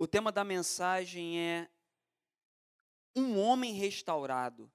O 0.00 0.06
tema 0.06 0.30
da 0.30 0.44
mensagem 0.44 1.40
é 1.40 1.68
um 3.16 3.36
homem 3.36 3.74
restaurado 3.74 4.70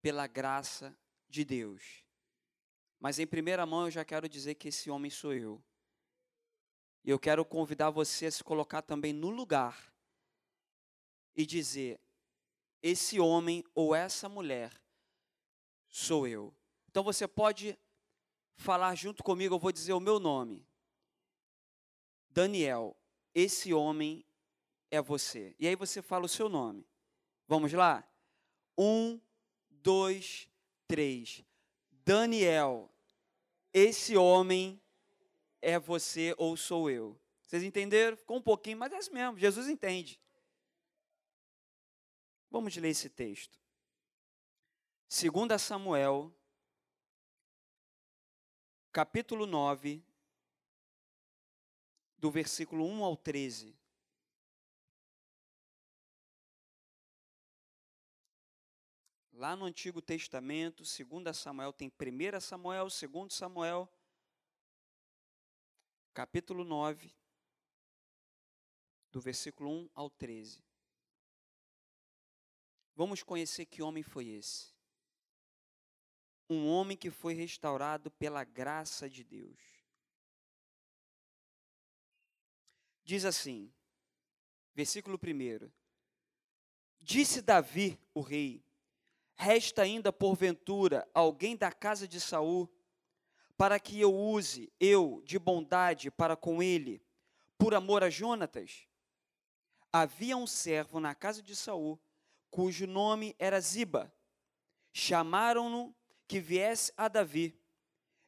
pela 0.00 0.28
graça 0.28 0.96
de 1.28 1.44
Deus. 1.44 2.04
Mas 3.00 3.18
em 3.18 3.26
primeira 3.26 3.66
mão 3.66 3.86
eu 3.86 3.90
já 3.90 4.04
quero 4.04 4.28
dizer 4.28 4.54
que 4.54 4.68
esse 4.68 4.88
homem 4.88 5.10
sou 5.10 5.34
eu. 5.34 5.60
E 7.02 7.10
eu 7.10 7.18
quero 7.18 7.44
convidar 7.44 7.90
você 7.90 8.26
a 8.26 8.30
se 8.30 8.44
colocar 8.44 8.82
também 8.82 9.12
no 9.12 9.30
lugar 9.30 9.92
e 11.34 11.44
dizer: 11.44 12.00
esse 12.80 13.18
homem 13.18 13.64
ou 13.74 13.96
essa 13.96 14.28
mulher 14.28 14.80
sou 15.88 16.28
eu. 16.28 16.54
Então 16.88 17.02
você 17.02 17.26
pode 17.26 17.76
falar 18.54 18.94
junto 18.94 19.24
comigo, 19.24 19.56
eu 19.56 19.58
vou 19.58 19.72
dizer 19.72 19.92
o 19.92 19.98
meu 19.98 20.20
nome. 20.20 20.64
Daniel, 22.28 22.96
esse 23.34 23.72
homem 23.72 24.24
é 24.90 25.00
você. 25.00 25.54
E 25.58 25.66
aí 25.68 25.76
você 25.76 26.02
fala 26.02 26.26
o 26.26 26.28
seu 26.28 26.48
nome. 26.48 26.86
Vamos 27.46 27.72
lá? 27.72 28.06
Um, 28.76 29.20
dois, 29.68 30.48
três. 30.86 31.44
Daniel, 32.04 32.90
esse 33.72 34.16
homem 34.16 34.80
é 35.62 35.78
você 35.78 36.34
ou 36.38 36.56
sou 36.56 36.90
eu. 36.90 37.18
Vocês 37.42 37.62
entenderam? 37.62 38.16
Ficou 38.16 38.36
um 38.36 38.42
pouquinho, 38.42 38.78
mas 38.78 38.92
é 38.92 38.96
assim 38.96 39.12
mesmo. 39.12 39.38
Jesus 39.38 39.68
entende. 39.68 40.20
Vamos 42.50 42.76
ler 42.76 42.88
esse 42.88 43.08
texto. 43.08 43.58
2 45.08 45.60
Samuel, 45.60 46.32
capítulo 48.92 49.46
9, 49.46 50.04
do 52.20 52.30
versículo 52.30 52.84
1 52.86 53.02
ao 53.02 53.16
13. 53.16 53.74
Lá 59.32 59.56
no 59.56 59.64
Antigo 59.64 60.02
Testamento, 60.02 60.82
2 60.82 61.34
Samuel, 61.34 61.72
tem 61.72 61.90
1 61.90 62.40
Samuel, 62.40 62.88
2 62.88 63.32
Samuel, 63.32 63.90
capítulo 66.12 66.62
9, 66.62 67.10
do 69.10 69.18
versículo 69.18 69.70
1 69.70 69.90
ao 69.94 70.10
13. 70.10 70.62
Vamos 72.94 73.22
conhecer 73.22 73.64
que 73.64 73.80
homem 73.80 74.02
foi 74.02 74.28
esse. 74.28 74.74
Um 76.50 76.68
homem 76.68 76.98
que 76.98 77.10
foi 77.10 77.32
restaurado 77.32 78.10
pela 78.10 78.44
graça 78.44 79.08
de 79.08 79.24
Deus. 79.24 79.79
Diz 83.10 83.24
assim, 83.24 83.68
versículo 84.72 85.18
1: 85.18 85.68
Disse 87.00 87.42
Davi, 87.42 87.98
o 88.14 88.20
rei: 88.20 88.64
Resta 89.34 89.82
ainda 89.82 90.12
porventura 90.12 91.10
alguém 91.12 91.56
da 91.56 91.72
casa 91.72 92.06
de 92.06 92.20
Saul, 92.20 92.72
para 93.56 93.80
que 93.80 93.98
eu 93.98 94.14
use 94.14 94.72
eu 94.78 95.20
de 95.24 95.40
bondade 95.40 96.08
para 96.08 96.36
com 96.36 96.62
ele, 96.62 97.02
por 97.58 97.74
amor 97.74 98.04
a 98.04 98.08
Jonatas? 98.08 98.86
Havia 99.92 100.36
um 100.36 100.46
servo 100.46 101.00
na 101.00 101.12
casa 101.12 101.42
de 101.42 101.56
Saul, 101.56 101.98
cujo 102.48 102.86
nome 102.86 103.34
era 103.40 103.60
Ziba. 103.60 104.14
Chamaram-no 104.92 105.92
que 106.28 106.38
viesse 106.38 106.92
a 106.96 107.08
Davi. 107.08 107.60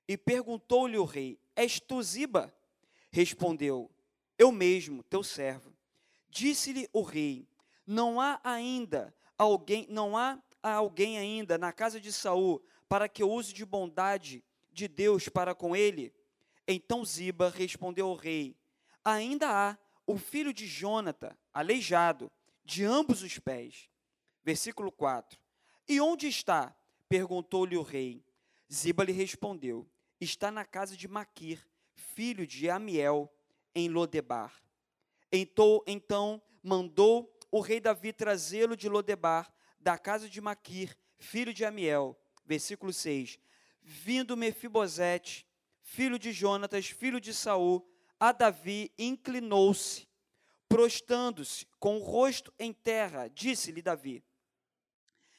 E 0.09 0.19
perguntou-lhe 0.19 0.99
o 0.99 1.05
rei: 1.05 1.41
És 1.55 1.79
tu 1.79 2.03
Ziba? 2.03 2.53
Respondeu: 3.13 3.92
Eu 4.43 4.51
mesmo, 4.51 5.05
teu 5.05 5.23
servo. 5.23 5.73
Disse-lhe 6.29 6.89
o 6.93 7.03
rei: 7.03 7.47
Não 7.87 8.21
há 8.21 8.41
ainda 8.43 9.15
alguém, 9.39 9.87
não 9.89 10.17
há 10.17 10.37
alguém 10.61 11.17
ainda 11.17 11.57
na 11.57 11.73
casa 11.73 12.01
de 12.01 12.13
Saul 12.13 12.61
para 12.89 13.09
que 13.09 13.23
eu 13.23 13.31
use 13.31 13.53
de 13.53 13.65
bondade 13.65 14.43
de 14.73 14.89
Deus 14.89 15.29
para 15.29 15.55
com 15.55 15.77
ele? 15.77 16.13
Então 16.67 17.05
Ziba 17.05 17.51
respondeu 17.51 18.09
ao 18.09 18.17
rei: 18.17 18.57
Ainda 19.05 19.49
há 19.49 19.79
o 20.05 20.19
filho 20.19 20.53
de 20.53 20.67
Jonathan, 20.67 21.39
aleijado, 21.55 22.29
de 22.65 22.85
ambos 22.85 23.23
os 23.23 23.39
pés. 23.39 23.89
Versículo 24.43 24.91
4. 24.91 25.39
E 25.89 26.01
onde 26.01 26.27
está? 26.27 26.75
perguntou-lhe 27.09 27.77
o 27.77 27.83
rei. 27.83 28.25
Ziba 28.69 29.05
lhe 29.05 29.13
respondeu: 29.13 29.89
Está 30.21 30.51
na 30.51 30.65
casa 30.65 30.97
de 30.97 31.07
Maquir, 31.07 31.65
filho 31.95 32.45
de 32.45 32.69
Amiel, 32.69 33.33
em 33.75 33.89
Lodebar. 33.89 34.53
Então, 35.31 35.83
então 35.87 36.43
mandou 36.63 37.33
o 37.51 37.61
rei 37.61 37.81
Davi 37.81 38.13
trazê-lo 38.13 38.77
de 38.77 38.89
Lodebar 38.89 39.53
da 39.81 39.99
casa 39.99 40.29
de 40.29 40.41
Maquir, 40.41 40.97
filho 41.19 41.53
de 41.53 41.65
Amiel. 41.65 42.19
Versículo 42.45 42.93
6. 42.93 43.39
Vindo 43.83 44.37
Mefibosete, 44.37 45.47
filho 45.83 46.19
de 46.19 46.33
Jonatas, 46.33 46.87
filho 46.87 47.21
de 47.21 47.35
Saul, 47.35 47.87
a 48.19 48.31
Davi 48.31 48.93
inclinou-se, 48.97 50.09
prostando-se 50.69 51.67
com 51.81 51.97
o 51.97 52.03
rosto 52.03 52.53
em 52.59 52.73
terra, 52.73 53.29
disse-lhe 53.29 53.83
Davi: 53.83 54.23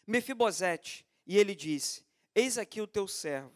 Mefibosete, 0.06 1.06
e 1.26 1.38
ele 1.38 1.56
disse: 1.56 2.06
Eis 2.36 2.58
aqui 2.58 2.82
o 2.82 2.88
teu 2.88 3.08
servo. 3.08 3.54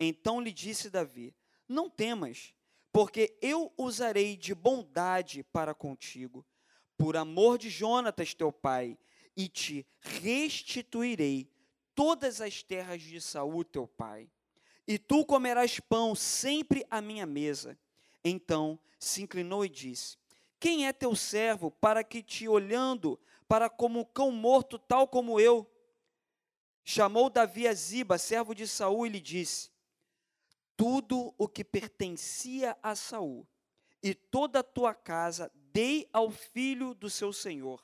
Então 0.00 0.40
lhe 0.40 0.52
disse 0.52 0.88
Davi: 0.88 1.34
Não 1.68 1.90
temas, 1.90 2.54
porque 2.92 3.36
eu 3.40 3.72
usarei 3.78 4.36
de 4.36 4.54
bondade 4.54 5.42
para 5.44 5.74
contigo, 5.74 6.44
por 6.96 7.16
amor 7.16 7.56
de 7.56 7.70
Jonatas 7.70 8.34
teu 8.34 8.52
pai, 8.52 8.98
e 9.34 9.48
te 9.48 9.86
restituirei 9.98 11.50
todas 11.94 12.40
as 12.40 12.62
terras 12.62 13.00
de 13.00 13.18
Saul 13.18 13.64
teu 13.64 13.88
pai. 13.88 14.30
E 14.86 14.98
tu 14.98 15.24
comerás 15.24 15.80
pão 15.80 16.14
sempre 16.14 16.84
à 16.90 17.00
minha 17.00 17.24
mesa. 17.24 17.78
Então 18.22 18.78
se 18.98 19.22
inclinou 19.22 19.64
e 19.64 19.70
disse: 19.70 20.18
Quem 20.60 20.86
é 20.86 20.92
teu 20.92 21.16
servo 21.16 21.70
para 21.70 22.04
que 22.04 22.22
te 22.22 22.46
olhando 22.46 23.18
para 23.48 23.70
como 23.70 24.04
cão 24.04 24.30
morto, 24.30 24.78
tal 24.78 25.08
como 25.08 25.40
eu? 25.40 25.66
Chamou 26.84 27.30
Davi 27.30 27.66
a 27.66 27.72
Ziba, 27.72 28.18
servo 28.18 28.54
de 28.54 28.66
Saul, 28.68 29.06
e 29.06 29.10
lhe 29.10 29.20
disse: 29.20 29.71
Tudo 30.76 31.34
o 31.38 31.48
que 31.48 31.64
pertencia 31.64 32.76
a 32.82 32.94
Saul 32.94 33.46
e 34.02 34.14
toda 34.14 34.60
a 34.60 34.64
tua 34.64 34.94
casa 34.94 35.50
dei 35.72 36.08
ao 36.12 36.30
filho 36.30 36.94
do 36.94 37.08
seu 37.08 37.32
senhor 37.32 37.82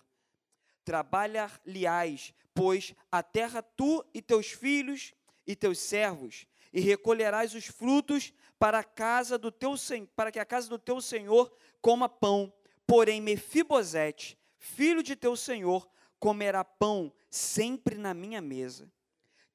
trabalhar-lhe-ás, 0.89 2.33
pois 2.55 2.95
a 3.13 3.23
terra 3.23 3.61
tu 3.61 4.03
e 4.15 4.23
teus 4.23 4.47
filhos 4.47 5.13
e 5.47 5.55
teus 5.55 5.79
servos, 5.79 6.47
e 6.73 6.81
recolherás 6.81 7.55
os 7.55 7.67
frutos 7.67 8.33
para 8.59 8.79
a 8.79 8.85
casa 8.85 9.37
do 9.37 9.53
teu 9.53 9.75
para 10.17 10.33
que 10.33 10.39
a 10.39 10.47
casa 10.47 10.67
do 10.67 10.79
teu 10.79 10.99
senhor 11.03 11.55
coma 11.83 12.09
pão. 12.09 12.51
Porém 12.87 13.21
Mefibosete, 13.21 14.39
filho 14.57 15.03
de 15.03 15.15
teu 15.15 15.37
senhor, 15.37 15.87
comerá 16.19 16.65
pão 16.65 17.13
sempre 17.31 17.99
na 17.99 18.15
minha 18.15 18.41
mesa. 18.41 18.91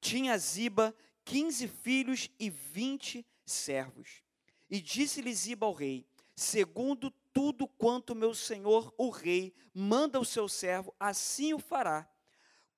Tinha 0.00 0.38
Ziba 0.38 0.94
quinze 1.24 1.66
filhos 1.66 2.30
e 2.38 2.50
vinte 2.50 3.26
servos. 3.44 4.22
E 4.70 4.80
disse-lhe 4.80 5.32
Ziba 5.32 5.66
ao 5.66 5.72
rei: 5.72 6.06
segundo 6.34 7.10
tudo 7.32 7.66
quanto 7.66 8.14
meu 8.14 8.34
senhor, 8.34 8.94
o 8.96 9.10
rei, 9.10 9.54
manda 9.72 10.20
o 10.20 10.24
seu 10.24 10.48
servo, 10.48 10.94
assim 10.98 11.52
o 11.52 11.58
fará. 11.58 12.08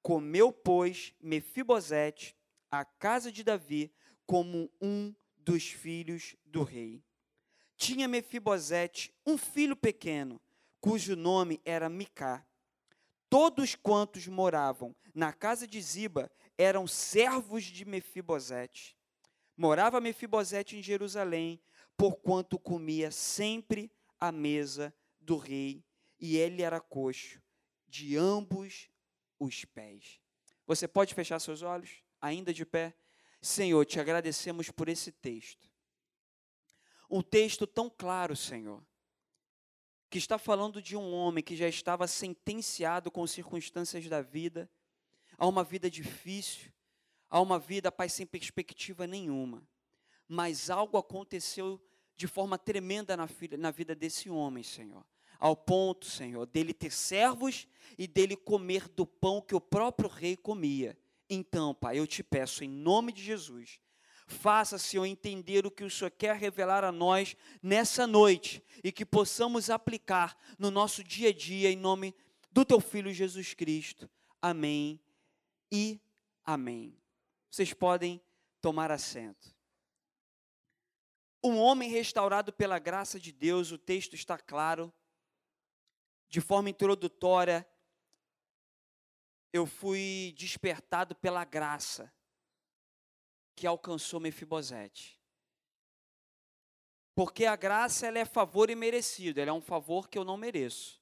Comeu, 0.03 0.53
pois, 0.53 1.13
Mefibosete, 1.21 2.37
a 2.71 2.85
casa 2.85 3.31
de 3.31 3.43
Davi, 3.43 3.93
como 4.25 4.71
um 4.81 5.15
dos 5.37 5.69
filhos 5.69 6.37
do 6.45 6.63
rei. 6.63 7.05
Tinha 7.77 8.09
Mefibosete 8.09 9.13
um 9.27 9.37
filho 9.37 9.77
pequeno, 9.77 10.41
cujo 10.81 11.15
nome 11.15 11.61
era 11.65 11.89
Micá. 11.89 12.47
Todos 13.29 13.75
quantos 13.75 14.27
moravam 14.27 14.95
na 15.15 15.33
casa 15.33 15.67
de 15.67 15.81
Ziba 15.81 16.31
eram 16.59 16.87
servos 16.87 17.65
de 17.65 17.85
Mefibosete. 17.85 18.97
Morava 19.57 20.01
Mefibosete 20.01 20.77
em 20.77 20.83
Jerusalém, 20.83 21.61
porquanto 21.97 22.59
comia 22.59 23.11
sempre 23.11 23.91
à 24.19 24.31
mesa 24.31 24.95
do 25.21 25.37
rei, 25.37 25.85
e 26.19 26.37
ele 26.37 26.63
era 26.63 26.81
coxo 26.81 27.41
de 27.87 28.17
ambos 28.17 28.91
os 29.39 29.65
pés. 29.65 30.21
Você 30.67 30.89
pode 30.89 31.15
fechar 31.15 31.39
seus 31.39 31.63
olhos, 31.63 32.03
ainda 32.21 32.53
de 32.53 32.65
pé? 32.67 32.95
Senhor, 33.41 33.85
te 33.85 34.01
agradecemos 34.01 34.71
por 34.71 34.89
esse 34.89 35.13
texto. 35.13 35.71
Um 37.09 37.23
texto 37.23 37.67
tão 37.67 37.89
claro, 37.89 38.35
Senhor, 38.35 38.85
que 40.11 40.19
está 40.19 40.39
falando 40.39 40.83
de 40.83 40.97
um 40.97 41.13
homem 41.13 41.45
que 41.45 41.57
já 41.57 41.69
estava 41.69 42.07
sentenciado 42.07 43.11
com 43.11 43.27
circunstâncias 43.27 44.09
da 44.09 44.21
vida, 44.23 44.69
a 45.39 45.47
uma 45.47 45.63
vida 45.63 45.91
difícil, 45.91 46.73
a 47.29 47.41
uma 47.41 47.59
vida, 47.59 47.93
Pai, 47.93 48.09
sem 48.09 48.27
perspectiva 48.27 49.07
nenhuma. 49.07 49.67
Mas 50.29 50.71
algo 50.71 50.97
aconteceu 50.97 51.81
de 52.17 52.27
forma 52.27 52.59
tremenda 52.59 53.17
na, 53.17 53.29
na 53.59 53.71
vida 53.71 53.95
desse 53.95 54.31
homem, 54.31 54.63
Senhor. 54.63 55.05
ao 55.39 55.55
ponto, 55.55 56.07
Senhor, 56.07 56.47
dele 56.47 56.73
ter 56.73 56.91
servos 56.91 57.69
e 57.99 58.07
dele 58.07 58.35
comer 58.35 58.89
do 58.89 59.07
pão 59.07 59.43
que 59.43 59.55
o 59.55 59.61
próprio 59.61 60.09
rei 60.09 60.35
comia. 60.35 60.99
Então, 61.29 61.75
Pai, 61.75 61.99
eu 61.99 62.07
te 62.07 62.23
peço 62.23 62.65
em 62.65 62.69
nome 62.69 63.13
de 63.13 63.23
Jesus, 63.23 63.81
faça, 64.27 64.79
Senhor, 64.79 65.05
entender 65.05 65.67
o 65.67 65.71
que 65.71 65.85
o 65.85 65.91
Senhor 65.91 66.11
quer 66.11 66.37
revelar 66.37 66.85
a 66.85 66.91
nós 66.91 67.37
nessa 67.63 68.07
noite 68.07 68.63
e 68.83 68.91
que 68.91 69.05
possamos 69.05 69.69
aplicar 69.69 70.37
no 70.59 70.71
nosso 70.71 71.05
dia 71.05 71.29
a 71.29 71.33
dia 71.33 71.71
em 71.71 71.77
nome 71.77 72.15
do 72.51 72.65
teu 72.65 72.81
filho 72.81 73.13
Jesus 73.13 73.53
Cristo. 73.53 74.09
Amém 74.41 74.99
e 75.71 76.01
amém. 76.45 76.97
Vocês 77.51 77.73
podem 77.73 78.21
tomar 78.61 78.91
assento. 78.91 79.55
Um 81.43 81.59
homem 81.59 81.89
restaurado 81.89 82.53
pela 82.53 82.79
graça 82.79 83.21
de 83.21 83.33
Deus, 83.33 83.71
o 83.71 83.79
texto 83.79 84.15
está 84.15 84.37
claro, 84.37 84.93
de 86.29 86.41
forma 86.41 86.71
introdutória, 86.71 87.67
eu 89.53 89.65
fui 89.65 90.35
despertado 90.37 91.15
pela 91.15 91.45
graça 91.45 92.13
que 93.55 93.67
alcançou 93.67 94.21
Mefibosete. 94.21 95.21
Porque 97.15 97.47
a 97.47 97.57
graça 97.57 98.07
ela 98.07 98.19
é 98.19 98.25
favor 98.25 98.69
imerecido, 98.69 99.41
ela 99.41 99.51
é 99.51 99.55
um 99.55 99.63
favor 99.63 100.09
que 100.09 100.19
eu 100.19 100.25
não 100.25 100.37
mereço. 100.37 101.01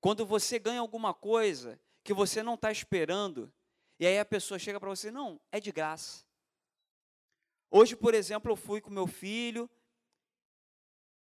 Quando 0.00 0.26
você 0.26 0.58
ganha 0.58 0.80
alguma 0.80 1.14
coisa 1.14 1.80
que 2.02 2.12
você 2.12 2.42
não 2.42 2.54
está 2.54 2.70
esperando, 2.70 3.52
e 3.98 4.06
aí 4.06 4.18
a 4.18 4.24
pessoa 4.24 4.58
chega 4.58 4.80
para 4.80 4.88
você, 4.88 5.10
não, 5.10 5.40
é 5.50 5.60
de 5.60 5.70
graça. 5.70 6.24
Hoje, 7.70 7.96
por 7.96 8.14
exemplo, 8.14 8.52
eu 8.52 8.56
fui 8.56 8.80
com 8.80 8.90
meu 8.90 9.06
filho, 9.06 9.70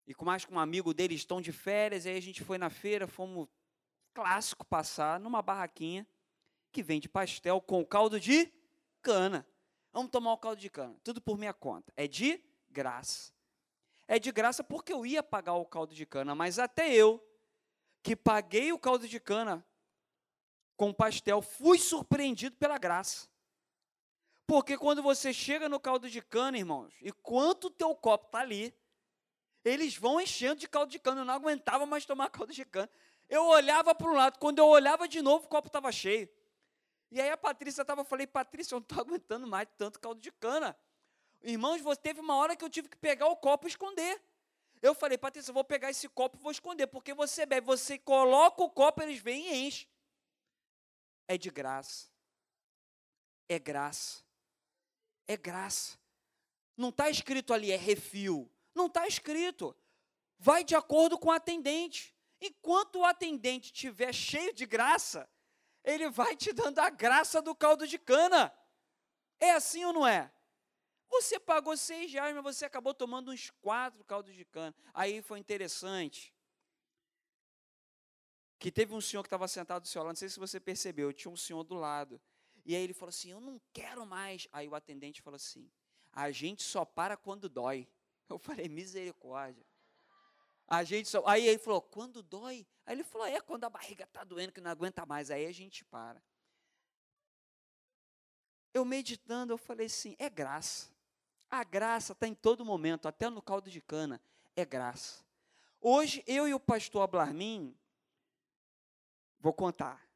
e 0.07 0.15
com 0.15 0.25
mais 0.25 0.45
com 0.45 0.55
um 0.55 0.59
amigo 0.59 0.95
dele, 0.95 1.15
estão 1.15 1.41
de 1.41 1.53
férias, 1.53 2.05
e 2.05 2.11
aí 2.11 2.17
a 2.17 2.23
gente 2.23 2.45
foi 2.45 2.59
na 2.59 2.71
feira, 2.71 3.07
fomos 3.07 3.49
clássico 4.15 4.65
passar 4.65 5.19
numa 5.19 5.43
barraquinha 5.43 6.07
que 6.71 6.83
vende 6.83 7.09
pastel 7.09 7.61
com 7.61 7.85
caldo 7.85 8.21
de 8.21 8.53
cana. 9.03 9.47
Vamos 9.93 10.11
tomar 10.11 10.33
o 10.33 10.39
caldo 10.39 10.61
de 10.61 10.71
cana, 10.71 10.97
tudo 11.03 11.21
por 11.21 11.39
minha 11.39 11.53
conta. 11.53 11.93
É 11.97 12.07
de 12.07 12.43
graça. 12.71 13.33
É 14.07 14.19
de 14.19 14.31
graça 14.31 14.63
porque 14.63 14.93
eu 14.93 15.05
ia 15.05 15.23
pagar 15.23 15.55
o 15.55 15.65
caldo 15.65 15.95
de 15.95 16.07
cana, 16.07 16.35
mas 16.35 16.59
até 16.59 16.95
eu, 16.95 17.23
que 18.03 18.15
paguei 18.15 18.73
o 18.73 18.79
caldo 18.79 19.09
de 19.09 19.19
cana 19.19 19.67
com 20.77 20.93
pastel, 20.93 21.41
fui 21.41 21.79
surpreendido 21.79 22.57
pela 22.57 22.79
graça. 22.79 23.29
Porque 24.47 24.79
quando 24.79 25.03
você 25.03 25.33
chega 25.33 25.69
no 25.69 25.81
caldo 25.81 26.09
de 26.09 26.23
cana, 26.23 26.57
irmãos, 26.57 26.95
e 27.01 27.11
quanto 27.11 27.67
o 27.67 27.71
teu 27.71 27.95
copo 27.97 28.27
está 28.27 28.39
ali, 28.39 28.73
eles 29.65 29.97
vão 29.97 30.21
enchendo 30.21 30.61
de 30.61 30.69
caldo 30.69 30.93
de 30.93 31.01
cana. 31.01 31.23
Eu 31.23 31.25
não 31.25 31.35
aguentava 31.35 31.85
mais 31.85 32.05
tomar 32.05 32.31
caldo 32.31 32.53
de 32.53 32.65
cana. 32.65 32.89
Eu 33.29 33.45
olhava 33.47 33.93
para 33.95 34.09
um 34.09 34.15
lado, 34.15 34.39
quando 34.39 34.59
eu 34.59 34.67
olhava 34.67 35.09
de 35.09 35.21
novo, 35.21 35.47
o 35.47 35.49
copo 35.49 35.67
estava 35.67 35.91
cheio. 35.91 36.29
E 37.11 37.21
aí 37.21 37.31
a 37.31 37.37
Patrícia 37.37 37.83
estava, 37.83 38.05
falei, 38.05 38.27
Patrícia, 38.27 38.75
eu 38.75 38.79
não 38.79 38.85
estou 38.85 39.01
aguentando 39.03 39.47
mais 39.47 39.69
tanto 39.77 39.99
caldo 39.99 40.21
de 40.21 40.31
cana. 40.31 40.77
Irmãos, 41.43 41.81
você 41.81 42.01
teve 42.01 42.21
uma 42.21 42.37
hora 42.37 42.55
que 42.55 42.65
eu 42.65 42.71
tive 42.71 42.89
que 42.89 42.97
pegar 42.97 43.27
o 43.27 43.37
copo 43.37 43.67
e 43.67 43.71
esconder. 43.71 44.23
Eu 44.81 44.95
falei, 44.95 45.19
Patrícia, 45.19 45.51
eu 45.51 45.55
vou 45.55 45.65
pegar 45.65 45.91
esse 45.91 46.09
copo 46.09 46.37
e 46.37 46.41
vou 46.41 46.53
esconder, 46.53 46.87
porque 46.87 47.13
você 47.15 47.45
bebe, 47.45 47.67
você 47.67 47.99
coloca 47.99 48.63
o 48.63 48.71
copo, 48.71 49.03
eles 49.03 49.19
vêm 49.19 49.49
e 49.49 49.67
enchem. 49.67 49.89
É 51.29 51.37
de 51.37 51.51
graça. 51.51 52.09
É 53.49 53.59
graça. 53.59 54.23
É 55.27 55.37
graça. 55.37 55.99
Não 56.77 56.91
está 56.91 57.09
escrito 57.09 57.53
ali, 57.53 57.73
é 57.73 57.77
refil. 57.77 58.51
Não 58.75 58.87
está 58.87 59.07
escrito. 59.07 59.75
Vai 60.39 60.63
de 60.63 60.75
acordo 60.75 61.19
com 61.19 61.29
o 61.29 61.33
atendente. 61.33 62.15
Enquanto 62.41 62.97
o 62.97 63.05
atendente 63.05 63.73
estiver 63.73 64.13
cheio 64.13 64.53
de 64.53 64.67
graça, 64.67 65.29
ele 65.83 66.11
vai 66.11 66.37
te 66.37 66.53
dando 66.53 66.79
a 66.81 66.91
graça 66.91 67.41
do 67.41 67.55
caldo 67.55 67.87
de 67.87 67.99
cana. 67.99 68.53
É 69.41 69.53
assim 69.53 69.85
ou 69.85 69.93
não 69.93 70.07
é? 70.07 70.31
Você 71.09 71.39
pagou 71.39 71.77
seis 71.77 72.13
reais, 72.13 72.35
mas 72.35 72.43
você 72.43 72.65
acabou 72.65 72.93
tomando 72.93 73.31
uns 73.31 73.51
quatro 73.63 74.05
caldos 74.05 74.35
de 74.35 74.45
cana. 74.45 74.75
Aí 74.93 75.23
foi 75.23 75.39
interessante. 75.39 76.35
Que 78.59 78.73
teve 78.73 78.95
um 78.95 79.01
senhor 79.01 79.23
que 79.23 79.27
estava 79.27 79.47
sentado 79.49 79.83
do 79.83 79.89
seu 79.89 80.03
lado, 80.03 80.09
não 80.09 80.17
sei 80.17 80.29
se 80.29 80.39
você 80.39 80.59
percebeu, 80.59 81.13
tinha 81.13 81.31
um 81.31 81.37
senhor 81.37 81.63
do 81.63 81.75
lado. 81.75 82.21
E 82.65 82.75
aí 82.75 82.83
ele 82.83 82.95
falou 82.95 83.11
assim: 83.11 83.31
Eu 83.31 83.41
não 83.41 83.61
quero 83.73 84.07
mais. 84.07 84.49
Aí 84.53 84.67
o 84.69 84.75
atendente 84.75 85.23
falou 85.23 85.37
assim: 85.37 85.71
A 86.13 86.31
gente 86.31 86.63
só 86.63 86.85
para 86.85 87.17
quando 87.17 87.49
dói. 87.49 87.89
Eu 88.29 88.39
falei, 88.39 88.69
misericórdia. 88.69 89.65
A 90.67 90.83
gente 90.83 91.09
só. 91.09 91.23
Aí 91.27 91.47
ele 91.47 91.59
falou, 91.59 91.81
quando 91.81 92.23
dói? 92.23 92.67
Aí 92.85 92.95
ele 92.95 93.05
falou, 93.05 93.27
é 93.27 93.41
quando 93.41 93.65
a 93.65 93.71
barriga 93.71 94.05
está 94.05 94.25
doendo, 94.25 94.53
que 94.53 94.61
não 94.61 94.71
aguenta 94.71 95.07
mais. 95.07 95.31
Aí 95.31 95.47
a 95.47 95.53
gente 95.53 95.85
para. 95.85 96.23
Eu 98.75 98.85
meditando, 98.85 99.53
eu 99.53 99.59
falei 99.59 99.87
assim, 99.87 100.17
é 100.19 100.29
graça. 100.29 100.91
A 101.49 101.63
graça 101.63 102.13
está 102.13 102.27
em 102.27 102.35
todo 102.35 102.65
momento, 102.65 103.07
até 103.07 103.31
no 103.31 103.41
caldo 103.41 103.71
de 103.71 103.81
cana. 103.81 104.21
É 104.57 104.65
graça. 104.65 105.25
Hoje, 105.81 106.23
eu 106.27 106.49
e 106.49 106.53
o 106.55 106.59
pastor 106.59 107.03
Ablarmin, 107.03 107.75
vou 109.41 109.53
contar. 109.53 110.07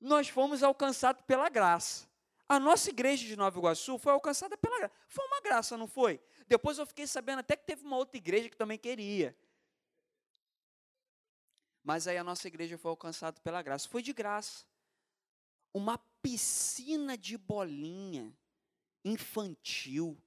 Nós 0.00 0.28
fomos 0.28 0.62
alcançados 0.62 1.22
pela 1.22 1.48
graça. 1.48 2.08
A 2.48 2.60
nossa 2.60 2.90
igreja 2.90 3.24
de 3.26 3.36
Nova 3.36 3.58
Iguaçu 3.58 3.98
foi 3.98 4.12
alcançada 4.12 4.56
pela 4.56 4.78
graça. 4.78 4.94
Foi 5.08 5.26
uma 5.26 5.40
graça, 5.40 5.76
não 5.78 5.86
foi? 5.86 6.20
Depois 6.46 6.78
eu 6.78 6.86
fiquei 6.86 7.06
sabendo 7.06 7.38
até 7.38 7.56
que 7.56 7.64
teve 7.64 7.84
uma 7.84 7.96
outra 7.96 8.18
igreja 8.18 8.50
que 8.50 8.56
também 8.56 8.78
queria. 8.78 9.36
Mas 11.82 12.06
aí 12.06 12.18
a 12.18 12.24
nossa 12.24 12.46
igreja 12.48 12.76
foi 12.76 12.90
alcançada 12.90 13.40
pela 13.40 13.62
graça. 13.62 13.88
Foi 13.88 14.02
de 14.02 14.12
graça. 14.12 14.64
Uma 15.72 15.98
piscina 16.22 17.16
de 17.16 17.36
bolinha 17.36 18.32
infantil 19.04 20.18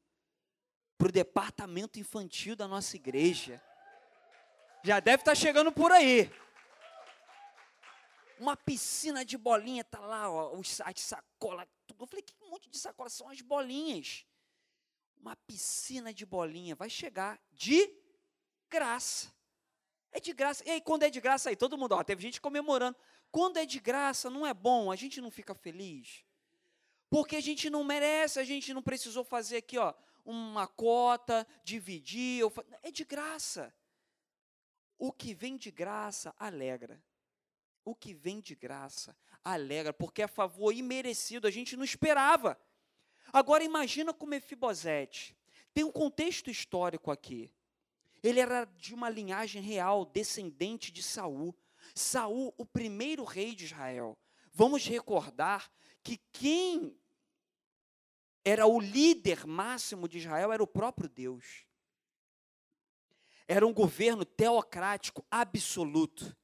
para 0.98 1.10
o 1.10 1.12
departamento 1.12 2.00
infantil 2.00 2.56
da 2.56 2.68
nossa 2.68 2.96
igreja. 2.96 3.62
Já 4.84 5.00
deve 5.00 5.22
estar 5.22 5.32
tá 5.32 5.36
chegando 5.36 5.72
por 5.72 5.92
aí. 5.92 6.32
Uma 8.40 8.56
piscina 8.56 9.26
de 9.26 9.38
bolinha, 9.38 9.84
tá 9.84 10.00
lá, 10.00 10.30
ó, 10.30 10.60
as 10.60 11.02
sacolas. 11.02 11.68
Eu 12.00 12.06
falei, 12.06 12.22
que 12.22 12.34
monte 12.50 12.70
de 12.70 12.78
sacolas 12.78 13.14
são 13.14 13.30
as 13.30 13.42
bolinhas? 13.42 14.26
uma 15.28 15.36
piscina 15.36 16.14
de 16.14 16.26
bolinha, 16.26 16.76
vai 16.76 16.90
chegar 16.90 17.40
de 17.52 17.92
graça. 18.70 19.34
É 20.12 20.20
de 20.20 20.34
graça. 20.34 20.64
E 20.66 20.72
aí, 20.72 20.82
quando 20.82 21.04
é 21.04 21.10
de 21.10 21.20
graça, 21.20 21.50
aí 21.50 21.56
todo 21.56 21.78
mundo, 21.78 21.94
ó, 21.94 22.04
teve 22.04 22.22
gente 22.22 22.40
comemorando. 22.40 22.98
Quando 23.32 23.58
é 23.58 23.66
de 23.66 23.80
graça, 23.80 24.30
não 24.30 24.48
é 24.48 24.54
bom, 24.54 24.92
a 24.92 24.96
gente 24.96 25.20
não 25.20 25.30
fica 25.30 25.54
feliz. 25.54 26.24
Porque 27.10 27.36
a 27.36 27.42
gente 27.42 27.70
não 27.70 27.84
merece, 27.84 28.40
a 28.40 28.44
gente 28.44 28.74
não 28.74 28.82
precisou 28.82 29.24
fazer 29.24 29.58
aqui, 29.58 29.78
ó, 29.78 29.94
uma 30.26 30.68
cota, 30.68 31.46
dividir. 31.64 32.44
É 32.82 32.92
de 32.92 33.04
graça. 33.04 33.74
O 34.98 35.12
que 35.12 35.34
vem 35.34 35.58
de 35.58 35.72
graça 35.72 36.34
alegra. 36.40 37.04
O 37.88 37.96
que 37.96 38.14
vem 38.14 38.42
de 38.42 38.54
graça 38.54 39.16
alegra, 39.42 39.94
porque 39.94 40.22
é 40.22 40.28
favor 40.28 40.74
imerecido, 40.74 41.48
a 41.48 41.50
gente 41.50 41.78
não 41.78 41.86
esperava. 41.86 42.60
Agora 43.32 43.64
imagina 43.64 44.14
com 44.14 44.26
Mefibosete. 44.26 45.38
Tem 45.74 45.86
um 45.86 45.92
contexto 45.92 46.52
histórico 46.52 47.10
aqui. 47.10 47.50
Ele 48.22 48.42
era 48.42 48.66
de 48.66 48.94
uma 48.94 49.10
linhagem 49.10 49.62
real, 49.62 50.04
descendente 50.04 50.92
de 50.92 51.02
Saul. 51.02 51.56
Saul, 51.96 52.54
o 52.58 52.66
primeiro 52.66 53.24
rei 53.24 53.56
de 53.56 53.64
Israel. 53.64 54.20
Vamos 54.52 54.86
recordar 54.86 55.72
que 56.04 56.18
quem 56.34 56.94
era 58.44 58.68
o 58.68 58.82
líder 58.82 59.48
máximo 59.48 60.10
de 60.10 60.18
Israel 60.18 60.52
era 60.52 60.62
o 60.62 60.68
próprio 60.68 61.08
Deus. 61.08 61.66
Era 63.48 63.66
um 63.66 63.74
governo 63.74 64.26
teocrático 64.26 65.26
absoluto. 65.32 66.36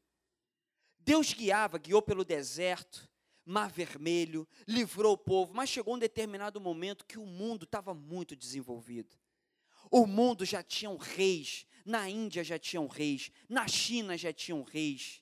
Deus 1.05 1.33
guiava, 1.33 1.77
guiou 1.77 2.01
pelo 2.01 2.23
deserto, 2.23 3.09
Mar 3.45 3.69
Vermelho, 3.69 4.47
livrou 4.67 5.13
o 5.13 5.17
povo, 5.17 5.53
mas 5.53 5.69
chegou 5.69 5.95
um 5.95 5.99
determinado 5.99 6.61
momento 6.61 7.05
que 7.05 7.19
o 7.19 7.25
mundo 7.25 7.65
estava 7.65 7.93
muito 7.93 8.35
desenvolvido. 8.35 9.17
O 9.91 10.07
mundo 10.07 10.45
já 10.45 10.63
tinha 10.63 10.95
reis, 10.97 11.65
na 11.85 12.09
Índia 12.09 12.43
já 12.43 12.57
tinham 12.57 12.87
reis, 12.87 13.31
na 13.49 13.67
China 13.67 14.17
já 14.17 14.31
tinham 14.31 14.63
reis. 14.63 15.21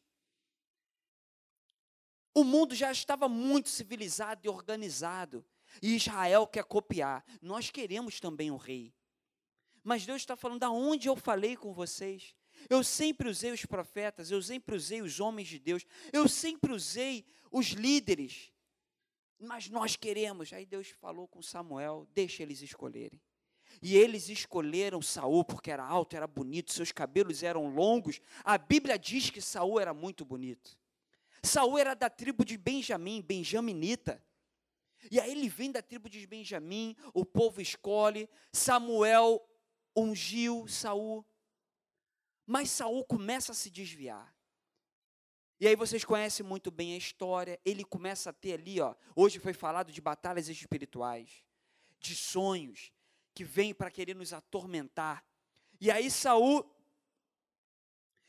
O 2.34 2.44
mundo 2.44 2.76
já 2.76 2.92
estava 2.92 3.28
muito 3.28 3.70
civilizado 3.70 4.42
e 4.46 4.50
organizado. 4.50 5.46
E 5.82 5.96
Israel 5.96 6.48
quer 6.48 6.64
copiar. 6.64 7.24
Nós 7.42 7.70
queremos 7.70 8.20
também 8.20 8.52
um 8.52 8.58
rei. 8.58 8.94
Mas 9.84 10.06
Deus 10.06 10.22
está 10.22 10.36
falando, 10.36 10.60
da 10.60 10.70
onde 10.70 11.10
eu 11.10 11.16
falei 11.16 11.56
com 11.56 11.74
vocês? 11.74 12.36
Eu 12.70 12.84
sempre 12.84 13.30
usei 13.30 13.52
os 13.52 13.66
profetas, 13.66 14.32
eu 14.32 14.42
sempre 14.42 14.76
usei 14.76 15.02
os 15.02 15.20
homens 15.20 15.48
de 15.48 15.60
Deus, 15.60 15.86
eu 16.12 16.28
sempre 16.28 16.72
usei 16.72 17.26
os 17.52 17.68
líderes. 17.68 18.52
Mas 19.40 19.70
nós 19.70 19.96
queremos. 19.96 20.54
Aí 20.54 20.66
Deus 20.66 20.90
falou 20.90 21.28
com 21.28 21.42
Samuel: 21.42 22.08
deixa 22.14 22.44
eles 22.44 22.62
escolherem. 22.62 23.22
E 23.82 23.96
eles 23.96 24.30
escolheram 24.30 25.02
Saul 25.02 25.44
porque 25.44 25.72
era 25.72 25.84
alto, 25.84 26.16
era 26.16 26.28
bonito, 26.28 26.74
seus 26.74 26.92
cabelos 26.92 27.42
eram 27.42 27.74
longos. 27.74 28.20
A 28.44 28.58
Bíblia 28.58 28.98
diz 28.98 29.30
que 29.30 29.42
Saul 29.42 29.80
era 29.80 29.94
muito 29.94 30.26
bonito. 30.26 30.78
Saul 31.44 31.78
era 31.78 31.94
da 31.94 32.10
tribo 32.10 32.46
de 32.46 32.58
Benjamim, 32.58 33.22
benjaminita. 33.22 34.24
E 35.10 35.20
aí 35.20 35.32
ele 35.32 35.50
vem 35.50 35.72
da 35.72 35.82
tribo 35.82 36.10
de 36.10 36.28
Benjamim, 36.28 36.96
o 37.14 37.26
povo 37.26 37.60
escolhe, 37.60 38.30
Samuel 38.52 39.44
ungiu 39.96 40.68
Saul. 40.68 41.26
Mas 42.52 42.70
Saul 42.70 43.06
começa 43.06 43.54
a 43.54 43.56
se 43.56 43.70
desviar. 43.70 44.36
E 45.58 45.66
aí 45.66 45.74
vocês 45.74 46.04
conhecem 46.04 46.46
muito 46.46 46.70
bem 46.70 46.94
a 46.96 46.98
história. 46.98 47.58
Ele 47.64 47.86
começa 47.86 48.30
a 48.30 48.34
ter 48.34 48.56
ali, 48.56 48.82
ó. 48.82 48.94
Hoje 49.16 49.40
foi 49.40 49.54
falado 49.54 49.90
de 49.90 50.02
batalhas 50.02 50.50
espirituais, 50.50 51.46
de 51.98 52.14
sonhos 52.14 52.92
que 53.34 53.46
vêm 53.46 53.74
para 53.74 53.90
querer 53.90 54.18
nos 54.18 54.34
atormentar. 54.34 55.24
E 55.80 55.90
aí 55.90 56.12
Saul 56.12 56.70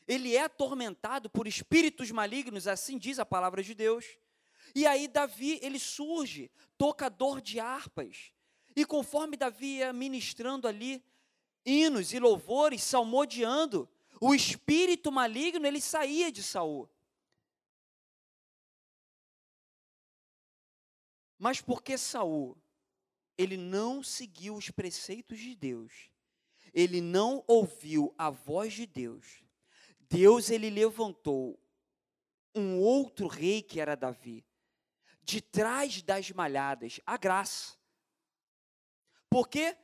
ele 0.07 0.37
é 0.37 0.43
atormentado 0.43 1.29
por 1.29 1.45
espíritos 1.45 2.09
malignos, 2.09 2.65
assim 2.65 2.97
diz 2.97 3.19
a 3.19 3.25
palavra 3.25 3.61
de 3.61 3.75
Deus. 3.75 4.05
E 4.73 4.87
aí 4.87 5.09
Davi, 5.09 5.59
ele 5.61 5.79
surge, 5.79 6.49
tocador 6.77 7.41
de 7.41 7.59
harpas. 7.59 8.31
E 8.73 8.85
conforme 8.85 9.35
Davi 9.35 9.79
ia 9.79 9.91
ministrando 9.91 10.65
ali 10.65 11.03
hinos 11.65 12.13
e 12.13 12.19
louvores, 12.19 12.81
salmodiando, 12.83 13.89
o 14.25 14.33
espírito 14.33 15.11
maligno, 15.11 15.67
ele 15.67 15.81
saía 15.81 16.31
de 16.31 16.41
Saul. 16.41 16.89
Mas 21.37 21.59
porque 21.59 21.97
Saul, 21.97 22.57
ele 23.37 23.57
não 23.57 24.01
seguiu 24.01 24.55
os 24.55 24.69
preceitos 24.69 25.37
de 25.39 25.53
Deus, 25.53 26.09
ele 26.73 27.01
não 27.01 27.43
ouviu 27.45 28.15
a 28.17 28.29
voz 28.29 28.71
de 28.71 28.85
Deus, 28.85 29.43
Deus 29.99 30.49
ele 30.49 30.69
levantou 30.69 31.59
um 32.55 32.79
outro 32.79 33.27
rei 33.27 33.61
que 33.61 33.81
era 33.81 33.93
Davi, 33.93 34.45
de 35.21 35.41
trás 35.41 36.01
das 36.01 36.31
malhadas, 36.31 37.01
a 37.05 37.17
graça. 37.17 37.75
Porque, 39.29 39.75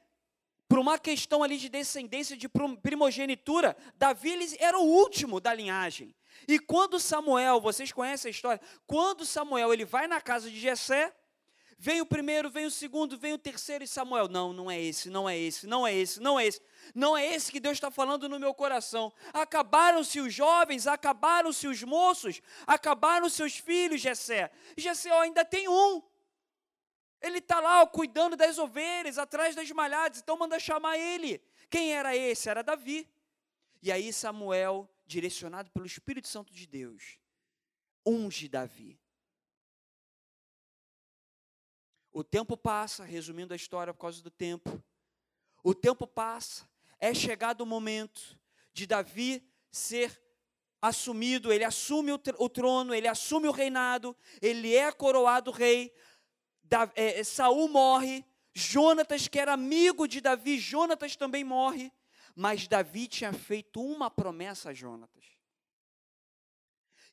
por 0.70 0.78
uma 0.78 1.00
questão 1.00 1.42
ali 1.42 1.58
de 1.58 1.68
descendência, 1.68 2.38
de 2.38 2.48
primogenitura, 2.82 3.76
Davi 3.98 4.56
era 4.60 4.78
o 4.78 4.84
último 4.84 5.42
da 5.42 5.52
linhagem. 5.52 6.16
E 6.48 6.60
quando 6.60 7.00
Samuel, 7.00 7.60
vocês 7.60 7.92
conhecem 7.92 8.30
a 8.30 8.32
história, 8.32 8.62
quando 8.86 9.26
Samuel 9.26 9.74
ele 9.74 9.84
vai 9.84 10.08
na 10.08 10.22
casa 10.22 10.50
de 10.50 10.60
Jessé, 10.60 11.14
Vem 11.82 12.02
o 12.02 12.06
primeiro, 12.06 12.50
vem 12.50 12.66
o 12.66 12.72
segundo, 12.72 13.18
vem 13.18 13.32
o 13.32 13.38
terceiro 13.38 13.86
e 13.86 13.88
Samuel. 13.88 14.28
Não, 14.28 14.52
não 14.52 14.70
é 14.70 14.78
esse, 14.78 15.10
não 15.10 15.30
é 15.30 15.38
esse, 15.38 15.66
não 15.66 15.88
é 15.88 15.96
esse, 15.96 16.20
não 16.20 16.38
é 16.38 16.46
esse. 16.46 16.62
Não 16.94 17.18
é 17.18 17.26
esse 17.26 17.50
que 17.50 17.60
Deus 17.60 17.78
está 17.78 17.90
falando 17.90 18.28
no 18.28 18.38
meu 18.38 18.54
coração. 18.54 19.14
Acabaram-se 19.32 20.20
os 20.20 20.34
jovens, 20.34 20.88
acabaram-se 20.88 21.70
os 21.70 21.82
moços, 21.82 22.42
acabaram-se 22.68 23.42
os 23.42 23.56
filhos, 23.56 24.02
Jessé. 24.02 24.52
Jessé 24.76 25.10
ainda 25.22 25.46
tem 25.46 25.70
um. 25.70 26.04
Ele 27.22 27.40
está 27.40 27.60
lá 27.60 27.82
ó, 27.82 27.88
cuidando 27.88 28.36
das 28.36 28.58
ovelhas, 28.58 29.18
atrás 29.18 29.56
das 29.56 29.70
malhadas, 29.72 30.20
então 30.20 30.38
manda 30.38 30.60
chamar 30.60 30.98
ele. 30.98 31.42
Quem 31.70 31.94
era 31.94 32.16
esse? 32.16 32.50
Era 32.50 32.64
Davi. 32.64 33.08
E 33.82 33.92
aí 33.92 34.12
Samuel, 34.12 34.90
direcionado 35.06 35.70
pelo 35.72 35.86
Espírito 35.86 36.28
Santo 36.28 36.54
de 36.54 36.66
Deus, 36.66 37.20
unge 38.06 38.48
Davi. 38.48 39.00
O 42.12 42.24
tempo 42.24 42.58
passa, 42.58 43.04
resumindo 43.04 43.54
a 43.54 43.56
história 43.56 43.94
por 43.94 44.02
causa 44.02 44.22
do 44.22 44.32
tempo. 44.32 44.84
O 45.64 45.76
tempo 45.76 46.08
passa, 46.08 46.68
é 47.00 47.14
chegado 47.14 47.62
o 47.62 47.66
momento 47.66 48.38
de 48.74 48.88
Davi 48.88 49.48
ser 49.72 50.22
assumido, 50.82 51.52
ele 51.52 51.64
assume 51.64 52.12
o, 52.12 52.50
trono, 52.50 52.94
ele 52.94 53.08
assume 53.08 53.48
o 53.48 53.52
reinado, 53.52 54.16
ele 54.42 54.76
é 54.76 54.92
coroado 54.92 55.52
rei. 55.52 55.94
Da, 56.70 56.90
é, 56.96 57.24
Saul 57.24 57.68
morre, 57.68 58.24
Jonatas, 58.54 59.28
que 59.28 59.40
era 59.40 59.54
amigo 59.54 60.08
de 60.08 60.22
Davi, 60.22 60.60
Jonatas 60.60 61.16
também 61.16 61.44
morre, 61.44 61.92
mas 62.36 62.68
Davi 62.68 63.08
tinha 63.08 63.34
feito 63.34 63.82
uma 63.82 64.12
promessa 64.12 64.70
a 64.70 64.74
Jonatas. 64.74 65.26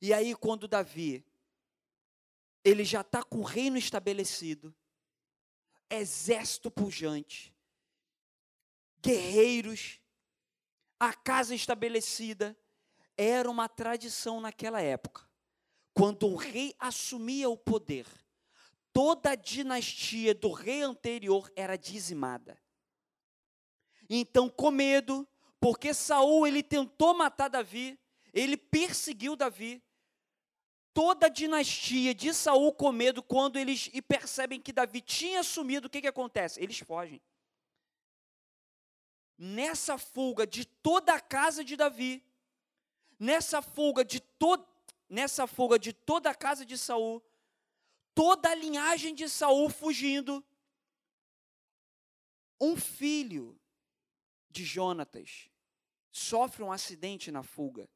E 0.00 0.12
aí, 0.12 0.34
quando 0.34 0.68
Davi, 0.68 1.24
ele 2.62 2.84
já 2.84 3.00
está 3.00 3.22
com 3.22 3.38
o 3.38 3.44
reino 3.44 3.78
estabelecido, 3.78 4.74
exército 5.88 6.70
pujante, 6.70 7.54
guerreiros, 9.00 10.00
a 11.00 11.14
casa 11.14 11.54
estabelecida. 11.54 12.54
Era 13.16 13.50
uma 13.50 13.70
tradição 13.70 14.38
naquela 14.38 14.82
época. 14.82 15.26
Quando 15.94 16.26
um 16.26 16.36
rei 16.36 16.74
assumia 16.78 17.48
o 17.48 17.56
poder, 17.56 18.06
toda 18.96 19.32
a 19.32 19.34
dinastia 19.34 20.34
do 20.34 20.50
rei 20.50 20.80
anterior 20.80 21.52
era 21.54 21.76
dizimada. 21.76 22.58
Então, 24.08 24.48
com 24.48 24.70
medo, 24.70 25.28
porque 25.60 25.92
Saul 25.92 26.46
ele 26.46 26.62
tentou 26.62 27.12
matar 27.12 27.48
Davi, 27.48 28.00
ele 28.32 28.56
perseguiu 28.56 29.36
Davi, 29.36 29.84
toda 30.94 31.26
a 31.26 31.28
dinastia 31.28 32.14
de 32.14 32.32
Saul 32.32 32.72
com 32.72 32.90
medo 32.90 33.22
quando 33.22 33.58
eles 33.58 33.90
e 33.92 34.00
percebem 34.00 34.58
que 34.58 34.72
Davi 34.72 35.02
tinha 35.02 35.42
sumido, 35.42 35.88
o 35.88 35.90
que, 35.90 36.00
que 36.00 36.08
acontece? 36.08 36.58
Eles 36.58 36.78
fogem. 36.78 37.20
Nessa 39.36 39.98
fuga 39.98 40.46
de 40.46 40.64
toda 40.64 41.12
a 41.12 41.20
casa 41.20 41.62
de 41.62 41.76
Davi, 41.76 42.24
nessa 43.20 43.60
fuga 43.60 44.02
de 44.02 44.20
todo, 44.20 44.66
nessa 45.06 45.46
fuga 45.46 45.78
de 45.78 45.92
toda 45.92 46.30
a 46.30 46.34
casa 46.34 46.64
de 46.64 46.78
Saul, 46.78 47.22
toda 48.16 48.48
a 48.50 48.54
linhagem 48.54 49.14
de 49.14 49.28
Saul 49.28 49.68
fugindo, 49.68 50.42
um 52.58 52.74
filho 52.74 53.60
de 54.50 54.64
Jonatas 54.64 55.50
sofre 56.10 56.62
um 56.62 56.72
acidente 56.72 57.30
na 57.30 57.42
fuga 57.42 57.86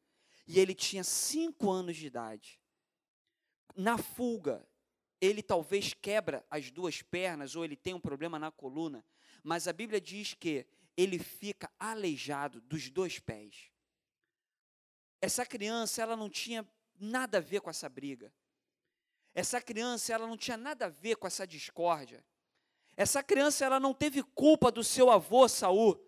e 0.47 0.61
ele 0.61 0.75
tinha 0.75 1.03
cinco 1.03 1.71
anos 1.71 1.97
de 1.97 2.07
idade 2.07 2.61
na 3.75 3.97
fuga, 3.97 4.69
ele 5.21 5.43
talvez 5.43 5.95
quebra 5.95 6.45
as 6.51 6.71
duas 6.71 7.01
pernas 7.01 7.57
ou 7.57 7.65
ele 7.65 7.77
tem 7.77 7.95
um 7.95 8.01
problema 8.01 8.39
na 8.39 8.51
coluna, 8.51 9.03
mas 9.43 9.67
a 9.67 9.73
Bíblia 9.73 10.01
diz 10.01 10.35
que 10.35 10.67
ele 10.97 11.19
fica 11.19 11.71
aleijado 11.79 12.61
dos 12.61 12.91
dois 12.91 13.19
pés. 13.19 13.71
Essa 15.19 15.47
criança, 15.47 16.03
ela 16.03 16.15
não 16.15 16.29
tinha 16.29 16.67
nada 16.99 17.39
a 17.39 17.41
ver 17.41 17.63
com 17.63 17.71
essa 17.71 17.89
briga. 17.89 18.31
Essa 19.35 19.61
criança, 19.61 20.13
ela 20.13 20.27
não 20.27 20.37
tinha 20.37 20.57
nada 20.57 20.87
a 20.87 20.89
ver 20.89 21.17
com 21.17 21.27
essa 21.27 21.47
discórdia. 21.47 22.25
Essa 22.97 23.23
criança, 23.23 23.65
ela 23.65 23.79
não 23.79 23.95
teve 23.95 24.23
culpa 24.23 24.71
do 24.71 24.83
seu 24.83 25.11
avô 25.11 25.49
Saul. 25.49 25.99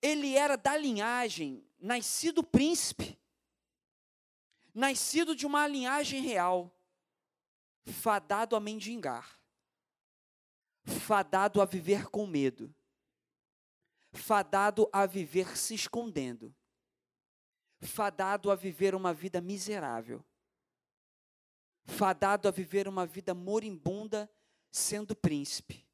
Ele 0.00 0.36
era 0.36 0.56
da 0.56 0.76
linhagem, 0.76 1.66
nascido 1.78 2.44
príncipe. 2.44 3.18
Nascido 4.74 5.34
de 5.36 5.46
uma 5.46 5.68
linhagem 5.68 6.20
real, 6.20 6.76
fadado 7.84 8.56
a 8.56 8.60
mendigar, 8.60 9.38
fadado 10.84 11.62
a 11.62 11.64
viver 11.64 12.08
com 12.08 12.26
medo, 12.26 12.74
fadado 14.12 14.88
a 14.92 15.06
viver 15.06 15.56
se 15.56 15.74
escondendo, 15.74 16.52
fadado 17.80 18.50
a 18.50 18.56
viver 18.56 18.96
uma 18.96 19.14
vida 19.14 19.40
miserável, 19.40 20.24
fadado 21.84 22.48
a 22.48 22.50
viver 22.50 22.88
uma 22.88 23.06
vida 23.06 23.34
moribunda 23.34 24.30
sendo 24.70 25.14
príncipe, 25.14 25.86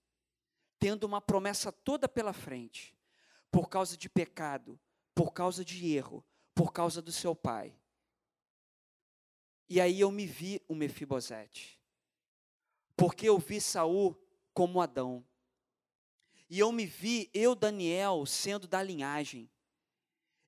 tendo 0.78 1.04
uma 1.04 1.20
promessa 1.20 1.70
toda 1.70 2.08
pela 2.08 2.32
frente, 2.32 2.96
por 3.50 3.68
causa 3.68 3.96
de 3.96 4.08
pecado, 4.08 4.78
por 5.14 5.32
causa 5.32 5.64
de 5.64 5.92
erro, 5.92 6.24
por 6.54 6.72
causa 6.72 7.02
do 7.02 7.12
seu 7.12 7.34
pai. 7.34 7.74
E 9.68 9.80
aí 9.80 10.00
eu 10.00 10.10
me 10.10 10.26
vi 10.26 10.60
o 10.66 10.74
Mefibosete. 10.74 11.78
Porque 12.96 13.28
eu 13.28 13.38
vi 13.38 13.60
Saul 13.60 14.20
como 14.52 14.80
Adão. 14.80 15.24
E 16.48 16.58
eu 16.58 16.72
me 16.72 16.84
vi, 16.84 17.30
eu, 17.32 17.54
Daniel, 17.54 18.26
sendo 18.26 18.66
da 18.66 18.82
linhagem. 18.82 19.48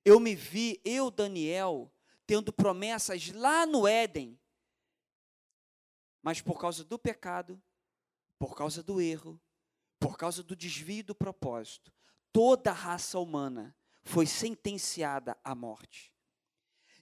Eu 0.03 0.19
me 0.19 0.35
vi, 0.35 0.81
eu, 0.83 1.09
Daniel, 1.09 1.89
tendo 2.27 2.51
promessas 2.51 3.31
lá 3.31 3.65
no 3.65 3.87
Éden. 3.87 4.37
Mas 6.23 6.41
por 6.41 6.59
causa 6.59 6.83
do 6.83 6.97
pecado, 6.97 7.61
por 8.39 8.55
causa 8.55 8.81
do 8.81 8.99
erro, 8.99 9.39
por 9.99 10.17
causa 10.17 10.41
do 10.41 10.55
desvio 10.55 11.03
do 11.03 11.13
propósito, 11.13 11.93
toda 12.31 12.71
a 12.71 12.73
raça 12.73 13.19
humana 13.19 13.75
foi 14.01 14.25
sentenciada 14.25 15.37
à 15.43 15.53
morte. 15.53 16.11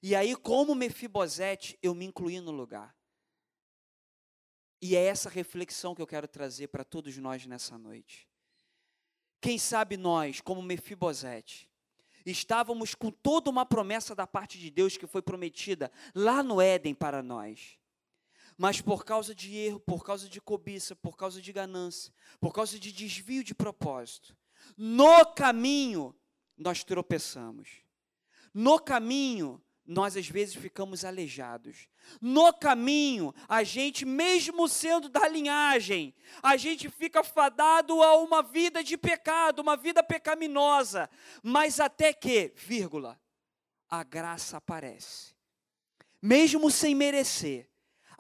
E 0.04 0.16
aí, 0.16 0.36
como 0.36 0.76
Mefibosete, 0.76 1.78
eu 1.82 1.94
me 1.94 2.06
incluí 2.06 2.40
no 2.40 2.52
lugar. 2.52 2.96
E 4.82 4.96
é 4.96 5.06
essa 5.06 5.30
reflexão 5.30 5.94
que 5.94 6.02
eu 6.02 6.08
quero 6.08 6.28
trazer 6.28 6.68
para 6.70 6.84
todos 6.84 7.16
nós 7.18 7.46
nessa 7.46 7.78
noite. 7.78 8.28
Quem 9.40 9.60
sabe 9.60 9.96
nós, 9.98 10.42
como 10.42 10.62
Mefibosete, 10.62 11.70
estávamos 12.26 12.96
com 12.96 13.12
toda 13.12 13.50
uma 13.50 13.66
promessa 13.66 14.16
da 14.16 14.26
parte 14.26 14.58
de 14.58 14.72
Deus 14.72 14.98
que 14.98 15.06
foi 15.06 15.22
prometida 15.22 15.92
lá 16.16 16.42
no 16.42 16.60
Éden 16.60 16.96
para 16.96 17.22
nós. 17.22 17.81
Mas 18.62 18.80
por 18.80 19.04
causa 19.04 19.34
de 19.34 19.58
erro, 19.58 19.80
por 19.80 20.06
causa 20.06 20.30
de 20.30 20.40
cobiça, 20.40 20.96
por 20.96 21.18
causa 21.18 21.42
de 21.42 21.52
ganância, 21.52 22.14
por 22.40 22.54
causa 22.54 22.78
de 22.78 22.92
desvio 22.92 23.44
de 23.44 23.56
propósito, 23.56 24.38
no 24.78 25.26
caminho 25.34 26.16
nós 26.56 26.84
tropeçamos. 26.84 27.82
No 28.54 28.78
caminho 28.78 29.60
nós 29.84 30.16
às 30.16 30.30
vezes 30.30 30.54
ficamos 30.54 31.04
aleijados. 31.04 31.88
No 32.22 32.54
caminho, 32.54 33.34
a 33.50 33.64
gente, 33.64 34.06
mesmo 34.06 34.68
sendo 34.68 35.10
da 35.10 35.28
linhagem, 35.28 36.14
a 36.44 36.56
gente 36.56 36.88
fica 36.88 37.24
fadado 37.24 38.04
a 38.04 38.16
uma 38.18 38.44
vida 38.44 38.84
de 38.84 38.96
pecado, 38.96 39.58
uma 39.58 39.76
vida 39.76 40.04
pecaminosa, 40.04 41.10
mas 41.42 41.80
até 41.80 42.14
que, 42.14 42.54
vírgula, 42.56 43.20
a 43.90 44.04
graça 44.04 44.58
aparece. 44.58 45.34
Mesmo 46.22 46.70
sem 46.70 46.94
merecer, 46.94 47.71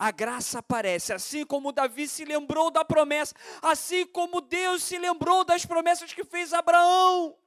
a 0.01 0.09
graça 0.09 0.57
aparece, 0.57 1.13
assim 1.13 1.45
como 1.45 1.71
Davi 1.71 2.07
se 2.07 2.25
lembrou 2.25 2.71
da 2.71 2.83
promessa, 2.83 3.35
assim 3.61 4.03
como 4.07 4.41
Deus 4.41 4.81
se 4.81 4.97
lembrou 4.97 5.45
das 5.45 5.63
promessas 5.63 6.11
que 6.11 6.23
fez 6.23 6.53
Abraão. 6.53 7.37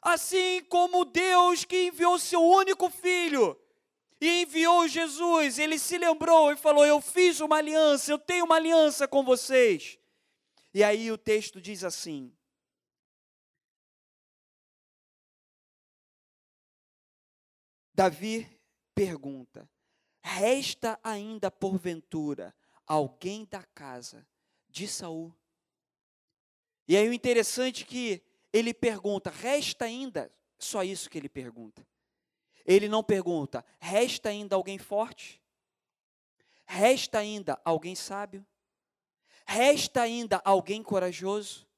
Assim 0.00 0.62
como 0.68 1.04
Deus 1.04 1.64
que 1.64 1.88
enviou 1.88 2.20
seu 2.20 2.40
único 2.40 2.88
filho 2.88 3.60
e 4.20 4.42
enviou 4.42 4.86
Jesus, 4.86 5.58
ele 5.58 5.76
se 5.76 5.98
lembrou 5.98 6.52
e 6.52 6.56
falou: 6.56 6.86
Eu 6.86 7.00
fiz 7.00 7.40
uma 7.40 7.56
aliança, 7.56 8.12
eu 8.12 8.18
tenho 8.20 8.44
uma 8.44 8.54
aliança 8.54 9.08
com 9.08 9.24
vocês. 9.24 9.98
E 10.72 10.84
aí 10.84 11.10
o 11.10 11.18
texto 11.18 11.60
diz 11.60 11.82
assim: 11.82 12.32
Davi 17.92 18.48
pergunta: 18.94 19.68
Resta 20.28 20.98
ainda 21.04 21.52
porventura 21.52 22.52
alguém 22.84 23.44
da 23.44 23.62
casa 23.62 24.26
de 24.68 24.88
Saul? 24.88 25.32
E 26.88 26.96
aí 26.96 27.08
o 27.08 27.12
interessante 27.12 27.84
é 27.84 27.86
que 27.86 28.22
ele 28.52 28.74
pergunta, 28.74 29.30
resta 29.30 29.84
ainda, 29.84 30.28
só 30.58 30.82
isso 30.82 31.08
que 31.08 31.16
ele 31.16 31.28
pergunta. 31.28 31.86
Ele 32.64 32.88
não 32.88 33.04
pergunta, 33.04 33.64
resta 33.78 34.28
ainda 34.28 34.56
alguém 34.56 34.78
forte? 34.78 35.40
Resta 36.66 37.20
ainda 37.20 37.60
alguém 37.64 37.94
sábio? 37.94 38.44
Resta 39.46 40.02
ainda 40.02 40.42
alguém 40.44 40.82
corajoso? 40.82 41.68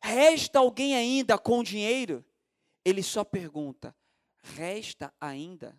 Resta 0.00 0.60
alguém 0.60 0.94
ainda 0.94 1.36
com 1.36 1.60
dinheiro? 1.60 2.24
Ele 2.84 3.02
só 3.02 3.24
pergunta, 3.24 3.92
resta 4.40 5.12
ainda 5.20 5.76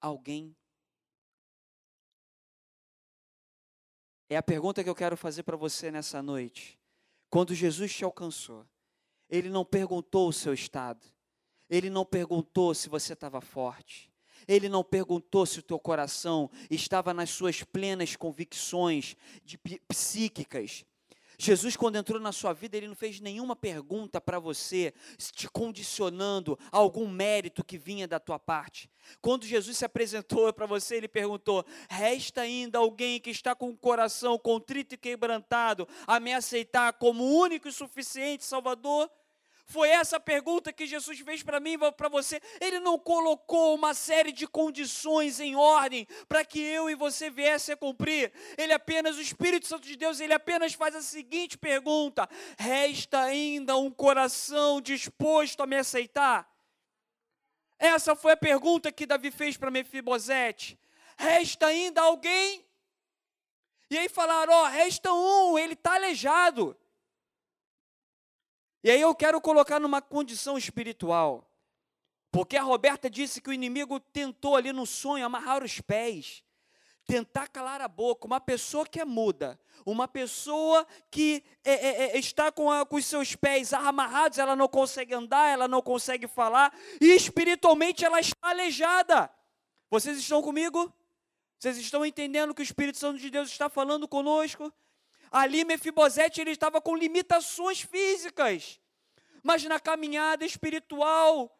alguém? 0.00 0.56
É 4.28 4.36
a 4.36 4.42
pergunta 4.42 4.82
que 4.82 4.88
eu 4.88 4.94
quero 4.94 5.16
fazer 5.16 5.42
para 5.42 5.56
você 5.56 5.90
nessa 5.90 6.22
noite. 6.22 6.78
Quando 7.28 7.54
Jesus 7.54 7.94
te 7.94 8.04
alcançou, 8.04 8.66
ele 9.28 9.48
não 9.48 9.64
perguntou 9.64 10.28
o 10.28 10.32
seu 10.32 10.54
estado. 10.54 11.04
Ele 11.68 11.90
não 11.90 12.04
perguntou 12.04 12.74
se 12.74 12.88
você 12.88 13.12
estava 13.12 13.40
forte. 13.40 14.10
Ele 14.46 14.68
não 14.68 14.84
perguntou 14.84 15.46
se 15.46 15.58
o 15.58 15.62
teu 15.62 15.78
coração 15.78 16.50
estava 16.70 17.14
nas 17.14 17.30
suas 17.30 17.62
plenas 17.62 18.16
convicções 18.16 19.16
de, 19.42 19.58
psíquicas. 19.88 20.84
Jesus, 21.38 21.76
quando 21.76 21.96
entrou 21.96 22.20
na 22.20 22.32
sua 22.32 22.52
vida, 22.52 22.76
ele 22.76 22.88
não 22.88 22.94
fez 22.94 23.20
nenhuma 23.20 23.56
pergunta 23.56 24.20
para 24.20 24.38
você, 24.38 24.94
te 25.18 25.48
condicionando 25.48 26.58
a 26.70 26.78
algum 26.78 27.08
mérito 27.08 27.64
que 27.64 27.76
vinha 27.76 28.06
da 28.06 28.20
tua 28.20 28.38
parte. 28.38 28.90
Quando 29.20 29.44
Jesus 29.44 29.78
se 29.78 29.84
apresentou 29.84 30.52
para 30.52 30.66
você, 30.66 30.96
ele 30.96 31.08
perguntou: 31.08 31.64
resta 31.88 32.42
ainda 32.42 32.78
alguém 32.78 33.20
que 33.20 33.30
está 33.30 33.54
com 33.54 33.70
o 33.70 33.76
coração 33.76 34.38
contrito 34.38 34.94
e 34.94 34.98
quebrantado 34.98 35.86
a 36.06 36.20
me 36.20 36.32
aceitar 36.32 36.92
como 36.94 37.24
único 37.24 37.68
e 37.68 37.72
suficiente 37.72 38.44
Salvador? 38.44 39.10
Foi 39.66 39.88
essa 39.88 40.20
pergunta 40.20 40.72
que 40.72 40.86
Jesus 40.86 41.18
fez 41.20 41.42
para 41.42 41.58
mim 41.58 41.72
e 41.72 41.92
para 41.92 42.08
você. 42.08 42.40
Ele 42.60 42.78
não 42.80 42.98
colocou 42.98 43.74
uma 43.74 43.94
série 43.94 44.30
de 44.30 44.46
condições 44.46 45.40
em 45.40 45.56
ordem 45.56 46.06
para 46.28 46.44
que 46.44 46.60
eu 46.60 46.90
e 46.90 46.94
você 46.94 47.30
viesse 47.30 47.72
a 47.72 47.76
cumprir. 47.76 48.32
Ele 48.58 48.72
apenas, 48.74 49.16
o 49.16 49.22
Espírito 49.22 49.66
Santo 49.66 49.86
de 49.86 49.96
Deus, 49.96 50.20
ele 50.20 50.34
apenas 50.34 50.74
faz 50.74 50.94
a 50.94 51.00
seguinte 51.00 51.56
pergunta: 51.56 52.28
resta 52.58 53.22
ainda 53.22 53.76
um 53.76 53.90
coração 53.90 54.80
disposto 54.80 55.62
a 55.62 55.66
me 55.66 55.76
aceitar? 55.76 56.48
Essa 57.78 58.14
foi 58.14 58.32
a 58.32 58.36
pergunta 58.36 58.92
que 58.92 59.06
Davi 59.06 59.30
fez 59.30 59.56
para 59.56 59.70
Mefibosete. 59.70 60.78
Resta 61.16 61.66
ainda 61.66 62.02
alguém? 62.02 62.66
E 63.88 63.96
aí 63.96 64.10
falaram: 64.10 64.52
ó, 64.52 64.64
resta 64.64 65.10
um, 65.10 65.58
ele 65.58 65.72
está 65.72 65.94
aleijado. 65.94 66.76
E 68.84 68.90
aí 68.90 69.00
eu 69.00 69.14
quero 69.14 69.40
colocar 69.40 69.80
numa 69.80 70.02
condição 70.02 70.58
espiritual. 70.58 71.50
Porque 72.30 72.54
a 72.54 72.62
Roberta 72.62 73.08
disse 73.08 73.40
que 73.40 73.48
o 73.48 73.52
inimigo 73.52 73.98
tentou 73.98 74.56
ali 74.56 74.74
no 74.74 74.84
sonho 74.84 75.24
amarrar 75.24 75.64
os 75.64 75.80
pés, 75.80 76.44
tentar 77.06 77.48
calar 77.48 77.80
a 77.80 77.88
boca. 77.88 78.26
Uma 78.26 78.42
pessoa 78.42 78.86
que 78.86 79.00
é 79.00 79.04
muda, 79.06 79.58
uma 79.86 80.06
pessoa 80.06 80.86
que 81.10 81.42
é, 81.64 81.72
é, 81.72 82.02
é, 82.08 82.18
está 82.18 82.52
com, 82.52 82.70
a, 82.70 82.84
com 82.84 82.96
os 82.96 83.06
seus 83.06 83.34
pés 83.34 83.72
amarrados, 83.72 84.36
ela 84.36 84.54
não 84.54 84.68
consegue 84.68 85.14
andar, 85.14 85.48
ela 85.48 85.66
não 85.66 85.80
consegue 85.80 86.28
falar, 86.28 86.76
e 87.00 87.06
espiritualmente 87.06 88.04
ela 88.04 88.20
está 88.20 88.50
aleijada. 88.50 89.30
Vocês 89.88 90.18
estão 90.18 90.42
comigo? 90.42 90.92
Vocês 91.58 91.78
estão 91.78 92.04
entendendo 92.04 92.54
que 92.54 92.60
o 92.60 92.62
Espírito 92.62 92.98
Santo 92.98 93.18
de 93.18 93.30
Deus 93.30 93.48
está 93.48 93.70
falando 93.70 94.06
conosco? 94.06 94.70
Ali 95.34 95.64
Mefibosete 95.64 96.40
ele 96.40 96.52
estava 96.52 96.80
com 96.80 96.94
limitações 96.94 97.80
físicas, 97.80 98.78
mas 99.42 99.64
na 99.64 99.80
caminhada 99.80 100.44
espiritual, 100.44 101.52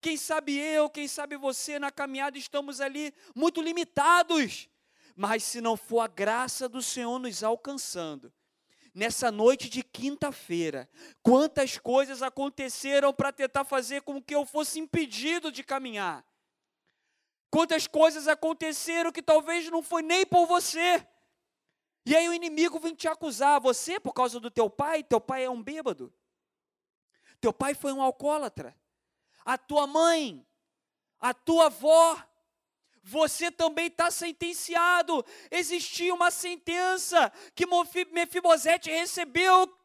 quem 0.00 0.16
sabe 0.16 0.56
eu, 0.56 0.88
quem 0.88 1.06
sabe 1.06 1.36
você, 1.36 1.78
na 1.78 1.90
caminhada 1.90 2.38
estamos 2.38 2.80
ali 2.80 3.12
muito 3.34 3.60
limitados. 3.60 4.66
Mas 5.14 5.42
se 5.44 5.60
não 5.60 5.76
for 5.76 6.00
a 6.00 6.06
graça 6.06 6.66
do 6.66 6.80
Senhor 6.80 7.18
nos 7.18 7.44
alcançando, 7.44 8.32
nessa 8.94 9.30
noite 9.30 9.68
de 9.68 9.82
quinta-feira, 9.82 10.88
quantas 11.22 11.76
coisas 11.76 12.22
aconteceram 12.22 13.12
para 13.12 13.30
tentar 13.30 13.64
fazer 13.64 14.00
com 14.00 14.22
que 14.22 14.34
eu 14.34 14.46
fosse 14.46 14.80
impedido 14.80 15.52
de 15.52 15.62
caminhar. 15.62 16.24
Quantas 17.50 17.86
coisas 17.86 18.26
aconteceram 18.26 19.12
que 19.12 19.22
talvez 19.22 19.68
não 19.68 19.82
foi 19.82 20.00
nem 20.00 20.24
por 20.24 20.46
você, 20.46 21.06
e 22.06 22.14
aí 22.14 22.28
o 22.28 22.32
inimigo 22.32 22.78
vem 22.78 22.94
te 22.94 23.08
acusar, 23.08 23.60
você 23.60 23.98
por 23.98 24.12
causa 24.12 24.38
do 24.38 24.48
teu 24.48 24.70
pai, 24.70 25.02
teu 25.02 25.20
pai 25.20 25.44
é 25.44 25.50
um 25.50 25.60
bêbado. 25.60 26.12
Teu 27.40 27.52
pai 27.52 27.74
foi 27.74 27.92
um 27.92 28.00
alcoólatra. 28.00 28.76
A 29.44 29.58
tua 29.58 29.88
mãe, 29.88 30.46
a 31.18 31.34
tua 31.34 31.66
avó, 31.66 32.16
você 33.02 33.50
também 33.50 33.88
está 33.88 34.08
sentenciado. 34.08 35.24
Existia 35.50 36.14
uma 36.14 36.30
sentença 36.30 37.32
que 37.56 37.66
Mefibosete 38.12 38.88
recebeu 38.88 39.75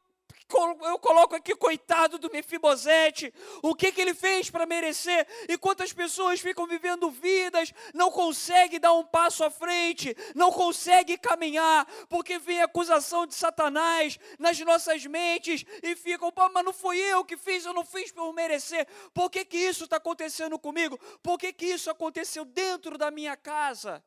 eu 0.57 0.99
coloco 0.99 1.35
aqui, 1.35 1.55
coitado 1.55 2.17
do 2.17 2.29
Mefibosete, 2.31 3.33
o 3.61 3.75
que, 3.75 3.91
que 3.91 4.01
ele 4.01 4.13
fez 4.13 4.49
para 4.49 4.65
merecer? 4.65 5.27
E 5.47 5.57
quantas 5.57 5.93
pessoas 5.93 6.39
ficam 6.39 6.67
vivendo 6.67 7.09
vidas, 7.09 7.73
não 7.93 8.11
conseguem 8.11 8.79
dar 8.79 8.93
um 8.93 9.03
passo 9.03 9.43
à 9.43 9.49
frente, 9.49 10.15
não 10.35 10.51
conseguem 10.51 11.17
caminhar, 11.17 11.85
porque 12.09 12.39
vem 12.39 12.61
a 12.61 12.65
acusação 12.65 13.25
de 13.25 13.35
Satanás 13.35 14.19
nas 14.37 14.59
nossas 14.59 15.05
mentes 15.05 15.65
e 15.81 15.95
ficam, 15.95 16.31
mas 16.53 16.65
não 16.65 16.73
foi 16.73 16.97
eu 16.97 17.23
que 17.23 17.37
fiz, 17.37 17.65
eu 17.65 17.73
não 17.73 17.85
fiz 17.85 18.11
por 18.11 18.33
merecer. 18.33 18.87
Por 19.13 19.29
que, 19.29 19.45
que 19.45 19.57
isso 19.57 19.85
está 19.85 19.97
acontecendo 19.97 20.57
comigo? 20.57 20.97
Por 21.21 21.37
que, 21.37 21.53
que 21.53 21.65
isso 21.65 21.89
aconteceu 21.89 22.45
dentro 22.45 22.97
da 22.97 23.11
minha 23.11 23.35
casa? 23.35 24.03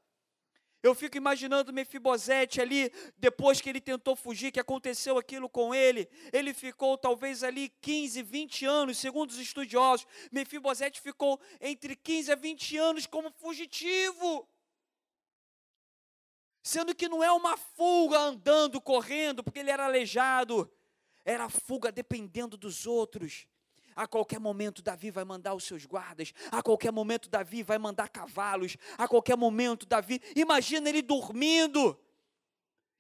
Eu 0.85 0.95
fico 0.95 1.17
imaginando 1.17 1.73
Mefibosete 1.73 2.61
ali, 2.61 2.93
depois 3.17 3.59
que 3.59 3.71
ele 3.71 3.81
tentou 3.81 4.15
fugir, 4.15 4.53
que 4.53 4.61
aconteceu 4.61 5.17
aquilo 5.17 5.49
com 5.49 5.75
ele. 5.75 6.07
Ele 6.31 6.53
ficou 6.53 6.99
talvez 6.99 7.43
ali 7.43 7.71
15, 7.81 8.23
20 8.23 8.67
anos, 8.67 8.99
segundo 8.99 9.31
os 9.31 9.39
estudiosos. 9.39 10.07
Mefibosete 10.31 11.01
ficou 11.01 11.41
entre 11.59 11.97
15 11.97 12.33
a 12.33 12.35
20 12.35 12.77
anos 12.77 13.07
como 13.07 13.31
fugitivo. 13.31 14.47
Sendo 16.63 16.95
que 16.95 17.09
não 17.09 17.25
é 17.25 17.33
uma 17.33 17.57
fuga 17.57 18.19
andando, 18.19 18.79
correndo, 18.79 19.43
porque 19.43 19.61
ele 19.61 19.71
era 19.71 19.87
aleijado. 19.87 20.71
Era 21.25 21.49
fuga 21.49 21.91
dependendo 21.91 22.59
dos 22.59 22.87
outros. 22.87 23.47
A 23.97 24.07
qualquer 24.07 24.41
momento, 24.41 24.83
Davi 24.83 25.11
vai 25.11 25.25
mandar 25.25 25.55
os 25.55 25.65
seus 25.65 25.87
guardas. 25.87 26.33
A 26.51 26.63
qualquer 26.63 26.91
momento, 26.91 27.29
Davi 27.29 27.63
vai 27.63 27.79
mandar 27.79 28.09
cavalos. 28.09 28.77
A 28.99 29.07
qualquer 29.07 29.37
momento, 29.37 29.87
Davi. 29.87 30.21
Imagina 30.35 30.89
ele 30.89 31.03
dormindo. 31.03 31.99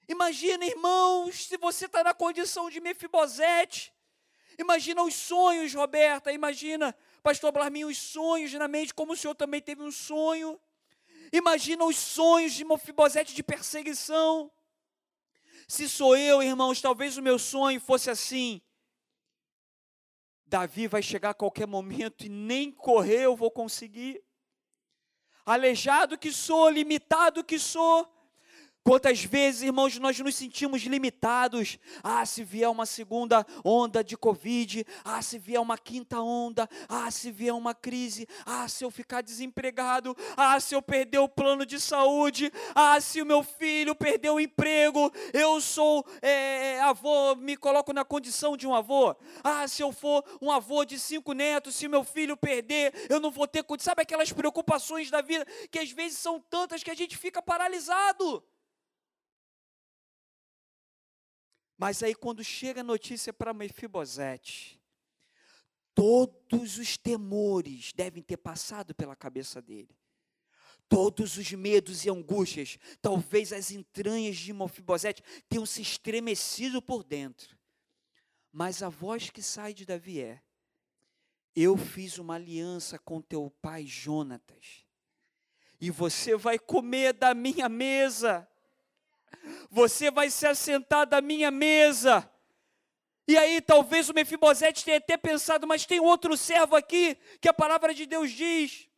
Imagina, 0.08 0.64
irmãos, 0.64 1.46
se 1.46 1.56
você 1.56 1.86
está 1.86 2.04
na 2.04 2.14
condição 2.14 2.70
de 2.70 2.80
Mefibosete. 2.80 3.92
Imagina 4.58 5.02
os 5.02 5.14
sonhos, 5.14 5.74
Roberta. 5.74 6.32
Imagina, 6.32 6.94
pastor 7.22 7.50
Blarminho, 7.50 7.88
os 7.88 7.98
sonhos 7.98 8.52
na 8.52 8.68
mente, 8.68 8.94
como 8.94 9.14
o 9.14 9.16
senhor 9.16 9.34
também 9.34 9.60
teve 9.60 9.82
um 9.82 9.90
sonho. 9.90 10.60
Imagina 11.32 11.84
os 11.84 11.96
sonhos 11.96 12.52
de 12.52 12.64
Mefibosete 12.64 13.34
de 13.34 13.42
perseguição. 13.42 14.50
Se 15.66 15.88
sou 15.88 16.16
eu, 16.16 16.42
irmãos, 16.42 16.80
talvez 16.80 17.16
o 17.16 17.22
meu 17.22 17.38
sonho 17.38 17.80
fosse 17.80 18.10
assim. 18.10 18.62
Davi 20.54 20.86
vai 20.86 21.02
chegar 21.02 21.30
a 21.30 21.34
qualquer 21.34 21.66
momento 21.66 22.24
e 22.24 22.28
nem 22.28 22.70
correr 22.70 23.22
eu 23.22 23.34
vou 23.34 23.50
conseguir. 23.50 24.22
Aleijado 25.44 26.16
que 26.16 26.30
sou, 26.30 26.70
limitado 26.70 27.42
que 27.42 27.58
sou, 27.58 28.08
Quantas 28.86 29.24
vezes, 29.24 29.62
irmãos, 29.62 29.98
nós 29.98 30.20
nos 30.20 30.36
sentimos 30.36 30.82
limitados? 30.82 31.78
Ah, 32.02 32.26
se 32.26 32.44
vier 32.44 32.68
uma 32.68 32.84
segunda 32.84 33.46
onda 33.64 34.04
de 34.04 34.14
Covid, 34.14 34.84
ah, 35.02 35.22
se 35.22 35.38
vier 35.38 35.58
uma 35.58 35.78
quinta 35.78 36.20
onda, 36.20 36.68
ah, 36.86 37.10
se 37.10 37.30
vier 37.30 37.54
uma 37.54 37.74
crise, 37.74 38.28
ah, 38.44 38.68
se 38.68 38.84
eu 38.84 38.90
ficar 38.90 39.22
desempregado, 39.22 40.14
ah, 40.36 40.60
se 40.60 40.74
eu 40.74 40.82
perder 40.82 41.18
o 41.18 41.26
plano 41.26 41.64
de 41.64 41.80
saúde, 41.80 42.52
ah, 42.74 43.00
se 43.00 43.22
o 43.22 43.26
meu 43.26 43.42
filho 43.42 43.94
perder 43.94 44.28
o 44.28 44.38
emprego, 44.38 45.10
eu 45.32 45.62
sou 45.62 46.04
é, 46.20 46.78
avô, 46.82 47.34
me 47.36 47.56
coloco 47.56 47.90
na 47.90 48.04
condição 48.04 48.54
de 48.54 48.66
um 48.66 48.74
avô, 48.74 49.16
ah, 49.42 49.66
se 49.66 49.82
eu 49.82 49.92
for 49.92 50.22
um 50.42 50.52
avô 50.52 50.84
de 50.84 50.98
cinco 50.98 51.32
netos, 51.32 51.74
se 51.74 51.88
meu 51.88 52.04
filho 52.04 52.36
perder, 52.36 52.92
eu 53.08 53.18
não 53.18 53.30
vou 53.30 53.48
ter. 53.48 53.64
Sabe 53.78 54.02
aquelas 54.02 54.30
preocupações 54.30 55.10
da 55.10 55.22
vida 55.22 55.46
que 55.70 55.78
às 55.78 55.90
vezes 55.90 56.18
são 56.18 56.38
tantas 56.38 56.82
que 56.82 56.90
a 56.90 56.94
gente 56.94 57.16
fica 57.16 57.40
paralisado. 57.40 58.44
Mas 61.76 62.02
aí 62.02 62.14
quando 62.14 62.42
chega 62.44 62.80
a 62.80 62.84
notícia 62.84 63.32
para 63.32 63.52
Mefibosete, 63.52 64.80
todos 65.94 66.78
os 66.78 66.96
temores 66.96 67.92
devem 67.92 68.22
ter 68.22 68.36
passado 68.36 68.94
pela 68.94 69.16
cabeça 69.16 69.60
dele. 69.60 69.96
Todos 70.88 71.36
os 71.38 71.50
medos 71.52 72.04
e 72.04 72.10
angústias, 72.10 72.78
talvez 73.00 73.52
as 73.52 73.70
entranhas 73.70 74.36
de 74.36 74.52
Mefibosete 74.52 75.22
tenham 75.48 75.66
se 75.66 75.82
estremecido 75.82 76.80
por 76.80 77.02
dentro. 77.02 77.58
Mas 78.52 78.82
a 78.82 78.88
voz 78.88 79.30
que 79.30 79.42
sai 79.42 79.74
de 79.74 79.84
Davi 79.84 80.20
é: 80.20 80.40
Eu 81.56 81.76
fiz 81.76 82.18
uma 82.18 82.34
aliança 82.34 82.98
com 82.98 83.20
teu 83.20 83.50
pai 83.62 83.86
Jonatas, 83.86 84.86
e 85.80 85.90
você 85.90 86.36
vai 86.36 86.58
comer 86.58 87.14
da 87.14 87.34
minha 87.34 87.68
mesa 87.68 88.48
você 89.70 90.10
vai 90.10 90.30
se 90.30 90.46
assentar 90.46 91.06
da 91.06 91.20
minha 91.20 91.50
mesa. 91.50 92.30
E 93.26 93.36
aí, 93.36 93.60
talvez 93.60 94.08
o 94.08 94.14
Mefibosete 94.14 94.84
tenha 94.84 94.98
até 94.98 95.16
pensado, 95.16 95.66
mas 95.66 95.86
tem 95.86 95.98
outro 96.00 96.36
servo 96.36 96.76
aqui 96.76 97.16
que 97.40 97.48
a 97.48 97.54
palavra 97.54 97.94
de 97.94 98.04
Deus 98.04 98.30
diz. 98.30 98.88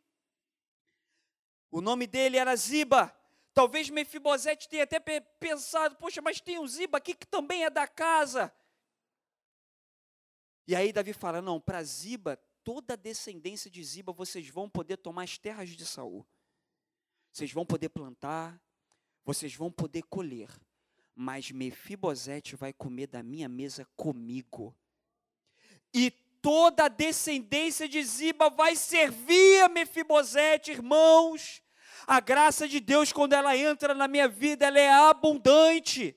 O 1.71 1.81
nome 1.81 2.07
dele 2.07 2.37
era 2.37 2.55
Ziba. 2.55 3.13
Talvez 3.53 3.89
Mefibosete 3.89 4.69
tenha 4.69 4.83
até 4.83 4.99
pensado, 4.99 5.95
poxa, 5.95 6.21
mas 6.21 6.39
tem 6.39 6.59
um 6.59 6.67
Ziba 6.67 6.97
aqui 6.97 7.13
que 7.15 7.25
também 7.25 7.63
é 7.63 7.69
da 7.69 7.87
casa. 7.87 8.53
E 10.67 10.75
aí 10.75 10.91
Davi 10.91 11.13
fala: 11.13 11.41
não, 11.41 11.59
para 11.59 11.81
Ziba, 11.83 12.37
toda 12.63 12.93
a 12.93 12.97
descendência 12.97 13.71
de 13.71 13.81
Ziba, 13.83 14.11
vocês 14.11 14.49
vão 14.49 14.69
poder 14.69 14.97
tomar 14.97 15.23
as 15.23 15.37
terras 15.37 15.69
de 15.69 15.85
Saul. 15.85 16.27
Vocês 17.31 17.51
vão 17.51 17.65
poder 17.65 17.89
plantar, 17.89 18.61
vocês 19.27 19.53
vão 19.53 19.69
poder 19.69 20.03
colher, 20.03 20.47
mas 21.13 21.51
Mefibosete 21.51 22.55
vai 22.55 22.71
comer 22.71 23.07
da 23.07 23.21
minha 23.21 23.49
mesa 23.49 23.85
comigo. 23.93 24.73
E 25.93 26.11
toda 26.41 26.85
a 26.85 26.87
descendência 26.87 27.89
de 27.89 28.01
Ziba 28.01 28.49
vai 28.49 28.73
servir 28.77 29.63
a 29.63 29.67
Mefibosete, 29.67 30.71
irmãos. 30.71 31.61
A 32.07 32.21
graça 32.21 32.69
de 32.69 32.79
Deus, 32.79 33.11
quando 33.11 33.33
ela 33.33 33.57
entra 33.57 33.93
na 33.93 34.07
minha 34.07 34.29
vida, 34.29 34.65
ela 34.65 34.79
é 34.79 34.89
abundante 34.89 36.15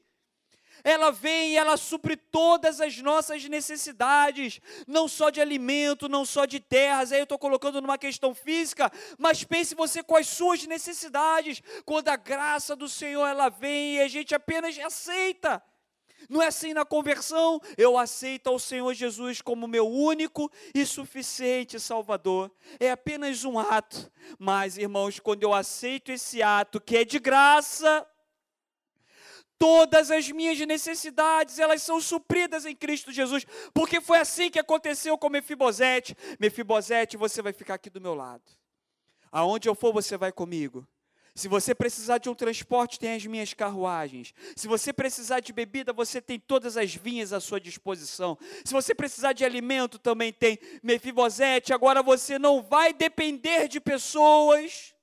ela 0.84 1.10
vem 1.10 1.52
e 1.52 1.56
ela 1.56 1.76
supre 1.76 2.16
todas 2.16 2.80
as 2.80 2.98
nossas 2.98 3.44
necessidades, 3.44 4.60
não 4.86 5.08
só 5.08 5.30
de 5.30 5.40
alimento, 5.40 6.08
não 6.08 6.24
só 6.24 6.44
de 6.44 6.60
terras. 6.60 7.12
Aí 7.12 7.20
eu 7.20 7.24
estou 7.24 7.38
colocando 7.38 7.80
numa 7.80 7.98
questão 7.98 8.34
física, 8.34 8.90
mas 9.18 9.44
pense 9.44 9.74
você 9.74 10.02
com 10.02 10.16
as 10.16 10.26
suas 10.26 10.66
necessidades. 10.66 11.62
Quando 11.84 12.08
a 12.08 12.16
graça 12.16 12.74
do 12.76 12.88
Senhor 12.88 13.26
ela 13.26 13.48
vem 13.48 13.96
e 13.96 14.00
a 14.02 14.08
gente 14.08 14.34
apenas 14.34 14.78
aceita. 14.78 15.62
Não 16.28 16.42
é 16.42 16.46
assim 16.48 16.74
na 16.74 16.84
conversão, 16.84 17.60
eu 17.76 17.96
aceito 17.96 18.48
ao 18.48 18.58
Senhor 18.58 18.92
Jesus 18.94 19.40
como 19.40 19.66
meu 19.66 19.88
único 19.88 20.50
e 20.74 20.84
suficiente 20.84 21.80
Salvador. 21.80 22.50
É 22.78 22.90
apenas 22.90 23.44
um 23.44 23.58
ato, 23.58 24.10
mas 24.38 24.76
irmãos, 24.76 25.18
quando 25.18 25.42
eu 25.42 25.54
aceito 25.54 26.12
esse 26.12 26.42
ato 26.42 26.80
que 26.80 26.98
é 26.98 27.04
de 27.04 27.18
graça, 27.18 28.06
Todas 29.60 30.10
as 30.10 30.30
minhas 30.30 30.58
necessidades, 30.60 31.58
elas 31.58 31.82
são 31.82 32.00
supridas 32.00 32.64
em 32.64 32.74
Cristo 32.74 33.12
Jesus, 33.12 33.44
porque 33.74 34.00
foi 34.00 34.16
assim 34.16 34.50
que 34.50 34.58
aconteceu 34.58 35.18
com 35.18 35.28
Mefibosete. 35.28 36.16
Mefibosete, 36.38 37.18
você 37.18 37.42
vai 37.42 37.52
ficar 37.52 37.74
aqui 37.74 37.90
do 37.90 38.00
meu 38.00 38.14
lado. 38.14 38.42
Aonde 39.30 39.68
eu 39.68 39.74
for, 39.74 39.92
você 39.92 40.16
vai 40.16 40.32
comigo. 40.32 40.88
Se 41.34 41.46
você 41.46 41.74
precisar 41.74 42.16
de 42.16 42.30
um 42.30 42.34
transporte, 42.34 42.98
tem 42.98 43.12
as 43.12 43.26
minhas 43.26 43.52
carruagens. 43.52 44.32
Se 44.56 44.66
você 44.66 44.94
precisar 44.94 45.40
de 45.40 45.52
bebida, 45.52 45.92
você 45.92 46.22
tem 46.22 46.40
todas 46.40 46.78
as 46.78 46.94
vinhas 46.94 47.30
à 47.34 47.38
sua 47.38 47.60
disposição. 47.60 48.38
Se 48.64 48.72
você 48.72 48.94
precisar 48.94 49.34
de 49.34 49.44
alimento, 49.44 49.98
também 49.98 50.32
tem. 50.32 50.58
Mefibosete, 50.82 51.74
agora 51.74 52.02
você 52.02 52.38
não 52.38 52.62
vai 52.62 52.94
depender 52.94 53.68
de 53.68 53.78
pessoas 53.78 54.94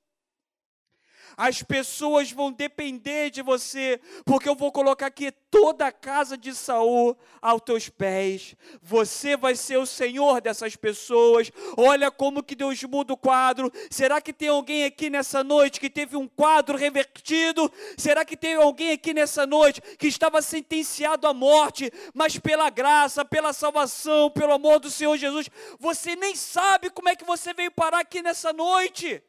as 1.38 1.62
pessoas 1.62 2.32
vão 2.32 2.52
depender 2.52 3.30
de 3.30 3.44
você, 3.44 4.02
porque 4.26 4.50
eu 4.50 4.56
vou 4.56 4.72
colocar 4.72 5.06
aqui 5.06 5.32
toda 5.52 5.86
a 5.86 5.92
casa 5.92 6.36
de 6.36 6.54
Saul 6.56 7.16
aos 7.40 7.62
teus 7.62 7.90
pés. 7.90 8.56
Você 8.82 9.38
vai 9.38 9.56
ser 9.56 9.78
o 9.78 9.86
Senhor 9.86 10.42
dessas 10.42 10.76
pessoas. 10.76 11.52
Olha 11.78 12.10
como 12.10 12.42
que 12.42 12.56
Deus 12.56 12.82
muda 12.84 13.14
o 13.14 13.18
quadro. 13.18 13.72
Será 13.92 14.20
que 14.20 14.34
tem 14.34 14.50
alguém 14.50 14.86
aqui 14.86 15.12
nessa 15.12 15.44
noite 15.44 15.80
que 15.80 15.92
teve 15.92 16.18
um 16.18 16.28
quadro 16.28 16.76
revertido? 16.76 17.72
Será 17.96 18.26
que 18.26 18.36
tem 18.36 18.56
alguém 18.56 18.94
aqui 18.94 19.14
nessa 19.14 19.46
noite 19.46 19.80
que 20.00 20.08
estava 20.08 20.42
sentenciado 20.42 21.28
à 21.28 21.34
morte, 21.34 21.92
mas 22.16 22.40
pela 22.40 22.72
graça, 22.72 23.24
pela 23.24 23.54
salvação, 23.54 24.32
pelo 24.32 24.54
amor 24.54 24.80
do 24.80 24.90
Senhor 24.90 25.16
Jesus, 25.18 25.48
você 25.80 26.16
nem 26.16 26.36
sabe 26.36 26.90
como 26.90 27.10
é 27.10 27.16
que 27.16 27.24
você 27.24 27.54
veio 27.54 27.70
parar 27.70 28.00
aqui 28.00 28.24
nessa 28.24 28.52
noite? 28.52 29.22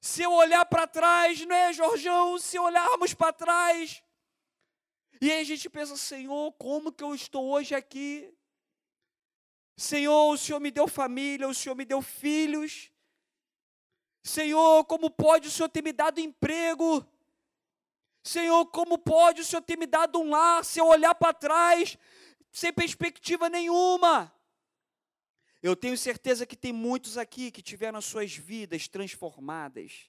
Se 0.00 0.22
eu 0.22 0.32
olhar 0.32 0.64
para 0.66 0.86
trás, 0.86 1.44
não 1.44 1.54
é, 1.54 1.72
Jorjão? 1.72 2.38
Se 2.38 2.58
olharmos 2.58 3.14
para 3.14 3.32
trás, 3.32 4.02
e 5.20 5.32
aí 5.32 5.40
a 5.40 5.44
gente 5.44 5.68
pensa, 5.68 5.96
Senhor, 5.96 6.52
como 6.52 6.92
que 6.92 7.02
eu 7.02 7.14
estou 7.14 7.50
hoje 7.50 7.74
aqui? 7.74 8.32
Senhor, 9.76 10.32
o 10.32 10.38
Senhor 10.38 10.60
me 10.60 10.70
deu 10.70 10.86
família, 10.86 11.48
o 11.48 11.54
Senhor 11.54 11.74
me 11.74 11.84
deu 11.84 12.00
filhos. 12.00 12.90
Senhor, 14.22 14.84
como 14.84 15.10
pode 15.10 15.48
o 15.48 15.50
Senhor 15.50 15.68
ter 15.68 15.82
me 15.82 15.92
dado 15.92 16.20
emprego? 16.20 17.04
Senhor, 18.22 18.66
como 18.66 18.98
pode 18.98 19.40
o 19.40 19.44
Senhor 19.44 19.62
ter 19.62 19.76
me 19.76 19.86
dado 19.86 20.20
um 20.20 20.30
lar 20.30 20.64
se 20.64 20.80
eu 20.80 20.86
olhar 20.86 21.14
para 21.14 21.34
trás 21.34 21.96
sem 22.52 22.72
perspectiva 22.72 23.48
nenhuma? 23.48 24.32
Eu 25.62 25.74
tenho 25.74 25.98
certeza 25.98 26.46
que 26.46 26.56
tem 26.56 26.72
muitos 26.72 27.18
aqui 27.18 27.50
que 27.50 27.62
tiveram 27.62 27.98
as 27.98 28.04
suas 28.04 28.32
vidas 28.32 28.86
transformadas. 28.86 30.08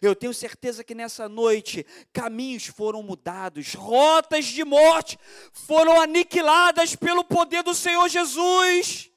Eu 0.00 0.14
tenho 0.14 0.32
certeza 0.32 0.84
que 0.84 0.94
nessa 0.94 1.28
noite 1.28 1.86
caminhos 2.12 2.66
foram 2.66 3.02
mudados, 3.02 3.74
rotas 3.74 4.44
de 4.46 4.64
morte 4.64 5.18
foram 5.52 6.00
aniquiladas 6.00 6.94
pelo 6.94 7.24
poder 7.24 7.62
do 7.62 7.74
Senhor 7.74 8.08
Jesus. 8.08 9.10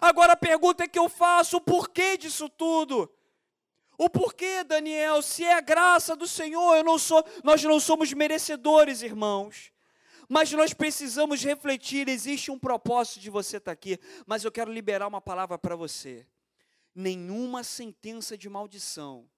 Agora 0.00 0.32
a 0.32 0.36
pergunta 0.36 0.88
que 0.88 0.98
eu 0.98 1.08
faço: 1.08 1.58
o 1.58 1.60
porquê 1.60 2.16
disso 2.16 2.48
tudo? 2.48 3.10
O 3.96 4.10
porquê, 4.10 4.64
Daniel? 4.64 5.22
Se 5.22 5.44
é 5.44 5.54
a 5.54 5.60
graça 5.60 6.16
do 6.16 6.26
Senhor, 6.26 6.76
eu 6.76 6.82
não 6.82 6.98
sou, 6.98 7.24
nós 7.44 7.62
não 7.62 7.78
somos 7.78 8.12
merecedores, 8.12 9.02
irmãos. 9.02 9.72
Mas 10.34 10.50
nós 10.50 10.74
precisamos 10.74 11.44
refletir, 11.44 12.08
existe 12.08 12.50
um 12.50 12.58
propósito 12.58 13.20
de 13.20 13.30
você 13.30 13.58
estar 13.58 13.70
aqui, 13.70 14.00
mas 14.26 14.42
eu 14.42 14.50
quero 14.50 14.72
liberar 14.72 15.06
uma 15.06 15.20
palavra 15.20 15.56
para 15.56 15.76
você. 15.76 16.26
Nenhuma 16.92 17.62
sentença 17.62 18.36
de 18.36 18.48
maldição 18.48 19.30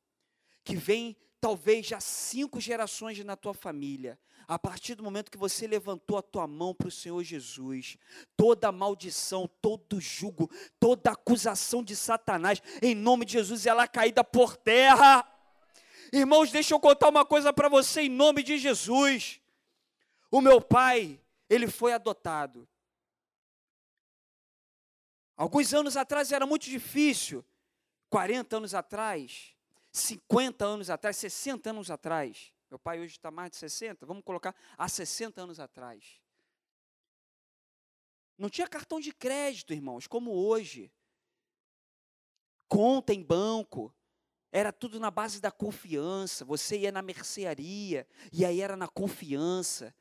que 0.65 0.75
vem 0.75 1.15
talvez 1.39 1.85
já 1.85 2.01
cinco 2.01 2.59
gerações 2.59 3.23
na 3.23 3.37
tua 3.37 3.53
família, 3.53 4.19
a 4.49 4.59
partir 4.59 4.95
do 4.95 5.03
momento 5.03 5.31
que 5.31 5.37
você 5.37 5.67
levantou 5.67 6.17
a 6.17 6.23
tua 6.23 6.47
mão 6.47 6.75
para 6.75 6.89
o 6.89 6.91
Senhor 6.91 7.23
Jesus, 7.23 7.99
toda 8.35 8.73
maldição, 8.73 9.47
todo 9.61 10.01
jugo, 10.01 10.51
toda 10.81 11.11
acusação 11.11 11.85
de 11.85 11.95
Satanás, 11.95 12.63
em 12.81 12.95
nome 12.95 13.27
de 13.27 13.35
Jesus, 13.35 13.67
ela 13.67 13.83
é 13.83 13.87
caída 13.87 14.25
por 14.25 14.57
terra 14.57 15.31
Irmãos, 16.13 16.53
deixa 16.53 16.73
eu 16.73 16.81
contar 16.81 17.09
uma 17.09 17.25
coisa 17.25 17.53
para 17.53 17.69
você 17.69 18.03
em 18.03 18.09
nome 18.09 18.43
de 18.43 18.59
Jesus. 18.59 19.41
O 20.37 20.40
meu 20.42 20.61
pai, 20.61 21.18
ele 21.49 21.66
foi 21.66 21.94
adotado. 21.94 22.68
Alguns 25.35 25.72
anos 25.72 25.96
atrás 25.96 26.31
era 26.31 26.44
muito 26.44 26.66
difícil, 26.66 27.42
40 28.11 28.59
anos 28.59 28.75
atrás, 28.75 29.57
50 29.90 30.62
anos 30.62 30.90
atrás, 30.90 31.16
60 31.16 31.70
anos 31.70 31.90
atrás. 31.90 32.53
Meu 32.68 32.79
pai 32.79 33.01
hoje 33.01 33.12
está 33.12 33.31
mais 33.31 33.53
de 33.53 33.57
60, 33.57 34.05
vamos 34.05 34.22
colocar 34.22 34.55
há 34.77 34.87
60 34.87 35.40
anos 35.40 35.59
atrás. 35.59 36.20
Não 38.37 38.51
tinha 38.51 38.68
cartão 38.68 39.01
de 39.01 39.14
crédito, 39.14 39.72
irmãos, 39.72 40.07
como 40.07 40.33
hoje. 40.33 40.92
Conta 42.68 43.14
em 43.14 43.22
banco. 43.22 43.90
Era 44.53 44.70
tudo 44.70 45.01
na 45.01 45.11
base 45.11 45.40
da 45.40 45.51
confiança. 45.51 46.44
Você 46.44 46.81
ia 46.81 46.92
na 46.92 47.01
mercearia, 47.01 48.07
e 48.31 48.44
aí 48.44 48.61
era 48.61 48.77
na 48.77 48.87
confiança. 48.87 49.94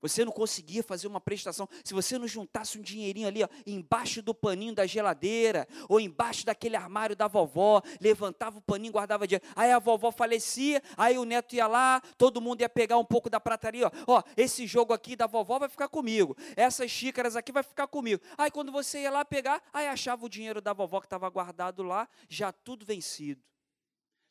Você 0.00 0.24
não 0.24 0.30
conseguia 0.30 0.82
fazer 0.82 1.08
uma 1.08 1.20
prestação. 1.20 1.68
Se 1.84 1.92
você 1.92 2.18
não 2.18 2.28
juntasse 2.28 2.78
um 2.78 2.82
dinheirinho 2.82 3.26
ali, 3.26 3.42
ó, 3.42 3.48
embaixo 3.66 4.22
do 4.22 4.32
paninho 4.32 4.74
da 4.74 4.86
geladeira, 4.86 5.66
ou 5.88 5.98
embaixo 5.98 6.46
daquele 6.46 6.76
armário 6.76 7.16
da 7.16 7.26
vovó, 7.26 7.82
levantava 8.00 8.58
o 8.58 8.62
paninho, 8.62 8.92
guardava 8.92 9.26
dinheiro. 9.26 9.44
Aí 9.56 9.72
a 9.72 9.78
vovó 9.78 10.12
falecia, 10.12 10.82
aí 10.96 11.18
o 11.18 11.24
neto 11.24 11.56
ia 11.56 11.66
lá, 11.66 12.00
todo 12.16 12.40
mundo 12.40 12.60
ia 12.60 12.68
pegar 12.68 12.96
um 12.98 13.04
pouco 13.04 13.28
da 13.28 13.40
prataria. 13.40 13.90
Ó, 14.06 14.18
ó 14.18 14.22
esse 14.36 14.66
jogo 14.66 14.92
aqui 14.92 15.16
da 15.16 15.26
vovó 15.26 15.58
vai 15.58 15.68
ficar 15.68 15.88
comigo. 15.88 16.36
Essas 16.56 16.90
xícaras 16.90 17.34
aqui 17.34 17.50
vai 17.50 17.62
ficar 17.62 17.88
comigo. 17.88 18.22
Aí 18.36 18.50
quando 18.50 18.70
você 18.70 19.02
ia 19.02 19.10
lá 19.10 19.24
pegar, 19.24 19.62
aí 19.72 19.88
achava 19.88 20.24
o 20.24 20.28
dinheiro 20.28 20.60
da 20.60 20.72
vovó 20.72 21.00
que 21.00 21.06
estava 21.06 21.28
guardado 21.28 21.82
lá, 21.82 22.08
já 22.28 22.52
tudo 22.52 22.86
vencido. 22.86 23.42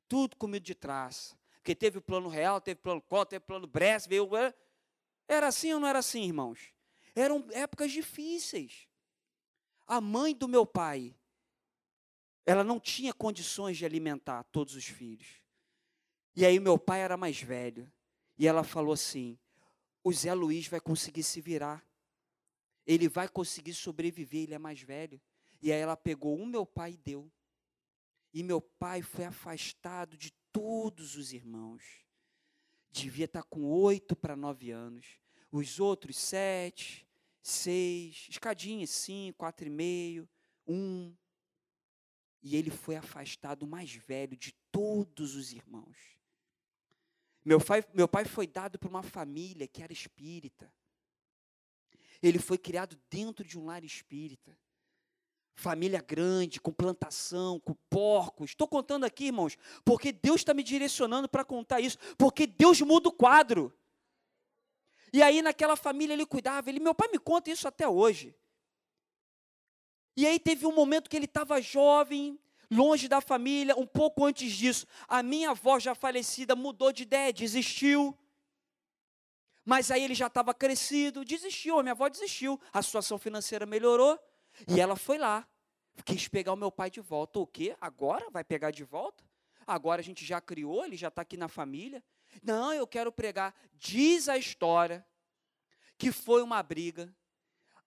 Tudo 0.08 0.38
comido 0.38 0.64
de 0.64 0.74
trás. 0.74 1.36
Porque 1.56 1.76
teve 1.76 1.98
o 1.98 2.02
plano 2.02 2.30
real, 2.30 2.62
teve 2.62 2.80
o 2.80 2.84
plano 2.84 3.02
cota, 3.02 3.32
teve 3.32 3.44
o 3.44 3.48
plano 3.48 3.68
Brest, 3.68 4.08
veio 4.08 4.26
era 5.28 5.48
assim 5.48 5.74
ou 5.74 5.80
não 5.80 5.88
era 5.88 6.00
assim, 6.00 6.24
irmãos? 6.24 6.74
Eram 7.16 7.46
épocas 7.52 7.92
difíceis. 7.92 8.88
A 9.86 10.00
mãe 10.00 10.34
do 10.34 10.48
meu 10.48 10.66
pai, 10.66 11.16
ela 12.46 12.64
não 12.64 12.80
tinha 12.80 13.14
condições 13.14 13.78
de 13.78 13.86
alimentar 13.86 14.44
todos 14.46 14.76
os 14.76 14.86
filhos. 14.86 15.42
E 16.36 16.46
aí 16.46 16.60
meu 16.60 16.78
pai 16.78 17.02
era 17.02 17.18
mais 17.18 17.42
velho. 17.42 17.92
E 18.38 18.48
ela 18.48 18.64
falou 18.64 18.94
assim: 18.94 19.38
o 20.04 20.14
Zé 20.14 20.34
Luiz 20.34 20.68
vai 20.68 20.80
conseguir 20.80 21.24
se 21.24 21.42
virar. 21.42 21.86
Ele 22.86 23.10
vai 23.10 23.28
conseguir 23.28 23.74
sobreviver, 23.74 24.44
ele 24.44 24.54
é 24.54 24.60
mais 24.60 24.82
velho. 24.82 25.20
E 25.62 25.72
aí 25.74 25.80
ela 25.80 25.98
pegou 25.98 26.38
o 26.38 26.46
meu 26.46 26.66
pai 26.66 26.94
e 26.94 26.98
deu. 26.98 27.30
E 28.34 28.44
meu 28.44 28.62
pai 28.62 29.02
foi 29.02 29.26
afastado 29.26 30.16
de 30.16 30.32
todos 30.52 31.16
os 31.16 31.34
irmãos 31.34 32.07
devia 32.92 33.26
estar 33.26 33.44
com 33.44 33.66
oito 33.66 34.16
para 34.16 34.36
nove 34.36 34.72
anos. 34.72 35.20
Os 35.52 35.80
outros, 35.80 36.18
sete, 36.18 37.08
seis, 37.42 38.28
escadinha, 38.30 38.86
cinco, 38.86 39.40
quatro 39.40 39.68
e 39.68 39.70
meio, 39.70 40.28
um. 40.68 41.14
E 42.42 42.56
ele 42.56 42.70
foi 42.70 42.96
afastado, 42.96 43.64
o 43.64 43.68
mais 43.68 43.94
velho 43.94 44.36
de 44.38 44.54
todos 44.72 45.36
os 45.36 45.52
irmãos. 45.52 45.98
Meu 47.44 47.60
pai, 47.64 47.84
meu 47.94 48.08
pai 48.08 48.26
foi 48.26 48.46
dado 48.46 48.78
para 48.78 48.90
uma 48.90 49.04
família 49.04 49.68
que 49.68 49.82
era 49.82 49.94
espírita. 49.94 50.72
Ele 52.22 52.40
foi 52.40 52.58
criado 52.58 53.00
dentro 53.10 53.46
de 53.46 53.58
um 53.58 53.66
lar 53.66 53.84
espírita 53.84 54.58
família 55.58 56.00
grande, 56.00 56.62
com 56.62 56.72
plantação, 56.72 57.60
com 57.60 57.74
porcos. 57.90 58.52
Estou 58.52 58.68
contando 58.68 59.06
aqui, 59.06 59.26
irmãos, 59.26 59.58
porque 59.84 60.12
Deus 60.12 60.42
está 60.42 60.54
me 60.54 60.62
direcionando 60.62 61.28
para 61.28 61.44
contar 61.44 61.82
isso, 61.82 61.98
porque 62.16 62.46
Deus 62.46 62.80
muda 62.82 63.10
o 63.10 63.12
quadro. 63.12 63.74
E 65.12 65.22
aí 65.22 65.42
naquela 65.42 65.76
família 65.76 66.14
ele 66.14 66.28
cuidava, 66.28 66.70
ele, 66.70 66.80
meu 66.80 66.94
pai 66.94 67.10
me 67.12 67.18
conta 67.18 67.50
isso 67.50 67.68
até 67.68 67.88
hoje. 67.88 68.36
E 70.16 70.28
aí 70.28 70.40
teve 70.40 70.66
um 70.68 70.74
momento 70.74 71.10
que 71.10 71.18
ele 71.18 71.26
estava 71.26 71.60
jovem, 71.60 72.40
longe 72.70 73.08
da 73.08 73.20
família, 73.20 73.76
um 73.76 73.86
pouco 73.86 74.26
antes 74.26 74.52
disso, 74.54 74.86
a 75.08 75.24
minha 75.24 75.52
avó 75.52 75.80
já 75.80 75.96
falecida 75.96 76.56
mudou 76.56 76.92
de 76.92 77.02
ideia, 77.02 77.34
desistiu. 77.34 78.16
Mas 79.66 79.90
aí 79.90 80.04
ele 80.04 80.16
já 80.16 80.28
estava 80.28 80.54
crescido, 80.54 81.26
desistiu, 81.26 81.80
a 81.80 81.84
minha 81.84 81.94
avó 81.94 82.08
desistiu, 82.08 82.62
a 82.72 82.82
situação 82.84 83.18
financeira 83.18 83.66
melhorou, 83.66 84.20
e 84.68 84.80
ela 84.80 84.96
foi 84.96 85.18
lá, 85.18 85.46
quis 86.06 86.28
pegar 86.28 86.54
o 86.54 86.56
meu 86.56 86.72
pai 86.72 86.90
de 86.90 87.02
volta. 87.02 87.40
O 87.40 87.48
quê? 87.48 87.76
Agora 87.82 88.30
vai 88.30 88.44
pegar 88.44 88.72
de 88.72 88.84
volta? 88.84 89.24
Agora 89.66 90.00
a 90.00 90.04
gente 90.04 90.24
já 90.24 90.40
criou, 90.40 90.86
ele 90.86 90.96
já 90.96 91.10
está 91.10 91.22
aqui 91.22 91.36
na 91.36 91.48
família. 91.48 92.04
Não, 92.42 92.74
eu 92.74 92.88
quero 92.88 93.12
pregar. 93.12 93.54
Diz 93.74 94.30
a 94.30 94.38
história 94.38 95.06
que 95.98 96.12
foi 96.12 96.42
uma 96.42 96.62
briga. 96.64 97.14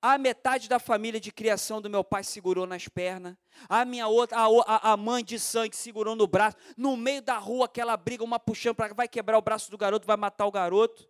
A 0.03 0.17
metade 0.17 0.67
da 0.67 0.79
família 0.79 1.21
de 1.21 1.31
criação 1.31 1.81
do 1.81 1.91
meu 1.91 2.03
pai 2.03 2.25
segurou 2.25 2.67
nas 2.67 2.89
pernas. 2.89 3.37
A 3.69 3.85
minha 3.85 4.09
outra, 4.09 4.39
a, 4.39 4.93
a 4.93 4.97
mãe 4.97 5.23
de 5.23 5.39
sangue 5.39 5.77
segurou 5.77 6.17
no 6.17 6.27
braço. 6.27 6.57
No 6.77 6.97
meio 6.97 7.21
da 7.21 7.37
rua, 7.39 7.67
aquela 7.67 7.97
briga, 7.97 8.25
uma 8.25 8.41
puxando 8.41 8.75
para 8.75 8.95
vai 8.95 9.07
quebrar 9.07 9.37
o 9.37 9.43
braço 9.43 9.71
do 9.71 9.77
garoto, 9.77 10.07
vai 10.07 10.17
matar 10.17 10.47
o 10.47 10.51
garoto. 10.51 11.07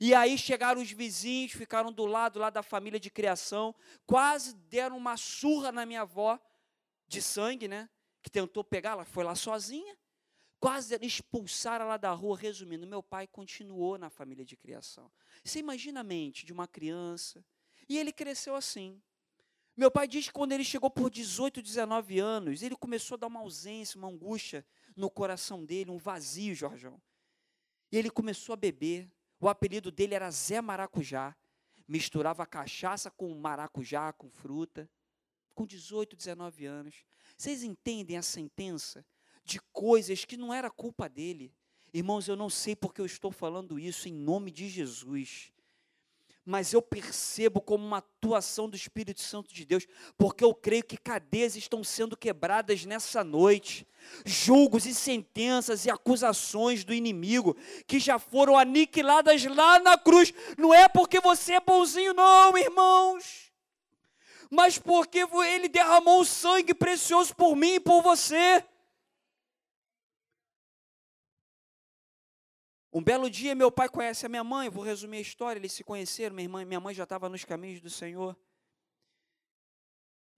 E 0.00 0.14
aí 0.14 0.36
chegaram 0.36 0.80
os 0.80 0.90
vizinhos, 0.90 1.52
ficaram 1.52 1.92
do 1.92 2.06
lado 2.06 2.38
lá 2.38 2.50
da 2.50 2.62
família 2.62 3.00
de 3.00 3.10
criação, 3.10 3.74
quase 4.06 4.54
deram 4.54 4.96
uma 4.96 5.16
surra 5.16 5.72
na 5.72 5.86
minha 5.86 6.02
avó 6.02 6.38
de 7.06 7.22
sangue, 7.22 7.68
né? 7.68 7.88
Que 8.22 8.30
tentou 8.30 8.62
pegar, 8.62 8.90
ela 8.90 9.04
foi 9.04 9.24
lá 9.24 9.34
sozinha. 9.34 9.96
Quase 10.60 10.98
expulsaram 11.00 11.84
ela 11.84 11.96
da 11.96 12.12
rua. 12.12 12.36
Resumindo, 12.36 12.86
meu 12.86 13.02
pai 13.02 13.26
continuou 13.26 13.96
na 13.96 14.10
família 14.10 14.44
de 14.44 14.56
criação. 14.56 15.10
Você 15.44 15.60
imagina 15.60 16.00
a 16.00 16.04
mente 16.04 16.44
de 16.44 16.52
uma 16.52 16.66
criança. 16.66 17.44
E 17.88 17.96
ele 17.96 18.12
cresceu 18.12 18.54
assim. 18.54 19.00
Meu 19.76 19.92
pai 19.92 20.08
diz 20.08 20.26
que 20.26 20.32
quando 20.32 20.50
ele 20.50 20.64
chegou 20.64 20.90
por 20.90 21.08
18, 21.08 21.62
19 21.62 22.18
anos, 22.18 22.62
ele 22.62 22.74
começou 22.74 23.14
a 23.14 23.18
dar 23.18 23.28
uma 23.28 23.38
ausência, 23.38 23.96
uma 23.96 24.08
angústia 24.08 24.66
no 24.96 25.08
coração 25.08 25.64
dele, 25.64 25.92
um 25.92 25.98
vazio, 25.98 26.52
Jorjão. 26.52 27.00
E 27.92 27.96
ele 27.96 28.10
começou 28.10 28.52
a 28.52 28.56
beber. 28.56 29.08
O 29.40 29.48
apelido 29.48 29.90
dele 29.90 30.14
era 30.14 30.30
Zé 30.30 30.60
Maracujá. 30.60 31.36
Misturava 31.86 32.44
cachaça 32.44 33.10
com 33.10 33.34
maracujá, 33.34 34.12
com 34.12 34.28
fruta. 34.28 34.90
Com 35.54 35.66
18, 35.66 36.16
19 36.16 36.66
anos. 36.66 37.04
Vocês 37.36 37.62
entendem 37.62 38.16
a 38.16 38.22
sentença 38.22 39.04
de 39.44 39.60
coisas 39.72 40.24
que 40.24 40.36
não 40.36 40.52
era 40.52 40.70
culpa 40.70 41.08
dele? 41.08 41.54
Irmãos, 41.92 42.28
eu 42.28 42.36
não 42.36 42.50
sei 42.50 42.76
porque 42.76 43.00
eu 43.00 43.06
estou 43.06 43.32
falando 43.32 43.78
isso 43.78 44.08
em 44.08 44.12
nome 44.12 44.50
de 44.50 44.68
Jesus 44.68 45.52
mas 46.48 46.72
eu 46.72 46.80
percebo 46.80 47.60
como 47.60 47.86
uma 47.86 47.98
atuação 47.98 48.70
do 48.70 48.74
Espírito 48.74 49.20
Santo 49.20 49.52
de 49.52 49.66
Deus, 49.66 49.86
porque 50.16 50.42
eu 50.42 50.54
creio 50.54 50.82
que 50.82 50.96
cadeias 50.96 51.54
estão 51.54 51.84
sendo 51.84 52.16
quebradas 52.16 52.86
nessa 52.86 53.22
noite, 53.22 53.86
julgos 54.24 54.86
e 54.86 54.94
sentenças 54.94 55.84
e 55.84 55.90
acusações 55.90 56.84
do 56.84 56.94
inimigo 56.94 57.54
que 57.86 58.00
já 58.00 58.18
foram 58.18 58.56
aniquiladas 58.56 59.44
lá 59.44 59.78
na 59.78 59.98
cruz. 59.98 60.32
Não 60.56 60.72
é 60.72 60.88
porque 60.88 61.20
você 61.20 61.52
é 61.52 61.60
bonzinho, 61.60 62.14
não, 62.14 62.56
irmãos, 62.56 63.52
mas 64.50 64.78
porque 64.78 65.26
ele 65.44 65.68
derramou 65.68 66.22
o 66.22 66.24
sangue 66.24 66.72
precioso 66.72 67.36
por 67.36 67.54
mim 67.54 67.74
e 67.74 67.80
por 67.80 68.00
você. 68.00 68.64
Um 72.92 73.02
belo 73.02 73.28
dia, 73.28 73.54
meu 73.54 73.70
pai 73.70 73.88
conhece 73.88 74.24
a 74.24 74.28
minha 74.28 74.42
mãe, 74.42 74.70
vou 74.70 74.82
resumir 74.82 75.18
a 75.18 75.20
história, 75.20 75.58
eles 75.58 75.72
se 75.72 75.84
conheceram, 75.84 76.34
minha, 76.34 76.46
irmã, 76.46 76.64
minha 76.64 76.80
mãe 76.80 76.94
já 76.94 77.04
estava 77.04 77.28
nos 77.28 77.44
caminhos 77.44 77.80
do 77.80 77.90
Senhor. 77.90 78.36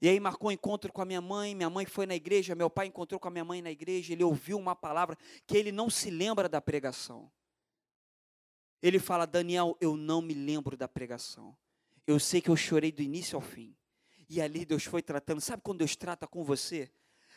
E 0.02 0.08
aí 0.08 0.18
marcou 0.18 0.48
um 0.48 0.52
encontro 0.52 0.92
com 0.92 1.02
a 1.02 1.04
minha 1.04 1.20
mãe, 1.20 1.54
minha 1.54 1.70
mãe 1.70 1.86
foi 1.86 2.06
na 2.06 2.14
igreja, 2.14 2.54
meu 2.54 2.70
pai 2.70 2.86
encontrou 2.86 3.20
com 3.20 3.28
a 3.28 3.30
minha 3.30 3.44
mãe 3.44 3.60
na 3.60 3.70
igreja, 3.70 4.12
ele 4.12 4.24
ouviu 4.24 4.58
uma 4.58 4.74
palavra 4.74 5.16
que 5.46 5.56
ele 5.56 5.70
não 5.70 5.90
se 5.90 6.10
lembra 6.10 6.48
da 6.48 6.60
pregação. 6.60 7.30
Ele 8.82 8.98
fala, 8.98 9.26
Daniel, 9.26 9.76
eu 9.80 9.96
não 9.96 10.22
me 10.22 10.32
lembro 10.32 10.76
da 10.76 10.88
pregação. 10.88 11.56
Eu 12.06 12.18
sei 12.18 12.40
que 12.40 12.48
eu 12.48 12.56
chorei 12.56 12.90
do 12.90 13.02
início 13.02 13.36
ao 13.36 13.42
fim. 13.42 13.76
E 14.26 14.40
ali 14.40 14.64
Deus 14.64 14.84
foi 14.84 15.02
tratando. 15.02 15.40
Sabe 15.40 15.62
quando 15.62 15.78
Deus 15.78 15.94
trata 15.94 16.26
com 16.26 16.42
você? 16.42 16.90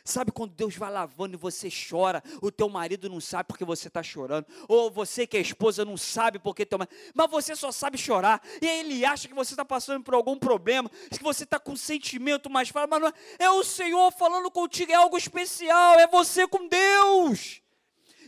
Sabe 0.06 0.34
quando 0.34 0.54
Deus 0.54 0.76
vai 0.76 0.92
lavando 0.92 1.36
e 1.36 1.38
você 1.38 1.70
chora, 1.70 2.22
o 2.42 2.52
teu 2.52 2.68
marido 2.68 3.08
não 3.10 3.22
sabe 3.22 3.48
porque 3.48 3.64
você 3.64 3.88
está 3.88 4.04
chorando, 4.04 4.46
ou 4.68 4.92
você 4.92 5.26
que 5.26 5.38
é 5.38 5.40
esposa 5.40 5.86
não 5.86 5.96
sabe 5.96 6.40
porque 6.40 6.66
teu 6.66 6.78
marido, 6.78 6.94
mas 7.14 7.32
você 7.32 7.56
só 7.56 7.72
sabe 7.72 7.98
chorar, 7.98 8.42
e 8.62 8.68
aí 8.68 8.82
ele 8.82 9.06
acha 9.06 9.30
que 9.30 9.34
você 9.34 9.54
está 9.54 9.64
passando 9.64 10.04
por 10.04 10.14
algum 10.14 10.38
problema, 10.38 10.92
que 11.10 11.24
você 11.24 11.46
está 11.46 11.58
com 11.58 11.74
sentimento 11.78 12.50
mais 12.50 12.68
forte, 12.68 12.90
mas 12.90 13.00
não 13.00 13.08
é, 13.08 13.14
é 13.40 13.50
o 13.50 13.64
Senhor 13.64 14.12
falando 14.12 14.52
contigo, 14.52 14.92
é 14.92 14.96
algo 14.96 15.18
especial, 15.18 15.98
é 15.98 16.06
você 16.06 16.46
com 16.46 16.68
Deus. 16.68 17.62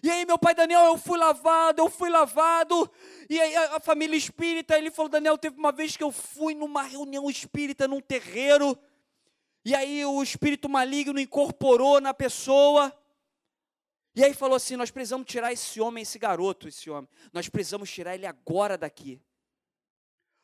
E 0.02 0.10
aí, 0.10 0.26
meu 0.26 0.38
pai 0.38 0.56
Daniel, 0.56 0.86
eu 0.86 0.98
fui 0.98 1.18
lavado, 1.18 1.82
eu 1.82 1.90
fui 1.90 2.10
lavado. 2.10 2.90
E 3.28 3.42
aí, 3.42 3.56
a, 3.56 3.78
a 3.78 3.80
família 3.80 4.16
espírita, 4.16 4.78
ele 4.78 4.92
falou: 4.92 5.10
Daniel, 5.10 5.36
teve 5.36 5.58
uma 5.58 5.72
vez 5.72 5.98
que 5.98 6.04
eu 6.04 6.12
fui 6.12 6.54
numa 6.54 6.84
reunião 6.84 7.28
espírita, 7.28 7.88
num 7.88 8.00
terreiro. 8.00 8.78
E 9.66 9.74
aí 9.74 10.06
o 10.06 10.22
espírito 10.22 10.70
maligno 10.70 11.20
incorporou 11.20 12.00
na 12.00 12.14
pessoa. 12.14 12.96
E 14.14 14.24
aí 14.24 14.32
falou 14.32 14.56
assim: 14.56 14.76
nós 14.76 14.92
precisamos 14.92 15.26
tirar 15.26 15.52
esse 15.52 15.82
homem, 15.82 16.04
esse 16.04 16.20
garoto, 16.20 16.68
esse 16.68 16.88
homem. 16.88 17.10
Nós 17.34 17.50
precisamos 17.50 17.90
tirar 17.90 18.14
ele 18.14 18.28
agora 18.28 18.78
daqui. 18.78 19.20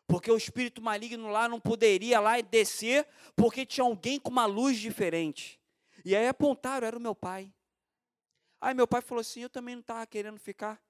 Porque 0.07 0.31
o 0.31 0.35
espírito 0.35 0.81
maligno 0.81 1.29
lá 1.29 1.47
não 1.47 1.59
poderia 1.59 2.19
lá 2.19 2.41
descer, 2.41 3.07
porque 3.35 3.63
tinha 3.63 3.85
alguém 3.85 4.19
com 4.19 4.31
uma 4.31 4.47
luz 4.47 4.79
diferente. 4.79 5.61
E 6.03 6.15
aí 6.15 6.27
apontaram, 6.27 6.87
era 6.87 6.97
o 6.97 6.99
meu 6.99 7.13
pai. 7.13 7.53
Aí 8.59 8.73
meu 8.73 8.87
pai 8.87 9.01
falou 9.01 9.21
assim: 9.21 9.41
eu 9.41 9.49
também 9.51 9.75
não 9.75 9.81
estava 9.81 10.05
querendo 10.07 10.39
ficar. 10.39 10.81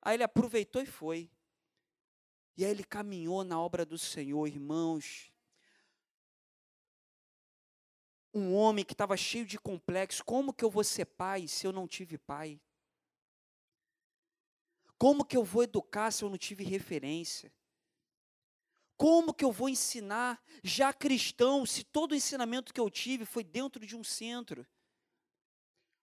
Aí 0.00 0.14
ele 0.14 0.24
aproveitou 0.24 0.80
e 0.80 0.86
foi. 0.86 1.30
E 2.56 2.64
aí 2.64 2.70
ele 2.70 2.82
caminhou 2.82 3.44
na 3.44 3.60
obra 3.60 3.84
do 3.84 3.98
Senhor, 3.98 4.46
irmãos 4.48 5.35
um 8.36 8.54
homem 8.54 8.84
que 8.84 8.92
estava 8.92 9.16
cheio 9.16 9.46
de 9.46 9.58
complexo. 9.58 10.24
Como 10.24 10.52
que 10.52 10.64
eu 10.64 10.70
vou 10.70 10.84
ser 10.84 11.06
pai 11.06 11.48
se 11.48 11.66
eu 11.66 11.72
não 11.72 11.88
tive 11.88 12.18
pai? 12.18 12.60
Como 14.98 15.24
que 15.24 15.36
eu 15.36 15.42
vou 15.44 15.62
educar 15.62 16.10
se 16.10 16.22
eu 16.22 16.28
não 16.28 16.36
tive 16.36 16.62
referência? 16.62 17.52
Como 18.96 19.32
que 19.32 19.44
eu 19.44 19.52
vou 19.52 19.68
ensinar 19.68 20.42
já 20.62 20.92
cristão 20.92 21.64
se 21.64 21.84
todo 21.84 22.12
o 22.12 22.14
ensinamento 22.14 22.72
que 22.72 22.80
eu 22.80 22.90
tive 22.90 23.24
foi 23.24 23.44
dentro 23.44 23.86
de 23.86 23.96
um 23.96 24.04
centro? 24.04 24.66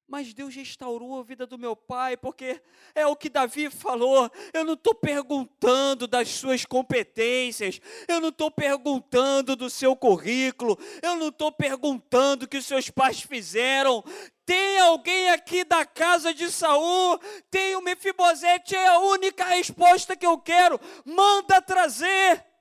Mas 0.08 0.34
Deus 0.34 0.54
restaurou 0.54 1.20
a 1.20 1.24
vida 1.24 1.48
do 1.48 1.58
meu 1.58 1.76
pai, 1.76 2.18
porque 2.18 2.62
é 2.94 3.08
o 3.08 3.16
que 3.16 3.30
Davi 3.30 3.70
falou. 3.70 4.30
Eu 4.54 4.64
não 4.66 4.74
estou 4.74 4.94
perguntando 4.94 6.08
das 6.08 6.30
suas 6.30 6.66
competências, 6.66 7.80
eu 8.08 8.20
não 8.20 8.30
estou 8.30 8.52
perguntando 8.52 9.56
do 9.56 9.70
seu 9.70 9.96
currículo, 9.96 10.78
eu 11.02 11.16
não 11.16 11.30
estou 11.30 11.52
perguntando 11.52 12.46
o 12.46 12.48
que 12.48 12.62
seus 12.62 12.90
pais 12.90 13.22
fizeram. 13.22 14.04
Tem 14.46 14.78
alguém 14.80 15.30
aqui 15.30 15.64
da 15.64 15.86
casa 15.86 16.34
de 16.34 16.52
Saul? 16.52 17.18
Tem 17.50 17.76
o 17.76 17.82
Mefibosete, 17.82 18.76
é 18.76 18.88
a 18.88 19.00
única 19.00 19.46
resposta 19.46 20.18
que 20.18 20.26
eu 20.26 20.38
quero. 20.38 20.80
Manda 21.06 21.62
trazer. 21.62 22.53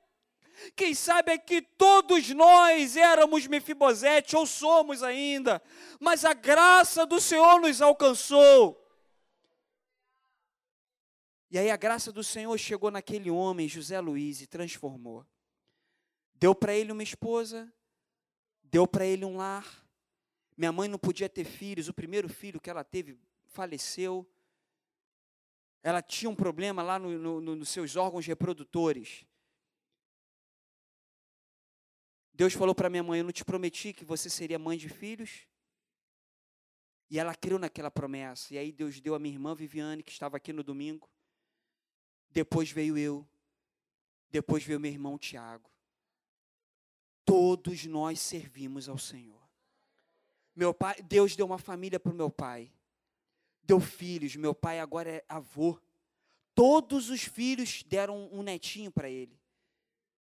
Quem 0.76 0.94
sabe 0.94 1.32
é 1.32 1.38
que 1.38 1.62
todos 1.62 2.30
nós 2.30 2.96
éramos 2.96 3.46
Mefibosete, 3.46 4.36
ou 4.36 4.46
somos 4.46 5.02
ainda, 5.02 5.62
mas 5.98 6.24
a 6.24 6.32
graça 6.32 7.04
do 7.06 7.20
Senhor 7.20 7.60
nos 7.60 7.80
alcançou. 7.80 8.78
E 11.50 11.58
aí 11.58 11.70
a 11.70 11.76
graça 11.76 12.10
do 12.10 12.24
Senhor 12.24 12.56
chegou 12.56 12.90
naquele 12.90 13.30
homem, 13.30 13.68
José 13.68 14.00
Luiz, 14.00 14.40
e 14.40 14.46
transformou. 14.46 15.26
Deu 16.34 16.54
para 16.54 16.74
ele 16.74 16.92
uma 16.92 17.02
esposa, 17.02 17.70
deu 18.62 18.86
para 18.86 19.04
ele 19.04 19.24
um 19.24 19.36
lar. 19.36 19.86
Minha 20.56 20.72
mãe 20.72 20.88
não 20.88 20.98
podia 20.98 21.28
ter 21.28 21.44
filhos, 21.44 21.88
o 21.88 21.94
primeiro 21.94 22.28
filho 22.28 22.60
que 22.60 22.70
ela 22.70 22.82
teve 22.82 23.18
faleceu. 23.44 24.26
Ela 25.82 26.00
tinha 26.00 26.30
um 26.30 26.34
problema 26.34 26.82
lá 26.82 26.98
no, 26.98 27.40
no, 27.40 27.56
nos 27.56 27.68
seus 27.68 27.96
órgãos 27.96 28.24
reprodutores. 28.26 29.26
Deus 32.42 32.54
falou 32.54 32.74
para 32.74 32.90
minha 32.90 33.04
mãe: 33.04 33.20
Eu 33.20 33.24
não 33.24 33.30
te 33.30 33.44
prometi 33.44 33.92
que 33.92 34.04
você 34.04 34.28
seria 34.28 34.58
mãe 34.58 34.76
de 34.76 34.88
filhos? 34.88 35.46
E 37.08 37.16
ela 37.16 37.36
creu 37.36 37.56
naquela 37.56 37.88
promessa. 37.88 38.52
E 38.52 38.58
aí 38.58 38.72
Deus 38.72 39.00
deu 39.00 39.14
a 39.14 39.18
minha 39.20 39.32
irmã 39.32 39.54
Viviane, 39.54 40.02
que 40.02 40.10
estava 40.10 40.38
aqui 40.38 40.52
no 40.52 40.64
domingo. 40.64 41.08
Depois 42.30 42.68
veio 42.72 42.98
eu. 42.98 43.24
Depois 44.28 44.64
veio 44.64 44.80
meu 44.80 44.90
irmão 44.90 45.16
Tiago. 45.16 45.70
Todos 47.24 47.86
nós 47.86 48.18
servimos 48.18 48.88
ao 48.88 48.98
Senhor. 48.98 49.40
Meu 50.52 50.74
pai, 50.74 51.00
Deus 51.00 51.36
deu 51.36 51.46
uma 51.46 51.58
família 51.58 52.00
para 52.00 52.10
o 52.10 52.16
meu 52.16 52.28
pai. 52.28 52.72
Deu 53.62 53.78
filhos. 53.78 54.34
Meu 54.34 54.52
pai 54.52 54.80
agora 54.80 55.08
é 55.08 55.24
avô. 55.28 55.80
Todos 56.56 57.08
os 57.08 57.22
filhos 57.22 57.84
deram 57.84 58.28
um 58.32 58.42
netinho 58.42 58.90
para 58.90 59.08
ele. 59.08 59.40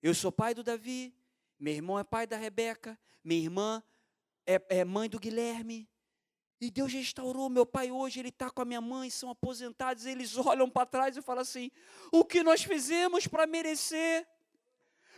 Eu 0.03 0.15
sou 0.15 0.31
pai 0.31 0.53
do 0.53 0.63
Davi, 0.63 1.15
meu 1.65 1.73
irmão 1.73 1.99
é 1.99 2.05
pai 2.05 2.27
da 2.27 2.37
Rebeca, 2.37 2.99
minha 3.25 3.41
irmã 3.41 3.83
é, 4.47 4.61
é 4.69 4.85
mãe 4.85 5.09
do 5.09 5.19
Guilherme. 5.19 5.89
E 6.61 6.71
Deus 6.71 6.93
restaurou 6.93 7.49
meu 7.49 7.65
pai 7.65 7.91
hoje, 7.91 8.21
ele 8.21 8.29
está 8.29 8.51
com 8.51 8.61
a 8.61 8.67
minha 8.67 8.83
mãe, 8.83 9.09
são 9.09 9.31
aposentados, 9.31 10.05
eles 10.05 10.37
olham 10.37 10.69
para 10.69 10.85
trás 10.85 11.17
e 11.17 11.23
falam 11.23 11.41
assim: 11.41 11.71
o 12.13 12.23
que 12.23 12.43
nós 12.43 12.63
fizemos 12.63 13.27
para 13.27 13.47
merecer? 13.47 14.29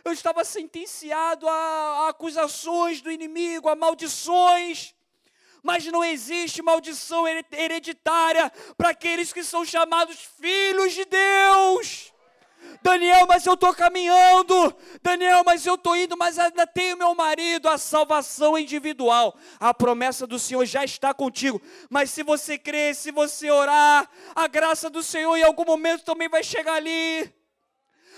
Eu 0.05 0.13
estava 0.13 0.45
sentenciado 0.45 1.49
a, 1.49 1.51
a 2.05 2.09
acusações 2.11 3.01
do 3.01 3.11
inimigo, 3.11 3.67
a 3.67 3.75
maldições 3.75 4.95
mas 5.63 5.85
não 5.87 6.01
existe 6.01 6.61
maldição 6.61 7.25
hereditária 7.27 8.49
para 8.77 8.91
aqueles 8.91 9.33
que 9.33 9.43
são 9.43 9.65
chamados 9.65 10.17
filhos 10.39 10.93
de 10.93 11.03
Deus. 11.03 12.13
Daniel, 12.87 13.27
mas 13.27 13.45
eu 13.45 13.55
estou 13.55 13.73
caminhando. 13.73 14.73
Daniel, 15.03 15.43
mas 15.45 15.65
eu 15.65 15.75
estou 15.75 15.93
indo, 15.93 16.15
mas 16.15 16.39
ainda 16.39 16.65
tenho 16.65 16.95
meu 16.95 17.13
marido. 17.13 17.67
A 17.67 17.77
salvação 17.77 18.57
individual, 18.57 19.37
a 19.59 19.73
promessa 19.73 20.25
do 20.25 20.39
Senhor 20.39 20.65
já 20.65 20.85
está 20.85 21.13
contigo. 21.13 21.61
Mas 21.89 22.11
se 22.11 22.23
você 22.23 22.57
crer, 22.57 22.95
se 22.95 23.11
você 23.11 23.51
orar, 23.51 24.09
a 24.33 24.47
graça 24.47 24.89
do 24.89 25.03
Senhor 25.03 25.35
em 25.35 25.43
algum 25.43 25.65
momento 25.65 26.05
também 26.05 26.29
vai 26.29 26.41
chegar 26.41 26.75
ali. 26.75 27.29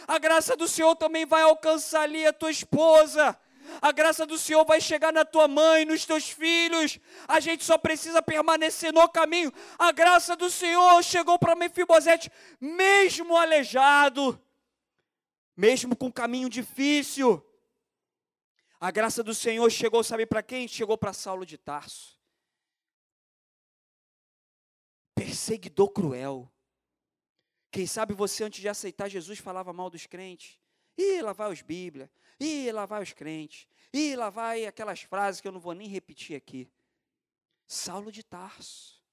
A 0.07 0.19
graça 0.19 0.55
do 0.55 0.67
Senhor 0.67 0.95
também 0.95 1.25
vai 1.25 1.41
alcançar 1.41 2.01
ali 2.01 2.27
a 2.27 2.31
tua 2.31 2.51
esposa. 2.51 3.35
A 3.81 3.91
graça 3.91 4.23
do 4.23 4.37
Senhor 4.37 4.63
vai 4.65 4.79
chegar 4.79 5.11
na 5.11 5.25
tua 5.25 5.47
mãe, 5.47 5.83
nos 5.83 6.05
teus 6.05 6.29
filhos. 6.29 6.99
A 7.27 7.39
gente 7.39 7.63
só 7.63 7.75
precisa 7.75 8.21
permanecer 8.21 8.93
no 8.93 9.09
caminho. 9.09 9.51
A 9.79 9.91
graça 9.91 10.35
do 10.35 10.47
Senhor 10.47 11.03
chegou 11.03 11.39
para 11.39 11.55
Mefibosete, 11.55 12.31
mesmo 12.61 13.35
aleijado 13.35 14.39
mesmo 15.59 15.93
com 15.93 16.09
caminho 16.09 16.47
difícil. 16.47 17.45
A 18.79 18.89
graça 18.91 19.21
do 19.21 19.35
Senhor 19.35 19.69
chegou, 19.69 20.01
sabe 20.01 20.25
para 20.25 20.41
quem? 20.41 20.69
Chegou 20.69 20.97
para 20.97 21.11
Saulo 21.11 21.45
de 21.45 21.57
Tarso. 21.57 22.17
Perseguidor 25.13 25.89
cruel. 25.89 26.49
Quem 27.69 27.85
sabe 27.85 28.13
você, 28.13 28.45
antes 28.45 28.61
de 28.61 28.69
aceitar 28.69 29.09
Jesus, 29.09 29.39
falava 29.39 29.73
mal 29.73 29.89
dos 29.89 30.05
crentes. 30.05 30.57
Ih, 30.97 31.21
lá 31.21 31.33
vai 31.33 31.51
os 31.51 31.61
Bíblia. 31.61 32.09
Ih, 32.39 32.71
lá 32.71 32.85
vai 32.85 33.03
os 33.03 33.11
crentes. 33.11 33.67
Ih, 33.91 34.15
lá 34.15 34.29
vai 34.29 34.65
aquelas 34.65 35.01
frases 35.01 35.41
que 35.41 35.47
eu 35.49 35.51
não 35.51 35.59
vou 35.59 35.73
nem 35.73 35.89
repetir 35.89 36.37
aqui. 36.37 36.71
Saulo 37.67 38.13
de 38.13 38.23
Tarso. 38.23 39.03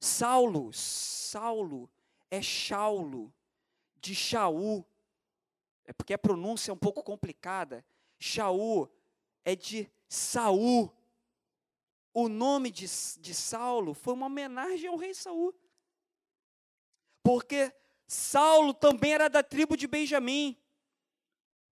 Saulo, 0.00 0.72
Saulo 0.72 1.90
é 2.30 2.40
Shaulo, 2.40 3.30
de 4.00 4.14
Shaul, 4.14 4.86
é 5.88 5.92
porque 5.94 6.12
a 6.12 6.18
pronúncia 6.18 6.70
é 6.70 6.74
um 6.74 6.78
pouco 6.78 7.02
complicada. 7.02 7.82
Shaul 8.18 8.90
é 9.42 9.56
de 9.56 9.90
Saul. 10.06 10.92
O 12.12 12.28
nome 12.28 12.70
de, 12.70 12.84
de 13.20 13.34
Saulo 13.34 13.94
foi 13.94 14.12
uma 14.12 14.26
homenagem 14.26 14.86
ao 14.86 14.96
rei 14.96 15.14
Saul. 15.14 15.54
Porque 17.22 17.72
Saulo 18.06 18.74
também 18.74 19.14
era 19.14 19.30
da 19.30 19.42
tribo 19.42 19.78
de 19.78 19.86
Benjamim. 19.86 20.58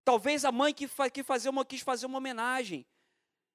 Talvez 0.03 0.43
a 0.43 0.51
mãe 0.51 0.73
que, 0.73 0.89
que 1.13 1.23
fazer 1.23 1.49
uma, 1.49 1.63
quis 1.63 1.81
fazer 1.81 2.07
uma 2.07 2.17
homenagem. 2.17 2.87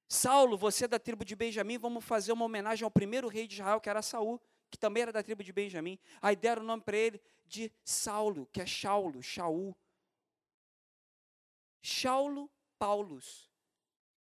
Saulo, 0.08 0.56
você 0.56 0.84
é 0.84 0.88
da 0.88 0.98
tribo 1.00 1.24
de 1.24 1.34
Benjamim, 1.34 1.76
vamos 1.76 2.04
fazer 2.04 2.30
uma 2.30 2.44
homenagem 2.44 2.84
ao 2.84 2.90
primeiro 2.90 3.26
rei 3.26 3.48
de 3.48 3.54
Israel, 3.54 3.80
que 3.80 3.90
era 3.90 4.00
Saul, 4.00 4.40
que 4.70 4.78
também 4.78 5.02
era 5.02 5.12
da 5.12 5.24
tribo 5.24 5.42
de 5.42 5.52
Benjamim. 5.52 5.98
Aí 6.20 6.36
deram 6.36 6.62
o 6.62 6.66
nome 6.66 6.84
para 6.84 6.96
ele 6.96 7.20
de 7.46 7.72
Saulo, 7.84 8.46
que 8.52 8.60
é 8.60 8.66
Shaulo, 8.66 9.20
Shaul. 9.20 9.76
Saulo 11.82 12.50
Paulus. 12.78 13.50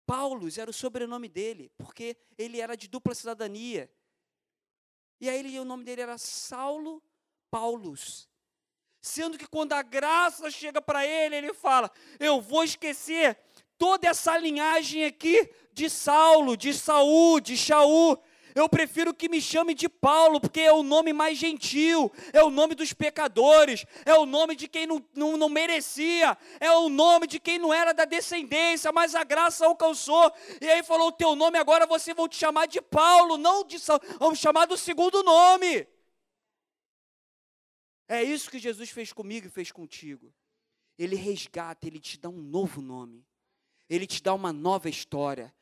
Paulus 0.05 0.57
era 0.57 0.69
o 0.69 0.73
sobrenome 0.73 1.27
dele, 1.27 1.69
porque 1.77 2.15
ele 2.37 2.61
era 2.61 2.77
de 2.77 2.87
dupla 2.87 3.13
cidadania. 3.13 3.91
E 5.19 5.29
aí 5.29 5.39
ele, 5.39 5.59
o 5.59 5.65
nome 5.65 5.83
dele 5.83 6.01
era 6.01 6.17
Saulo 6.17 7.03
Paulus. 7.49 8.29
Sendo 9.01 9.37
que 9.37 9.47
quando 9.47 9.73
a 9.73 9.81
graça 9.81 10.49
chega 10.49 10.81
para 10.81 11.05
ele, 11.05 11.35
ele 11.35 11.53
fala: 11.53 11.91
Eu 12.19 12.41
vou 12.41 12.63
esquecer 12.63 13.37
toda 13.77 14.07
essa 14.07 14.37
linhagem 14.37 15.05
aqui 15.05 15.49
de 15.73 15.89
Saulo, 15.89 16.55
de 16.55 16.73
Saul, 16.73 17.39
de 17.39 17.57
Shaul. 17.57 18.17
Eu 18.57 18.67
prefiro 18.67 19.13
que 19.13 19.29
me 19.29 19.39
chame 19.39 19.75
de 19.75 19.87
Paulo, 19.87 20.41
porque 20.41 20.61
é 20.61 20.73
o 20.73 20.81
nome 20.81 21.13
mais 21.13 21.37
gentil, 21.37 22.11
é 22.33 22.41
o 22.41 22.49
nome 22.49 22.73
dos 22.73 22.91
pecadores, 22.91 23.85
é 24.03 24.15
o 24.15 24.25
nome 24.25 24.55
de 24.55 24.67
quem 24.67 24.87
não, 24.87 25.05
não, 25.13 25.37
não 25.37 25.47
merecia, 25.47 26.35
é 26.59 26.71
o 26.71 26.89
nome 26.89 27.27
de 27.27 27.39
quem 27.39 27.59
não 27.59 27.71
era 27.71 27.93
da 27.93 28.03
descendência, 28.03 28.91
mas 28.91 29.13
a 29.13 29.23
graça 29.23 29.63
alcançou. 29.67 30.33
E 30.59 30.67
aí 30.67 30.81
falou: 30.81 31.09
o 31.09 31.11
teu 31.11 31.35
nome 31.35 31.59
agora 31.59 31.85
você 31.85 32.15
vão 32.15 32.27
te 32.27 32.35
chamar 32.35 32.65
de 32.65 32.81
Paulo, 32.81 33.37
não 33.37 33.63
de 33.63 33.77
vamos 34.17 34.39
chamar 34.39 34.65
do 34.65 34.75
segundo 34.75 35.21
nome. 35.21 35.87
É 38.07 38.23
isso 38.23 38.49
que 38.49 38.57
Jesus 38.57 38.89
fez 38.89 39.13
comigo 39.13 39.45
e 39.45 39.51
fez 39.51 39.71
contigo. 39.71 40.33
Ele 40.97 41.15
resgata, 41.15 41.85
ele 41.85 41.99
te 41.99 42.19
dá 42.19 42.27
um 42.27 42.41
novo 42.41 42.81
nome. 42.81 43.23
Ele 43.87 44.07
te 44.07 44.23
dá 44.23 44.33
uma 44.33 44.51
nova 44.51 44.89
história. 44.89 45.53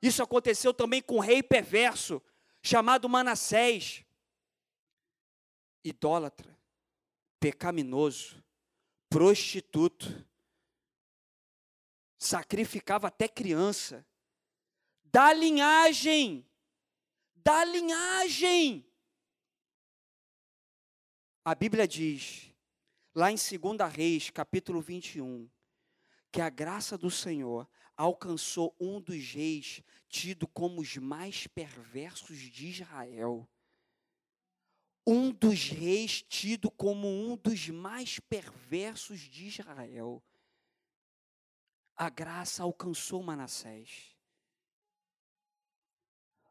Isso 0.00 0.22
aconteceu 0.22 0.72
também 0.72 1.02
com 1.02 1.16
um 1.16 1.20
rei 1.20 1.42
perverso, 1.42 2.22
chamado 2.64 3.08
Manassés. 3.08 4.02
Idólatra, 5.84 6.58
pecaminoso, 7.38 8.42
prostituto, 9.10 10.26
sacrificava 12.18 13.08
até 13.08 13.28
criança, 13.28 14.04
da 15.04 15.30
linhagem, 15.34 16.48
da 17.36 17.62
linhagem. 17.66 18.90
A 21.44 21.54
Bíblia 21.54 21.86
diz, 21.86 22.50
lá 23.14 23.30
em 23.30 23.36
2 23.36 23.92
Reis, 23.92 24.30
capítulo 24.30 24.80
21, 24.80 25.46
que 26.32 26.40
a 26.40 26.48
graça 26.48 26.96
do 26.96 27.10
Senhor 27.10 27.68
alcançou 27.94 28.74
um 28.80 29.02
dos 29.02 29.32
reis 29.32 29.82
tido 30.14 30.46
como 30.46 30.80
os 30.80 30.96
mais 30.96 31.48
perversos 31.48 32.38
de 32.38 32.68
Israel. 32.68 33.48
Um 35.04 35.32
dos 35.32 35.68
reis 35.68 36.22
tido 36.22 36.70
como 36.70 37.08
um 37.08 37.36
dos 37.36 37.68
mais 37.68 38.20
perversos 38.20 39.18
de 39.18 39.48
Israel. 39.48 40.22
A 41.96 42.08
graça 42.08 42.62
alcançou 42.62 43.24
Manassés. 43.24 44.14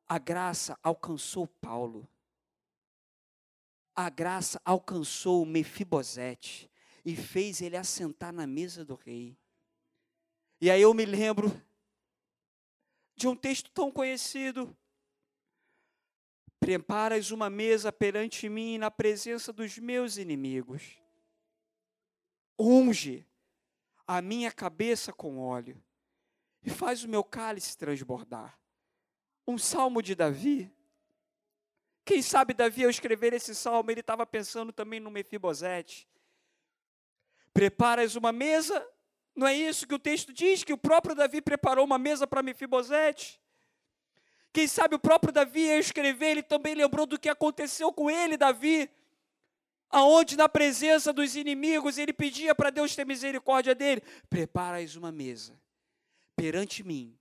A 0.05 0.19
graça 0.19 0.77
alcançou 0.83 1.47
Paulo. 1.47 2.05
A 3.95 4.09
graça 4.09 4.61
alcançou 4.65 5.45
Mefibosete 5.45 6.69
e 7.05 7.15
fez 7.15 7.61
ele 7.61 7.77
assentar 7.77 8.33
na 8.33 8.45
mesa 8.45 8.83
do 8.83 8.95
rei. 8.95 9.37
E 10.59 10.69
aí 10.69 10.81
eu 10.81 10.93
me 10.93 11.05
lembro 11.05 11.49
de 13.15 13.27
um 13.27 13.35
texto 13.35 13.71
tão 13.71 13.91
conhecido. 13.91 14.75
Preparas 16.59 17.31
uma 17.31 17.49
mesa 17.49 17.91
perante 17.91 18.47
mim 18.47 18.77
na 18.77 18.89
presença 18.89 19.51
dos 19.51 19.77
meus 19.77 20.17
inimigos. 20.17 20.97
Unge 22.57 23.27
a 24.07 24.21
minha 24.21 24.51
cabeça 24.51 25.11
com 25.11 25.39
óleo 25.39 25.81
e 26.61 26.69
faz 26.69 27.03
o 27.03 27.09
meu 27.09 27.23
cálice 27.23 27.77
transbordar. 27.77 28.57
Um 29.45 29.57
salmo 29.57 30.01
de 30.01 30.15
Davi. 30.15 30.71
Quem 32.05 32.21
sabe 32.21 32.53
Davi, 32.53 32.83
ao 32.83 32.89
escrever 32.89 33.33
esse 33.33 33.53
salmo, 33.55 33.91
ele 33.91 33.99
estava 33.99 34.25
pensando 34.25 34.71
também 34.71 34.99
no 34.99 35.11
Mefibosete. 35.11 36.07
Preparas 37.53 38.15
uma 38.15 38.31
mesa 38.31 38.85
não 39.35 39.47
é 39.47 39.55
isso 39.55 39.87
que 39.87 39.95
o 39.95 39.99
texto 39.99 40.31
diz? 40.31 40.63
Que 40.63 40.73
o 40.73 40.77
próprio 40.77 41.15
Davi 41.15 41.41
preparou 41.41 41.85
uma 41.85 41.97
mesa 41.97 42.27
para 42.27 42.43
Mefibosete? 42.43 43.41
Quem 44.51 44.67
sabe 44.67 44.93
o 44.93 44.99
próprio 44.99 45.33
Davi, 45.33 45.71
ao 45.71 45.79
escrever, 45.79 46.27
ele 46.27 46.43
também 46.43 46.75
lembrou 46.75 47.07
do 47.07 47.19
que 47.19 47.27
aconteceu 47.27 47.91
com 47.91 48.09
ele, 48.11 48.37
Davi, 48.37 48.87
aonde 49.89 50.37
na 50.37 50.47
presença 50.47 51.11
dos 51.11 51.35
inimigos 51.35 51.97
ele 51.97 52.13
pedia 52.13 52.53
para 52.53 52.69
Deus 52.69 52.95
ter 52.95 53.05
misericórdia 53.05 53.73
dele: 53.73 54.03
Preparas 54.29 54.95
uma 54.95 55.11
mesa 55.11 55.59
perante 56.35 56.83
mim, 56.83 57.17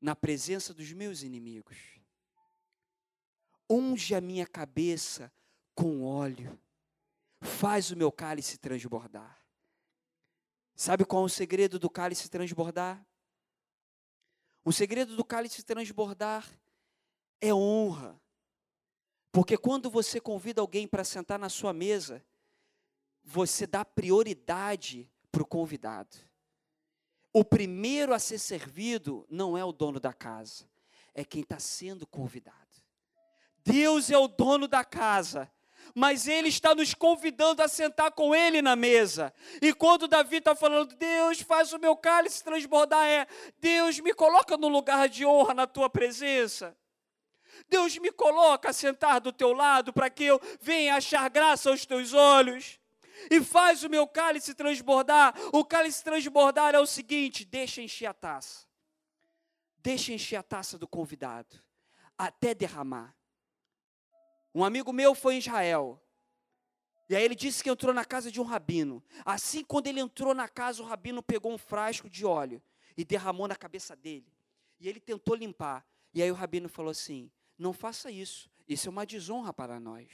na 0.00 0.14
presença 0.14 0.72
dos 0.72 0.92
meus 0.92 1.22
inimigos. 1.22 1.76
Unge 3.68 4.14
a 4.14 4.20
minha 4.20 4.46
cabeça 4.46 5.32
com 5.74 6.04
óleo, 6.04 6.58
faz 7.40 7.90
o 7.90 7.96
meu 7.96 8.12
cálice 8.12 8.58
transbordar. 8.58 9.39
Sabe 10.80 11.04
qual 11.04 11.24
é 11.24 11.26
o 11.26 11.28
segredo 11.28 11.78
do 11.78 11.90
cálice 11.90 12.30
transbordar? 12.30 13.06
O 14.64 14.72
segredo 14.72 15.14
do 15.14 15.22
cálice 15.22 15.62
transbordar 15.62 16.50
é 17.38 17.52
honra. 17.52 18.18
Porque 19.30 19.58
quando 19.58 19.90
você 19.90 20.18
convida 20.18 20.62
alguém 20.62 20.88
para 20.88 21.04
sentar 21.04 21.38
na 21.38 21.50
sua 21.50 21.74
mesa, 21.74 22.24
você 23.22 23.66
dá 23.66 23.84
prioridade 23.84 25.12
para 25.30 25.42
o 25.42 25.46
convidado. 25.46 26.16
O 27.30 27.44
primeiro 27.44 28.14
a 28.14 28.18
ser 28.18 28.38
servido 28.38 29.26
não 29.28 29.58
é 29.58 29.62
o 29.62 29.72
dono 29.72 30.00
da 30.00 30.14
casa, 30.14 30.64
é 31.12 31.26
quem 31.26 31.42
está 31.42 31.58
sendo 31.58 32.06
convidado. 32.06 32.56
Deus 33.62 34.08
é 34.08 34.16
o 34.16 34.26
dono 34.26 34.66
da 34.66 34.82
casa 34.82 35.52
mas 35.94 36.26
Ele 36.28 36.48
está 36.48 36.74
nos 36.74 36.94
convidando 36.94 37.62
a 37.62 37.68
sentar 37.68 38.10
com 38.12 38.34
Ele 38.34 38.62
na 38.62 38.76
mesa. 38.76 39.32
E 39.60 39.72
quando 39.72 40.08
Davi 40.08 40.36
está 40.36 40.54
falando, 40.54 40.94
Deus, 40.96 41.40
faz 41.40 41.72
o 41.72 41.78
meu 41.78 41.96
cálice 41.96 42.42
transbordar, 42.42 43.06
é 43.06 43.26
Deus, 43.58 43.98
me 44.00 44.12
coloca 44.12 44.56
no 44.56 44.68
lugar 44.68 45.08
de 45.08 45.24
honra 45.24 45.54
na 45.54 45.66
tua 45.66 45.88
presença. 45.88 46.76
Deus 47.68 47.96
me 47.98 48.10
coloca 48.10 48.70
a 48.70 48.72
sentar 48.72 49.20
do 49.20 49.32
teu 49.32 49.52
lado 49.52 49.92
para 49.92 50.10
que 50.10 50.24
eu 50.24 50.40
venha 50.60 50.96
achar 50.96 51.28
graça 51.28 51.70
aos 51.70 51.84
teus 51.84 52.12
olhos. 52.12 52.78
E 53.30 53.40
faz 53.42 53.84
o 53.84 53.90
meu 53.90 54.06
cálice 54.06 54.54
transbordar. 54.54 55.34
O 55.52 55.64
cálice 55.64 56.02
transbordar 56.02 56.74
é 56.74 56.78
o 56.78 56.86
seguinte: 56.86 57.44
deixa 57.44 57.82
encher 57.82 58.06
a 58.06 58.14
taça. 58.14 58.66
Deixa 59.78 60.12
encher 60.12 60.36
a 60.36 60.42
taça 60.42 60.78
do 60.78 60.86
convidado, 60.86 61.62
até 62.16 62.54
derramar. 62.54 63.14
Um 64.54 64.64
amigo 64.64 64.92
meu 64.92 65.14
foi 65.14 65.36
em 65.36 65.38
Israel. 65.38 66.02
E 67.08 67.16
aí 67.16 67.24
ele 67.24 67.34
disse 67.34 67.62
que 67.62 67.70
entrou 67.70 67.92
na 67.92 68.04
casa 68.04 68.30
de 68.30 68.40
um 68.40 68.44
rabino. 68.44 69.02
Assim, 69.24 69.64
quando 69.64 69.88
ele 69.88 70.00
entrou 70.00 70.32
na 70.32 70.48
casa, 70.48 70.82
o 70.82 70.86
rabino 70.86 71.22
pegou 71.22 71.52
um 71.52 71.58
frasco 71.58 72.08
de 72.08 72.24
óleo 72.24 72.62
e 72.96 73.04
derramou 73.04 73.48
na 73.48 73.56
cabeça 73.56 73.96
dele. 73.96 74.32
E 74.78 74.88
ele 74.88 75.00
tentou 75.00 75.34
limpar. 75.34 75.84
E 76.14 76.22
aí 76.22 76.30
o 76.30 76.34
rabino 76.34 76.68
falou 76.68 76.90
assim: 76.90 77.30
Não 77.58 77.72
faça 77.72 78.10
isso. 78.10 78.50
Isso 78.68 78.88
é 78.88 78.90
uma 78.90 79.04
desonra 79.04 79.52
para 79.52 79.80
nós. 79.80 80.08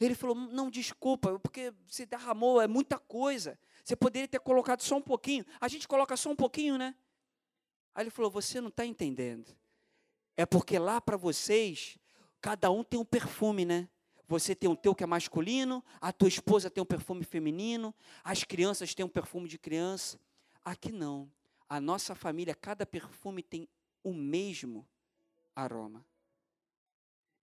Ele 0.00 0.14
falou: 0.14 0.34
Não, 0.34 0.70
desculpa, 0.70 1.38
porque 1.38 1.72
você 1.86 2.04
derramou, 2.04 2.60
é 2.60 2.66
muita 2.66 2.98
coisa. 2.98 3.58
Você 3.84 3.94
poderia 3.94 4.26
ter 4.26 4.40
colocado 4.40 4.82
só 4.82 4.96
um 4.96 5.02
pouquinho. 5.02 5.44
A 5.60 5.68
gente 5.68 5.86
coloca 5.86 6.16
só 6.16 6.30
um 6.30 6.36
pouquinho, 6.36 6.76
né? 6.76 6.94
Aí 7.94 8.02
ele 8.04 8.10
falou: 8.10 8.30
Você 8.30 8.60
não 8.60 8.68
está 8.68 8.84
entendendo. 8.84 9.56
É 10.36 10.44
porque 10.44 10.78
lá 10.78 11.00
para 11.00 11.16
vocês 11.16 11.96
Cada 12.42 12.72
um 12.72 12.82
tem 12.82 12.98
um 12.98 13.04
perfume, 13.04 13.64
né? 13.64 13.88
Você 14.26 14.52
tem 14.54 14.68
o 14.68 14.76
teu 14.76 14.94
que 14.94 15.04
é 15.04 15.06
masculino, 15.06 15.82
a 16.00 16.12
tua 16.12 16.26
esposa 16.26 16.68
tem 16.68 16.82
um 16.82 16.86
perfume 16.86 17.22
feminino, 17.22 17.94
as 18.24 18.42
crianças 18.42 18.94
têm 18.94 19.06
um 19.06 19.08
perfume 19.08 19.48
de 19.48 19.58
criança. 19.58 20.18
Aqui 20.64 20.90
não. 20.90 21.30
A 21.68 21.80
nossa 21.80 22.16
família, 22.16 22.54
cada 22.54 22.84
perfume 22.84 23.44
tem 23.44 23.68
o 24.02 24.12
mesmo 24.12 24.86
aroma. 25.54 26.04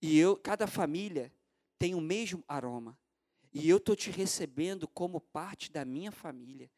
E 0.02 0.20
eu, 0.20 0.36
cada 0.36 0.68
família 0.68 1.32
tem 1.78 1.96
o 1.96 2.02
mesmo 2.02 2.44
aroma. 2.46 2.98
E 3.54 3.70
eu 3.70 3.78
estou 3.78 3.96
te 3.96 4.12
recebendo 4.12 4.86
como 4.86 5.22
parte 5.22 5.72
da 5.72 5.86
minha 5.86 6.12
família. 6.12 6.70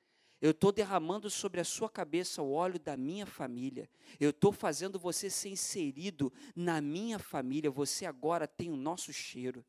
Eu 0.42 0.52
estou 0.52 0.72
derramando 0.72 1.30
sobre 1.30 1.62
a 1.62 1.64
sua 1.64 1.88
cabeça 1.88 2.42
o 2.42 2.52
óleo 2.52 2.80
da 2.80 2.98
minha 2.98 3.28
família. 3.28 3.88
Eu 4.20 4.32
estou 4.32 4.52
fazendo 4.52 4.98
você 4.98 5.30
ser 5.30 5.50
inserido 5.50 6.34
na 6.56 6.82
minha 6.82 7.20
família. 7.20 7.70
Você 7.70 8.08
agora 8.08 8.48
tem 8.48 8.72
o 8.72 8.76
nosso 8.76 9.14
cheiro. 9.14 9.64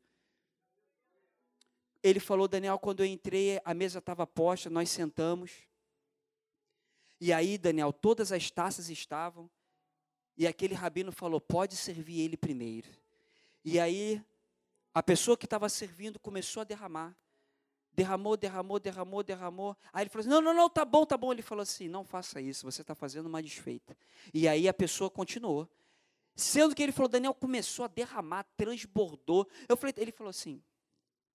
Ele 2.01 2.19
falou, 2.19 2.47
Daniel, 2.47 2.79
quando 2.79 3.01
eu 3.01 3.05
entrei, 3.05 3.61
a 3.63 3.71
mesa 3.75 3.99
estava 3.99 4.25
posta, 4.25 4.67
nós 4.67 4.89
sentamos. 4.89 5.51
E 7.21 7.31
aí, 7.31 7.55
Daniel, 7.59 7.93
todas 7.93 8.31
as 8.31 8.49
taças 8.49 8.89
estavam. 8.89 9.47
E 10.35 10.47
aquele 10.47 10.73
rabino 10.73 11.11
falou: 11.11 11.39
pode 11.39 11.77
servir 11.77 12.19
ele 12.21 12.35
primeiro. 12.35 12.89
E 13.63 13.79
aí, 13.79 14.21
a 14.91 15.03
pessoa 15.03 15.37
que 15.37 15.45
estava 15.45 15.69
servindo 15.69 16.19
começou 16.19 16.61
a 16.61 16.63
derramar 16.63 17.15
derramou, 17.93 18.35
derramou, 18.35 18.79
derramou, 18.79 19.23
derramou. 19.23 19.77
Aí 19.91 20.03
ele 20.03 20.09
falou 20.09 20.21
assim: 20.21 20.29
não, 20.29 20.41
não, 20.41 20.53
não, 20.53 20.69
tá 20.69 20.83
bom, 20.83 21.05
tá 21.05 21.17
bom. 21.17 21.31
Ele 21.31 21.41
falou 21.41 21.61
assim: 21.61 21.87
não 21.87 22.03
faça 22.03 22.41
isso, 22.41 22.65
você 22.65 22.81
está 22.81 22.95
fazendo 22.95 23.27
uma 23.27 23.41
desfeita. 23.41 23.95
E 24.33 24.47
aí 24.47 24.67
a 24.67 24.73
pessoa 24.73 25.09
continuou. 25.09 25.69
Sendo 26.35 26.73
que 26.73 26.81
ele 26.81 26.91
falou, 26.91 27.07
Daniel 27.07 27.33
começou 27.33 27.85
a 27.85 27.87
derramar, 27.87 28.43
transbordou. 28.57 29.47
Eu 29.69 29.77
falei, 29.77 29.93
ele 29.97 30.11
falou 30.11 30.29
assim: 30.29 30.61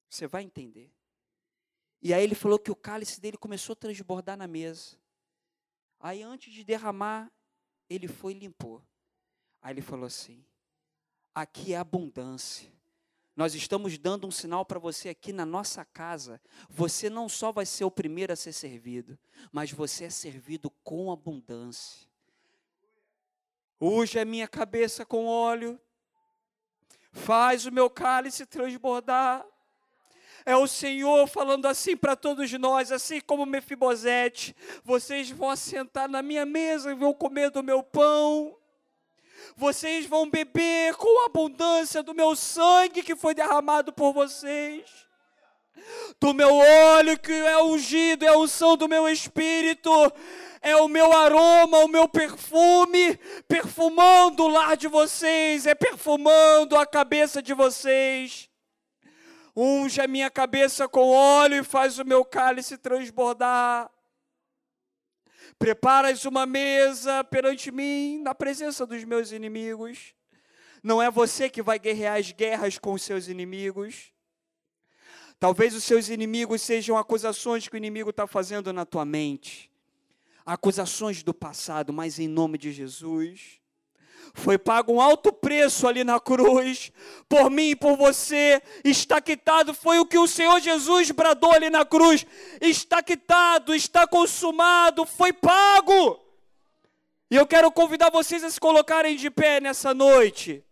você 0.09 0.27
vai 0.27 0.43
entender. 0.43 0.93
E 2.03 2.15
aí 2.15 2.23
ele 2.23 2.35
falou 2.35 2.59
que 2.59 2.71
o 2.71 2.77
cálice 2.77 3.21
dele 3.21 3.37
começou 3.37 3.73
a 3.73 3.77
transbordar 3.77 4.37
na 4.37 4.47
mesa. 4.47 4.97
Aí 6.01 6.23
antes 6.23 6.53
de 6.53 6.65
derramar, 6.65 7.31
ele 7.89 8.07
foi 8.07 8.33
e 8.33 8.39
limpou. 8.39 8.83
Aí 9.61 9.75
ele 9.75 9.83
falou 9.83 10.07
assim: 10.07 10.45
aqui 11.35 11.75
é 11.75 11.77
abundância. 11.77 12.78
Nós 13.39 13.55
estamos 13.55 13.97
dando 13.97 14.27
um 14.27 14.33
sinal 14.33 14.65
para 14.65 14.81
você 14.81 15.11
aqui 15.11 15.33
na 15.33 15.47
nossa 15.47 15.85
casa. 15.85 16.41
Você 16.69 17.09
não 17.09 17.29
só 17.29 17.53
vai 17.53 17.65
ser 17.65 17.85
o 17.85 17.91
primeiro 17.91 18.33
a 18.33 18.37
ser 18.37 18.53
servido, 18.53 19.17
mas 19.53 19.71
você 19.71 20.07
é 20.07 20.11
servido 20.11 20.69
com 20.83 21.13
abundância. 21.13 22.09
Unge 23.81 24.19
a 24.19 24.25
minha 24.25 24.49
cabeça 24.49 25.07
com 25.07 25.27
óleo, 25.27 25.81
faz 27.13 27.65
o 27.65 27.71
meu 27.71 27.89
cálice 27.89 28.45
transbordar. 28.45 29.47
É 30.45 30.57
o 30.57 30.67
Senhor 30.67 31.25
falando 31.29 31.67
assim 31.67 31.97
para 31.97 32.17
todos 32.17 32.51
nós, 32.55 32.91
assim 32.91 33.21
como 33.21 33.47
Mefibosete: 33.47 34.53
vocês 34.83 35.31
vão 35.31 35.49
assentar 35.49 36.09
na 36.09 36.23
minha 36.23 36.45
mesa 36.45 36.91
e 36.91 36.97
vão 36.97 37.15
comer 37.15 37.53
do 37.53 37.63
meu 37.63 37.85
pão 37.85 38.58
Vocês 39.57 40.07
vão 40.07 40.29
beber 40.29 40.95
com 40.95 41.27
abundância 41.27 42.03
do 42.03 42.15
meu 42.15 42.37
sangue 42.37 43.03
que 43.03 43.17
foi 43.17 43.35
derramado 43.35 43.93
por 43.93 44.13
vocês. 44.13 44.85
Do 46.21 46.35
meu 46.35 46.55
óleo 46.55 47.19
que 47.19 47.33
é 47.33 47.63
ungido, 47.63 48.25
é 48.25 48.29
a 48.29 48.37
unção 48.37 48.77
do 48.77 48.89
meu 48.89 49.09
espírito, 49.09 49.91
é 50.61 50.77
o 50.77 50.89
meu 50.89 51.13
aroma, 51.13 51.79
o 51.79 51.89
meu 51.89 52.09
perfume, 52.09 53.17
perfumando 53.47 54.45
o 54.45 54.49
lar 54.49 54.77
de 54.77 54.89
vocês, 54.89 55.67
é 55.67 55.75
perfumando 55.75 56.77
a 56.77 56.85
cabeça 56.85 57.41
de 57.41 57.55
vocês. 57.55 58.49
Unge 59.57 60.01
a 60.01 60.07
minha 60.07 60.31
cabeça 60.31 60.89
com 60.89 61.11
óleo 61.11 61.57
e 61.57 61.65
faz 61.65 61.99
o 61.99 62.05
meu 62.05 62.25
cálice 62.25 62.79
transbordar. 62.79 63.91
Preparas 65.57 66.25
uma 66.25 66.45
mesa 66.47 67.23
perante 67.23 67.71
mim, 67.71 68.21
na 68.23 68.35
presença 68.35 68.85
dos 68.85 69.05
meus 69.05 69.31
inimigos. 69.31 70.15
Não 70.83 71.03
é 71.03 71.11
você 71.11 71.49
que 71.49 71.63
vai 71.63 71.79
guerrear 71.79 72.19
as 72.19 72.33
guerras 72.33 72.79
com 72.79 72.93
os 72.93 73.03
seus 73.03 73.29
inimigos. 73.29 74.13
Talvez 75.39 75.75
os 75.75 75.85
seus 75.85 76.09
inimigos 76.09 76.63
sejam 76.63 76.97
acusações 76.97 77.69
que 77.69 77.75
o 77.75 77.77
inimigo 77.77 78.11
está 78.11 78.27
fazendo 78.27 78.73
na 78.73 78.85
tua 78.85 79.05
mente, 79.05 79.71
acusações 80.45 81.23
do 81.23 81.33
passado, 81.33 81.93
mas 81.93 82.19
em 82.19 82.27
nome 82.27 82.59
de 82.59 82.73
Jesus, 82.73 83.61
foi 84.35 84.59
pago 84.59 84.93
um 84.93 85.01
alto 85.01 85.33
preço 85.33 85.87
ali 85.87 86.05
na 86.05 86.21
cruz, 86.21 86.93
por 87.29 87.51
mim 87.51 87.71
e 87.71 87.77
por 87.77 87.97
você, 87.97 88.63
está 88.85 89.21
quitado, 89.21 89.75
foi 89.75 89.99
o 89.99 90.07
que 90.07 90.19
o 90.19 90.27
Senhor 90.27 90.61
Jesus 90.61 91.11
bradou 91.11 91.53
ali 91.53 91.71
na 91.71 91.85
cruz, 91.85 92.25
está 92.61 93.03
quitado, 93.03 93.75
está 93.75 94.07
consumado, 94.07 95.05
foi 95.05 95.33
pago. 95.33 96.21
E 97.31 97.37
eu 97.37 97.47
quero 97.47 97.71
convidar 97.71 98.11
vocês 98.11 98.43
a 98.45 98.51
se 98.51 98.61
colocarem 98.61 99.17
de 99.17 99.31
pé 99.31 99.61
nessa 99.61 99.93
noite 99.93 100.65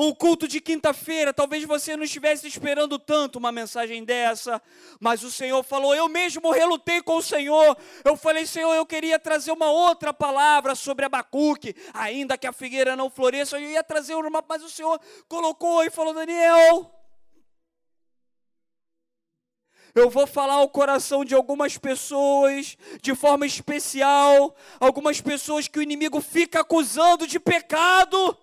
um 0.00 0.14
culto 0.14 0.46
de 0.46 0.60
quinta-feira, 0.60 1.34
talvez 1.34 1.64
você 1.64 1.96
não 1.96 2.04
estivesse 2.04 2.46
esperando 2.46 3.00
tanto 3.00 3.36
uma 3.36 3.50
mensagem 3.50 4.04
dessa, 4.04 4.62
mas 5.00 5.24
o 5.24 5.30
Senhor 5.30 5.60
falou, 5.64 5.92
eu 5.92 6.08
mesmo 6.08 6.52
relutei 6.52 7.02
com 7.02 7.16
o 7.16 7.22
Senhor, 7.22 7.76
eu 8.04 8.16
falei, 8.16 8.46
Senhor, 8.46 8.72
eu 8.74 8.86
queria 8.86 9.18
trazer 9.18 9.50
uma 9.50 9.68
outra 9.68 10.14
palavra 10.14 10.76
sobre 10.76 11.04
Abacuque, 11.04 11.74
ainda 11.92 12.38
que 12.38 12.46
a 12.46 12.52
figueira 12.52 12.94
não 12.94 13.10
floresça, 13.10 13.58
eu 13.58 13.70
ia 13.70 13.82
trazer 13.82 14.14
uma, 14.14 14.44
mas 14.48 14.62
o 14.62 14.70
Senhor 14.70 15.00
colocou 15.26 15.82
e 15.82 15.90
falou, 15.90 16.14
Daniel, 16.14 16.94
eu 19.96 20.08
vou 20.08 20.28
falar 20.28 20.54
ao 20.54 20.68
coração 20.68 21.24
de 21.24 21.34
algumas 21.34 21.76
pessoas 21.76 22.78
de 23.02 23.16
forma 23.16 23.44
especial, 23.44 24.54
algumas 24.78 25.20
pessoas 25.20 25.66
que 25.66 25.80
o 25.80 25.82
inimigo 25.82 26.20
fica 26.20 26.60
acusando 26.60 27.26
de 27.26 27.40
pecado 27.40 28.38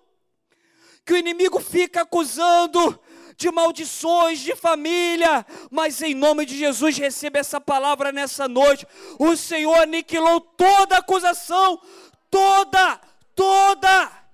que 1.06 1.12
o 1.12 1.16
inimigo 1.16 1.60
fica 1.60 2.02
acusando 2.02 3.00
de 3.36 3.48
maldições 3.52 4.40
de 4.40 4.56
família, 4.56 5.46
mas 5.70 6.02
em 6.02 6.14
nome 6.14 6.44
de 6.44 6.58
Jesus 6.58 6.98
receba 6.98 7.38
essa 7.38 7.60
palavra 7.60 8.10
nessa 8.10 8.48
noite. 8.48 8.84
O 9.16 9.36
Senhor 9.36 9.82
aniquilou 9.82 10.40
toda 10.40 10.98
acusação, 10.98 11.80
toda, 12.28 13.00
toda. 13.36 14.26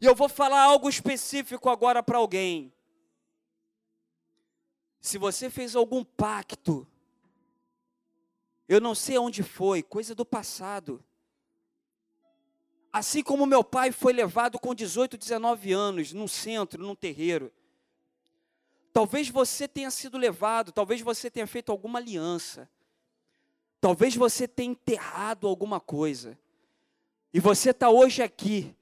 E 0.00 0.06
eu 0.06 0.14
vou 0.14 0.28
falar 0.28 0.62
algo 0.62 0.88
específico 0.88 1.68
agora 1.68 2.02
para 2.02 2.16
alguém. 2.16 2.72
Se 5.02 5.18
você 5.18 5.50
fez 5.50 5.76
algum 5.76 6.02
pacto, 6.02 6.88
eu 8.66 8.80
não 8.80 8.94
sei 8.94 9.18
onde 9.18 9.42
foi, 9.42 9.82
coisa 9.82 10.14
do 10.14 10.24
passado. 10.24 11.04
Assim 12.94 13.24
como 13.24 13.44
meu 13.44 13.64
pai 13.64 13.90
foi 13.90 14.12
levado 14.12 14.56
com 14.56 14.72
18, 14.72 15.18
19 15.18 15.72
anos, 15.72 16.12
num 16.12 16.28
centro, 16.28 16.80
num 16.80 16.94
terreiro. 16.94 17.52
Talvez 18.92 19.28
você 19.28 19.66
tenha 19.66 19.90
sido 19.90 20.16
levado, 20.16 20.70
talvez 20.70 21.00
você 21.00 21.28
tenha 21.28 21.44
feito 21.44 21.72
alguma 21.72 21.98
aliança. 21.98 22.70
Talvez 23.80 24.14
você 24.14 24.46
tenha 24.46 24.70
enterrado 24.70 25.48
alguma 25.48 25.80
coisa. 25.80 26.38
E 27.32 27.40
você 27.40 27.70
está 27.70 27.90
hoje 27.90 28.22
aqui, 28.22 28.72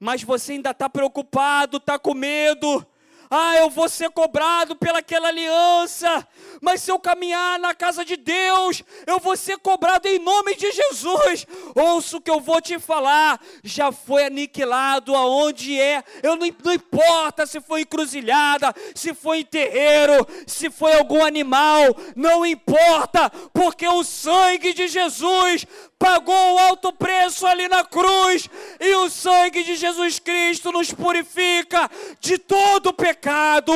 mas 0.00 0.22
você 0.22 0.52
ainda 0.52 0.70
está 0.70 0.88
preocupado, 0.88 1.76
está 1.76 1.98
com 1.98 2.14
medo 2.14 2.86
ah, 3.30 3.56
eu 3.56 3.70
vou 3.70 3.88
ser 3.88 4.10
cobrado 4.10 4.74
pelaquela 4.76 5.28
aliança, 5.28 6.26
mas 6.60 6.82
se 6.82 6.90
eu 6.90 6.98
caminhar 6.98 7.58
na 7.58 7.74
casa 7.74 8.04
de 8.04 8.16
Deus, 8.16 8.82
eu 9.06 9.18
vou 9.18 9.36
ser 9.36 9.58
cobrado 9.58 10.06
em 10.08 10.18
nome 10.18 10.54
de 10.54 10.70
Jesus. 10.70 11.46
Ouça 11.74 12.16
o 12.16 12.20
que 12.20 12.30
eu 12.30 12.40
vou 12.40 12.60
te 12.60 12.78
falar, 12.78 13.40
já 13.62 13.92
foi 13.92 14.24
aniquilado 14.24 15.14
aonde 15.14 15.78
é, 15.78 16.02
eu 16.22 16.36
não, 16.36 16.48
não 16.64 16.72
importa 16.72 17.46
se 17.46 17.60
foi 17.60 17.82
encruzilhada, 17.82 18.74
se 18.94 19.14
foi 19.14 19.40
em 19.40 19.44
terreiro, 19.44 20.26
se 20.46 20.70
foi 20.70 20.94
algum 20.94 21.24
animal, 21.24 21.84
não 22.16 22.44
importa, 22.44 23.30
porque 23.52 23.86
o 23.86 24.02
sangue 24.04 24.72
de 24.72 24.88
Jesus 24.88 25.66
pagou 25.98 26.54
o 26.54 26.58
alto 26.58 26.92
preço 26.92 27.46
ali 27.46 27.68
na 27.68 27.84
cruz, 27.84 28.48
e 28.78 28.94
o 28.94 29.10
sangue 29.10 29.64
de 29.64 29.74
Jesus 29.74 30.18
Cristo 30.18 30.70
nos 30.70 30.92
purifica 30.92 31.90
de 32.20 32.38
todo 32.38 32.92
pecado. 32.92 33.72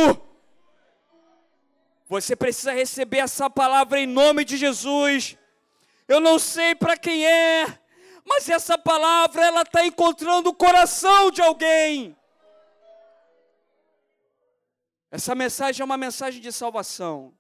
Você 2.09 2.37
precisa 2.37 2.73
receber 2.73 3.19
essa 3.19 3.49
palavra 3.49 3.99
em 3.99 4.07
nome 4.07 4.45
de 4.45 4.57
Jesus. 4.57 5.37
Eu 6.07 6.21
não 6.21 6.39
sei 6.39 6.75
para 6.75 6.97
quem 6.97 7.27
é, 7.27 7.67
mas 8.25 8.49
essa 8.49 8.77
palavra 8.77 9.45
ela 9.45 9.63
está 9.63 9.85
encontrando 9.85 10.51
o 10.51 10.55
coração 10.55 11.31
de 11.31 11.41
alguém. 11.41 12.17
Essa 15.11 15.35
mensagem 15.35 15.83
é 15.83 15.85
uma 15.85 15.97
mensagem 15.97 16.41
de 16.41 16.53
salvação. 16.53 17.35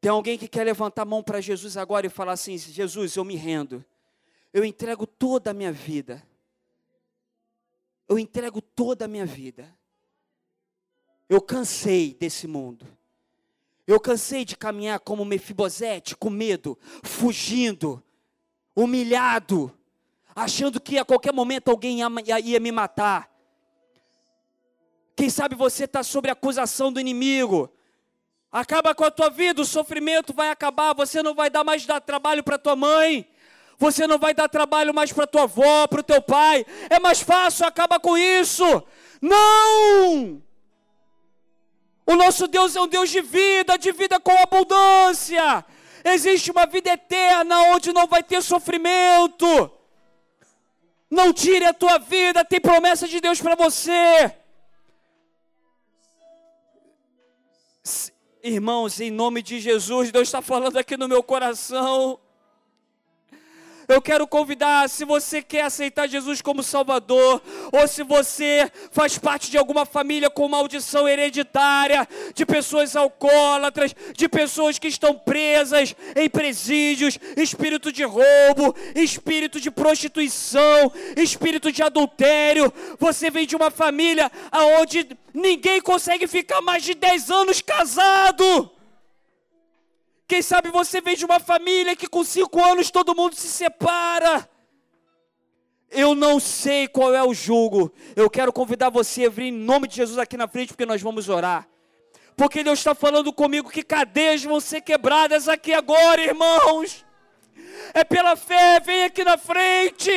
Tem 0.00 0.10
alguém 0.10 0.38
que 0.38 0.46
quer 0.46 0.64
levantar 0.64 1.02
a 1.02 1.04
mão 1.04 1.22
para 1.22 1.40
Jesus 1.40 1.76
agora 1.76 2.06
e 2.06 2.10
falar 2.10 2.32
assim: 2.32 2.56
Jesus, 2.56 3.16
eu 3.16 3.24
me 3.24 3.36
rendo. 3.36 3.84
Eu 4.52 4.64
entrego 4.64 5.06
toda 5.06 5.50
a 5.50 5.54
minha 5.54 5.72
vida. 5.72 6.22
Eu 8.08 8.18
entrego 8.18 8.62
toda 8.62 9.04
a 9.04 9.08
minha 9.08 9.26
vida. 9.26 9.76
Eu 11.28 11.42
cansei 11.42 12.14
desse 12.14 12.46
mundo. 12.46 12.86
Eu 13.86 13.98
cansei 14.00 14.44
de 14.44 14.56
caminhar 14.56 15.00
como 15.00 15.24
Mefibosete, 15.24 16.14
com 16.16 16.30
medo, 16.30 16.78
fugindo, 17.02 18.02
humilhado, 18.76 19.76
achando 20.34 20.80
que 20.80 20.98
a 20.98 21.04
qualquer 21.04 21.32
momento 21.32 21.70
alguém 21.70 22.00
ia, 22.00 22.40
ia 22.40 22.60
me 22.60 22.70
matar. 22.70 23.30
Quem 25.16 25.28
sabe 25.28 25.54
você 25.54 25.84
está 25.84 26.02
sob 26.02 26.30
acusação 26.30 26.92
do 26.92 27.00
inimigo, 27.00 27.70
Acaba 28.50 28.94
com 28.94 29.04
a 29.04 29.10
tua 29.10 29.28
vida, 29.28 29.60
o 29.60 29.64
sofrimento 29.64 30.32
vai 30.32 30.48
acabar, 30.48 30.94
você 30.94 31.22
não 31.22 31.34
vai 31.34 31.50
dar 31.50 31.64
mais 31.64 31.84
dar 31.84 32.00
trabalho 32.00 32.42
para 32.42 32.58
tua 32.58 32.74
mãe. 32.74 33.28
Você 33.78 34.06
não 34.06 34.18
vai 34.18 34.34
dar 34.34 34.48
trabalho 34.48 34.92
mais 34.92 35.12
para 35.12 35.26
tua 35.26 35.44
avó, 35.44 35.86
para 35.86 36.00
o 36.00 36.02
teu 36.02 36.20
pai. 36.20 36.66
É 36.90 36.98
mais 36.98 37.20
fácil, 37.20 37.66
acaba 37.66 38.00
com 38.00 38.18
isso. 38.18 38.64
Não! 39.20 40.42
O 42.04 42.16
nosso 42.16 42.48
Deus 42.48 42.74
é 42.74 42.80
um 42.80 42.88
Deus 42.88 43.10
de 43.10 43.20
vida, 43.20 43.78
de 43.78 43.92
vida 43.92 44.18
com 44.18 44.32
abundância. 44.32 45.64
Existe 46.02 46.50
uma 46.50 46.66
vida 46.66 46.90
eterna 46.90 47.60
onde 47.74 47.92
não 47.92 48.06
vai 48.06 48.22
ter 48.22 48.42
sofrimento. 48.42 49.70
Não 51.10 51.32
tire 51.32 51.64
a 51.64 51.72
tua 51.72 51.98
vida, 51.98 52.44
tem 52.44 52.60
promessa 52.60 53.06
de 53.06 53.20
Deus 53.20 53.40
para 53.40 53.54
você. 53.54 54.34
Irmãos, 58.48 58.98
em 58.98 59.10
nome 59.10 59.42
de 59.42 59.60
Jesus, 59.60 60.10
Deus 60.10 60.26
está 60.26 60.40
falando 60.40 60.78
aqui 60.78 60.96
no 60.96 61.06
meu 61.06 61.22
coração. 61.22 62.18
Eu 63.88 64.02
quero 64.02 64.26
convidar, 64.26 64.86
se 64.90 65.02
você 65.02 65.40
quer 65.40 65.62
aceitar 65.62 66.06
Jesus 66.06 66.42
como 66.42 66.62
Salvador, 66.62 67.40
ou 67.72 67.88
se 67.88 68.02
você 68.02 68.70
faz 68.90 69.16
parte 69.16 69.50
de 69.50 69.56
alguma 69.56 69.86
família 69.86 70.28
com 70.28 70.46
maldição 70.46 71.08
hereditária, 71.08 72.06
de 72.34 72.44
pessoas 72.44 72.94
alcoólatras, 72.94 73.96
de 74.14 74.28
pessoas 74.28 74.78
que 74.78 74.88
estão 74.88 75.14
presas 75.14 75.96
em 76.14 76.28
presídios, 76.28 77.18
espírito 77.34 77.90
de 77.90 78.04
roubo, 78.04 78.76
espírito 78.94 79.58
de 79.58 79.70
prostituição, 79.70 80.92
espírito 81.16 81.72
de 81.72 81.82
adultério, 81.82 82.70
você 82.98 83.30
vem 83.30 83.46
de 83.46 83.56
uma 83.56 83.70
família 83.70 84.30
onde 84.78 85.08
ninguém 85.32 85.80
consegue 85.80 86.26
ficar 86.26 86.60
mais 86.60 86.82
de 86.82 86.92
10 86.92 87.30
anos 87.30 87.62
casado. 87.62 88.77
Quem 90.28 90.42
sabe 90.42 90.70
você 90.70 91.00
vem 91.00 91.16
de 91.16 91.24
uma 91.24 91.40
família 91.40 91.96
que 91.96 92.06
com 92.06 92.22
cinco 92.22 92.62
anos 92.62 92.90
todo 92.90 93.16
mundo 93.16 93.34
se 93.34 93.48
separa. 93.48 94.46
Eu 95.90 96.14
não 96.14 96.38
sei 96.38 96.86
qual 96.86 97.14
é 97.14 97.22
o 97.22 97.32
julgo. 97.32 97.90
Eu 98.14 98.28
quero 98.28 98.52
convidar 98.52 98.90
você 98.90 99.24
a 99.24 99.30
vir 99.30 99.44
em 99.44 99.52
nome 99.52 99.88
de 99.88 99.96
Jesus 99.96 100.18
aqui 100.18 100.36
na 100.36 100.46
frente, 100.46 100.68
porque 100.68 100.84
nós 100.84 101.00
vamos 101.00 101.30
orar. 101.30 101.66
Porque 102.36 102.62
Deus 102.62 102.78
está 102.78 102.94
falando 102.94 103.32
comigo 103.32 103.70
que 103.70 103.82
cadeias 103.82 104.44
vão 104.44 104.60
ser 104.60 104.82
quebradas 104.82 105.48
aqui 105.48 105.72
agora, 105.72 106.20
irmãos. 106.20 107.06
É 107.94 108.04
pela 108.04 108.36
fé, 108.36 108.80
vem 108.80 109.04
aqui 109.04 109.24
na 109.24 109.38
frente. 109.38 110.10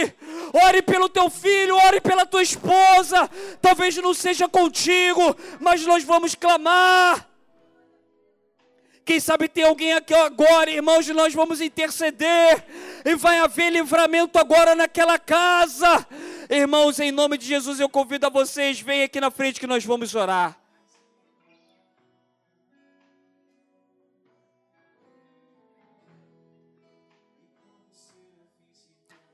ore 0.66 0.82
pelo 0.82 1.07
teu 1.07 1.30
filho, 1.30 1.78
ore 1.78 2.01
pela 2.01 2.26
tua 2.26 2.43
esposa. 2.43 3.30
Talvez 3.62 3.95
não 3.95 4.14
seja 4.14 4.49
contigo, 4.49 5.38
mas 5.62 5.86
nós 5.86 6.03
vamos 6.03 6.36
clamar. 6.36 7.31
Quem 9.12 9.20
sabe 9.20 9.49
tem 9.49 9.66
alguém 9.66 9.91
aqui 9.91 10.14
agora, 10.14 10.72
irmãos, 10.72 11.05
nós 11.09 11.34
vamos 11.34 11.59
interceder 11.59 12.66
e 13.03 13.14
vai 13.14 13.39
haver 13.39 13.70
livramento 13.70 14.39
agora 14.39 14.74
naquela 14.74 15.20
casa. 15.20 16.07
Irmãos, 16.49 16.97
em 16.97 17.12
nome 17.12 17.38
de 17.38 17.45
Jesus, 17.45 17.82
eu 17.82 17.89
convido 17.89 18.26
a 18.28 18.30
vocês, 18.30 18.80
venham 18.80 19.03
aqui 19.03 19.20
na 19.20 19.30
frente 19.30 19.59
que 19.59 19.68
nós 19.68 19.84
vamos 19.84 20.16
orar. 20.16 20.57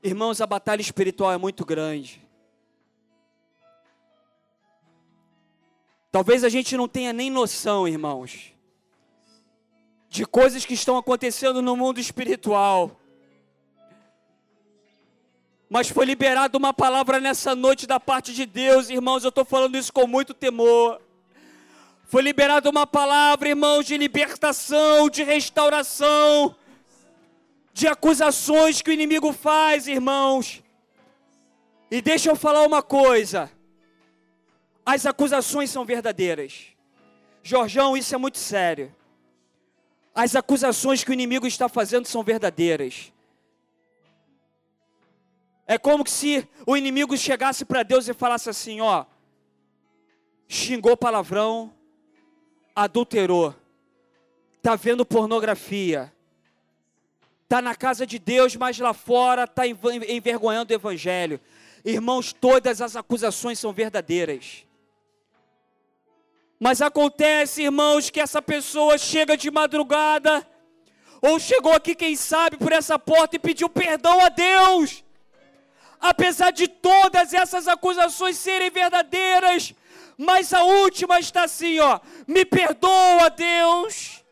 Irmãos, 0.02 0.40
a 0.40 0.46
batalha 0.48 0.80
espiritual 0.80 1.32
é 1.32 1.38
muito 1.38 1.64
grande. 1.64 2.20
Talvez 6.10 6.42
a 6.42 6.48
gente 6.48 6.76
não 6.76 6.88
tenha 6.88 7.12
nem 7.12 7.30
noção, 7.30 7.86
irmãos, 7.86 8.57
de 10.08 10.24
coisas 10.24 10.64
que 10.64 10.74
estão 10.74 10.96
acontecendo 10.96 11.60
no 11.60 11.76
mundo 11.76 12.00
espiritual. 12.00 12.98
Mas 15.68 15.90
foi 15.90 16.06
liberada 16.06 16.56
uma 16.56 16.72
palavra 16.72 17.20
nessa 17.20 17.54
noite 17.54 17.86
da 17.86 18.00
parte 18.00 18.32
de 18.32 18.46
Deus, 18.46 18.88
irmãos. 18.88 19.22
Eu 19.22 19.28
estou 19.28 19.44
falando 19.44 19.76
isso 19.76 19.92
com 19.92 20.06
muito 20.06 20.32
temor. 20.32 21.00
Foi 22.04 22.22
liberada 22.22 22.70
uma 22.70 22.86
palavra, 22.86 23.50
irmãos, 23.50 23.84
de 23.84 23.98
libertação, 23.98 25.10
de 25.10 25.22
restauração, 25.22 26.56
de 27.74 27.86
acusações 27.86 28.80
que 28.80 28.88
o 28.88 28.92
inimigo 28.94 29.30
faz, 29.30 29.86
irmãos. 29.86 30.62
E 31.90 32.00
deixa 32.00 32.30
eu 32.30 32.36
falar 32.36 32.66
uma 32.66 32.82
coisa: 32.82 33.50
as 34.86 35.04
acusações 35.04 35.68
são 35.68 35.84
verdadeiras. 35.84 36.68
Jorjão, 37.42 37.94
isso 37.94 38.14
é 38.14 38.18
muito 38.18 38.38
sério. 38.38 38.94
As 40.20 40.34
acusações 40.34 41.04
que 41.04 41.12
o 41.12 41.14
inimigo 41.14 41.46
está 41.46 41.68
fazendo 41.68 42.04
são 42.04 42.24
verdadeiras. 42.24 43.12
É 45.64 45.78
como 45.78 46.04
se 46.08 46.44
o 46.66 46.76
inimigo 46.76 47.16
chegasse 47.16 47.64
para 47.64 47.84
Deus 47.84 48.08
e 48.08 48.12
falasse 48.12 48.50
assim: 48.50 48.80
ó, 48.80 49.04
xingou 50.48 50.96
palavrão, 50.96 51.72
adulterou, 52.74 53.54
tá 54.60 54.74
vendo 54.74 55.06
pornografia, 55.06 56.12
tá 57.48 57.62
na 57.62 57.76
casa 57.76 58.04
de 58.04 58.18
Deus, 58.18 58.56
mas 58.56 58.76
lá 58.76 58.92
fora 58.92 59.46
tá 59.46 59.68
envergonhando 59.68 60.72
o 60.72 60.76
evangelho. 60.76 61.40
Irmãos, 61.84 62.32
todas 62.32 62.80
as 62.80 62.96
acusações 62.96 63.60
são 63.60 63.72
verdadeiras. 63.72 64.66
Mas 66.58 66.82
acontece, 66.82 67.62
irmãos, 67.62 68.10
que 68.10 68.20
essa 68.20 68.42
pessoa 68.42 68.98
chega 68.98 69.36
de 69.36 69.50
madrugada, 69.50 70.46
ou 71.22 71.38
chegou 71.38 71.72
aqui, 71.72 71.94
quem 71.94 72.16
sabe, 72.16 72.56
por 72.56 72.72
essa 72.72 72.98
porta 72.98 73.36
e 73.36 73.38
pediu 73.38 73.68
perdão 73.68 74.20
a 74.20 74.28
Deus. 74.28 75.04
Apesar 76.00 76.50
de 76.52 76.68
todas 76.68 77.34
essas 77.34 77.66
acusações 77.66 78.36
serem 78.36 78.70
verdadeiras, 78.70 79.74
mas 80.16 80.52
a 80.52 80.62
última 80.62 81.18
está 81.20 81.44
assim, 81.44 81.78
ó: 81.78 82.00
me 82.26 82.44
perdoa, 82.44 83.30
Deus. 83.30 84.24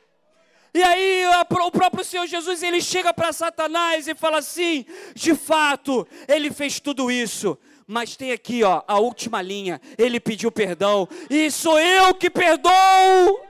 E 0.74 0.82
aí 0.82 1.24
o 1.50 1.70
próprio 1.70 2.04
Senhor 2.04 2.26
Jesus 2.26 2.62
ele 2.62 2.80
chega 2.80 3.14
para 3.14 3.32
Satanás 3.32 4.06
e 4.06 4.14
fala 4.14 4.38
assim: 4.38 4.84
de 5.14 5.34
fato, 5.34 6.06
ele 6.28 6.50
fez 6.52 6.78
tudo 6.80 7.10
isso, 7.10 7.58
mas 7.86 8.16
tem 8.16 8.32
aqui, 8.32 8.64
ó, 8.64 8.82
a 8.86 8.98
última 8.98 9.40
linha. 9.40 9.80
Ele 9.96 10.18
pediu 10.18 10.50
perdão 10.50 11.08
e 11.30 11.50
sou 11.50 11.78
eu 11.78 12.14
que 12.14 12.28
perdoo. 12.28 13.40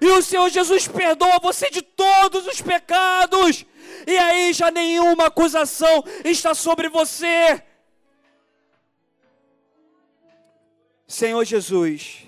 E 0.00 0.06
o 0.06 0.22
Senhor 0.22 0.48
Jesus 0.50 0.88
perdoa 0.88 1.38
você 1.38 1.70
de 1.70 1.80
todos 1.80 2.46
os 2.46 2.60
pecados. 2.60 3.64
E 4.06 4.18
aí 4.18 4.52
já 4.52 4.70
nenhuma 4.70 5.26
acusação 5.26 6.04
está 6.24 6.54
sobre 6.54 6.88
você. 6.88 7.62
Senhor 11.06 11.42
Jesus, 11.44 12.24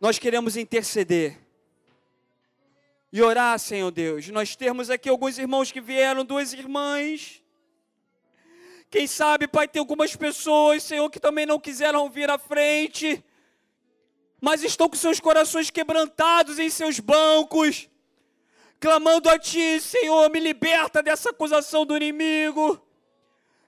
nós 0.00 0.18
queremos 0.18 0.56
interceder 0.56 1.38
e 3.12 3.20
orar, 3.20 3.58
Senhor 3.58 3.90
Deus. 3.90 4.28
Nós 4.28 4.54
temos 4.54 4.90
aqui 4.90 5.08
alguns 5.08 5.38
irmãos 5.38 5.72
que 5.72 5.80
vieram, 5.80 6.24
duas 6.24 6.52
irmãs 6.52 7.43
quem 8.94 9.08
sabe, 9.08 9.48
Pai, 9.48 9.66
tem 9.66 9.80
algumas 9.80 10.14
pessoas, 10.14 10.84
Senhor, 10.84 11.10
que 11.10 11.18
também 11.18 11.44
não 11.44 11.58
quiseram 11.58 12.08
vir 12.08 12.30
à 12.30 12.38
frente, 12.38 13.24
mas 14.40 14.62
estão 14.62 14.88
com 14.88 14.94
seus 14.94 15.18
corações 15.18 15.68
quebrantados 15.68 16.60
em 16.60 16.70
seus 16.70 17.00
bancos, 17.00 17.88
clamando 18.78 19.28
a 19.28 19.36
Ti, 19.36 19.80
Senhor, 19.80 20.30
me 20.30 20.38
liberta 20.38 21.02
dessa 21.02 21.30
acusação 21.30 21.84
do 21.84 21.96
inimigo, 21.96 22.80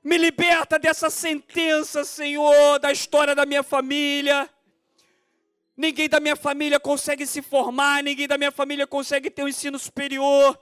me 0.05 0.17
liberta 0.17 0.79
dessa 0.79 1.11
sentença, 1.11 2.05
Senhor, 2.05 2.79
da 2.79 2.93
história 2.93 3.35
da 3.35 3.45
minha 3.45 3.65
família. 3.65 4.49
Ninguém 5.77 6.09
da 6.09 6.21
minha 6.21 6.37
família 6.37 6.79
consegue 6.79 7.27
se 7.27 7.43
formar, 7.43 8.01
ninguém 8.01 8.29
da 8.29 8.39
minha 8.39 8.53
família 8.53 8.87
consegue 8.87 9.29
ter 9.29 9.43
um 9.43 9.49
ensino 9.49 9.77
superior 9.77 10.57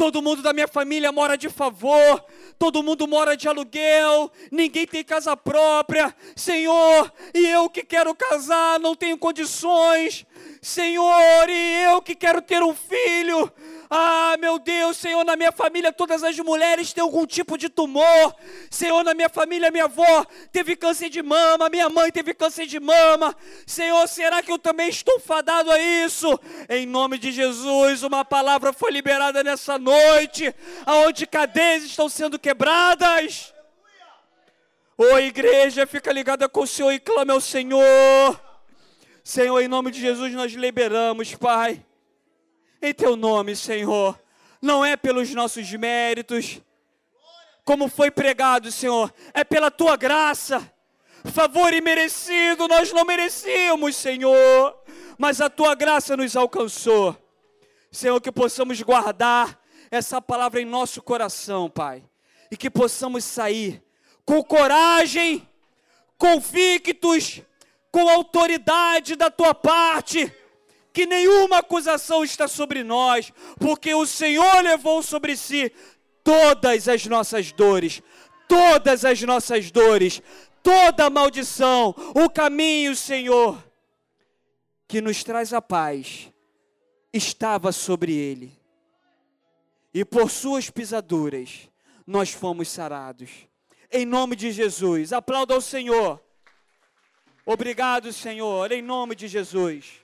todo 0.00 0.22
mundo 0.22 0.40
da 0.40 0.54
minha 0.54 0.66
família 0.66 1.12
mora 1.12 1.36
de 1.36 1.50
favor, 1.50 2.24
todo 2.58 2.82
mundo 2.82 3.06
mora 3.06 3.36
de 3.36 3.46
aluguel, 3.46 4.32
ninguém 4.50 4.86
tem 4.86 5.04
casa 5.04 5.36
própria. 5.36 6.16
Senhor, 6.34 7.12
e 7.34 7.46
eu 7.46 7.68
que 7.68 7.84
quero 7.84 8.14
casar, 8.14 8.80
não 8.80 8.96
tenho 8.96 9.18
condições. 9.18 10.24
Senhor, 10.62 11.50
e 11.50 11.82
eu 11.84 12.00
que 12.00 12.14
quero 12.14 12.40
ter 12.40 12.62
um 12.62 12.74
filho, 12.74 13.52
ah, 13.92 14.36
meu 14.38 14.56
Deus, 14.60 14.96
Senhor, 14.98 15.24
na 15.24 15.34
minha 15.34 15.50
família 15.50 15.92
todas 15.92 16.22
as 16.22 16.38
mulheres 16.38 16.92
têm 16.92 17.02
algum 17.02 17.26
tipo 17.26 17.58
de 17.58 17.68
tumor. 17.68 18.36
Senhor, 18.70 19.02
na 19.02 19.14
minha 19.14 19.28
família 19.28 19.68
minha 19.68 19.86
avó 19.86 20.24
teve 20.52 20.76
câncer 20.76 21.08
de 21.08 21.20
mama, 21.20 21.68
minha 21.68 21.88
mãe 21.88 22.12
teve 22.12 22.32
câncer 22.32 22.66
de 22.66 22.78
mama. 22.78 23.36
Senhor, 23.66 24.06
será 24.06 24.44
que 24.44 24.52
eu 24.52 24.60
também 24.60 24.88
estou 24.88 25.18
fadado 25.18 25.72
a 25.72 25.80
isso? 25.80 26.38
Em 26.68 26.86
nome 26.86 27.18
de 27.18 27.32
Jesus, 27.32 28.04
uma 28.04 28.24
palavra 28.24 28.72
foi 28.72 28.92
liberada 28.92 29.42
nessa 29.42 29.76
noite, 29.76 30.54
aonde 30.86 31.26
cadeias 31.26 31.82
estão 31.82 32.08
sendo 32.08 32.38
quebradas. 32.38 33.52
Ô 34.96 35.18
igreja, 35.18 35.84
fica 35.84 36.12
ligada 36.12 36.48
com 36.48 36.60
o 36.60 36.66
Senhor 36.66 36.92
e 36.92 37.00
clama 37.00 37.32
ao 37.32 37.40
Senhor. 37.40 38.40
Senhor, 39.24 39.60
em 39.60 39.66
nome 39.66 39.90
de 39.90 40.00
Jesus 40.00 40.32
nós 40.32 40.52
liberamos, 40.52 41.34
Pai 41.34 41.84
em 42.80 42.94
teu 42.94 43.16
nome, 43.16 43.54
Senhor. 43.54 44.18
Não 44.60 44.84
é 44.84 44.96
pelos 44.96 45.30
nossos 45.34 45.70
méritos, 45.72 46.60
como 47.64 47.88
foi 47.88 48.10
pregado, 48.10 48.70
Senhor, 48.70 49.12
é 49.32 49.44
pela 49.44 49.70
tua 49.70 49.96
graça. 49.96 50.72
Favor 51.32 51.72
imerecido, 51.72 52.66
nós 52.66 52.92
não 52.92 53.04
merecíamos, 53.04 53.94
Senhor, 53.96 54.76
mas 55.18 55.40
a 55.40 55.50
tua 55.50 55.74
graça 55.74 56.16
nos 56.16 56.34
alcançou. 56.34 57.16
Senhor, 57.92 58.20
que 58.20 58.32
possamos 58.32 58.80
guardar 58.82 59.58
essa 59.90 60.20
palavra 60.20 60.60
em 60.60 60.64
nosso 60.64 61.02
coração, 61.02 61.68
Pai, 61.68 62.02
e 62.50 62.56
que 62.56 62.70
possamos 62.70 63.24
sair 63.24 63.82
com 64.24 64.42
coragem, 64.42 65.46
convictos, 66.16 67.42
com 67.90 68.08
autoridade 68.08 69.16
da 69.16 69.30
tua 69.30 69.54
parte 69.54 70.32
que 70.92 71.06
nenhuma 71.06 71.58
acusação 71.58 72.24
está 72.24 72.48
sobre 72.48 72.82
nós, 72.82 73.32
porque 73.58 73.94
o 73.94 74.06
Senhor 74.06 74.62
levou 74.62 75.02
sobre 75.02 75.36
si 75.36 75.72
todas 76.24 76.88
as 76.88 77.06
nossas 77.06 77.52
dores, 77.52 78.02
todas 78.48 79.04
as 79.04 79.20
nossas 79.22 79.70
dores, 79.70 80.20
toda 80.62 81.06
a 81.06 81.10
maldição, 81.10 81.94
o 82.14 82.28
caminho, 82.28 82.94
Senhor, 82.96 83.62
que 84.88 85.00
nos 85.00 85.22
traz 85.22 85.52
a 85.52 85.62
paz, 85.62 86.32
estava 87.12 87.72
sobre 87.72 88.12
ele. 88.14 88.58
E 89.92 90.04
por 90.04 90.30
suas 90.30 90.70
pisaduras 90.70 91.68
nós 92.06 92.30
fomos 92.32 92.68
sarados. 92.68 93.30
Em 93.90 94.06
nome 94.06 94.36
de 94.36 94.52
Jesus, 94.52 95.12
aplauda 95.12 95.54
ao 95.54 95.60
Senhor. 95.60 96.20
Obrigado, 97.44 98.12
Senhor, 98.12 98.70
em 98.70 98.82
nome 98.82 99.16
de 99.16 99.26
Jesus. 99.26 99.99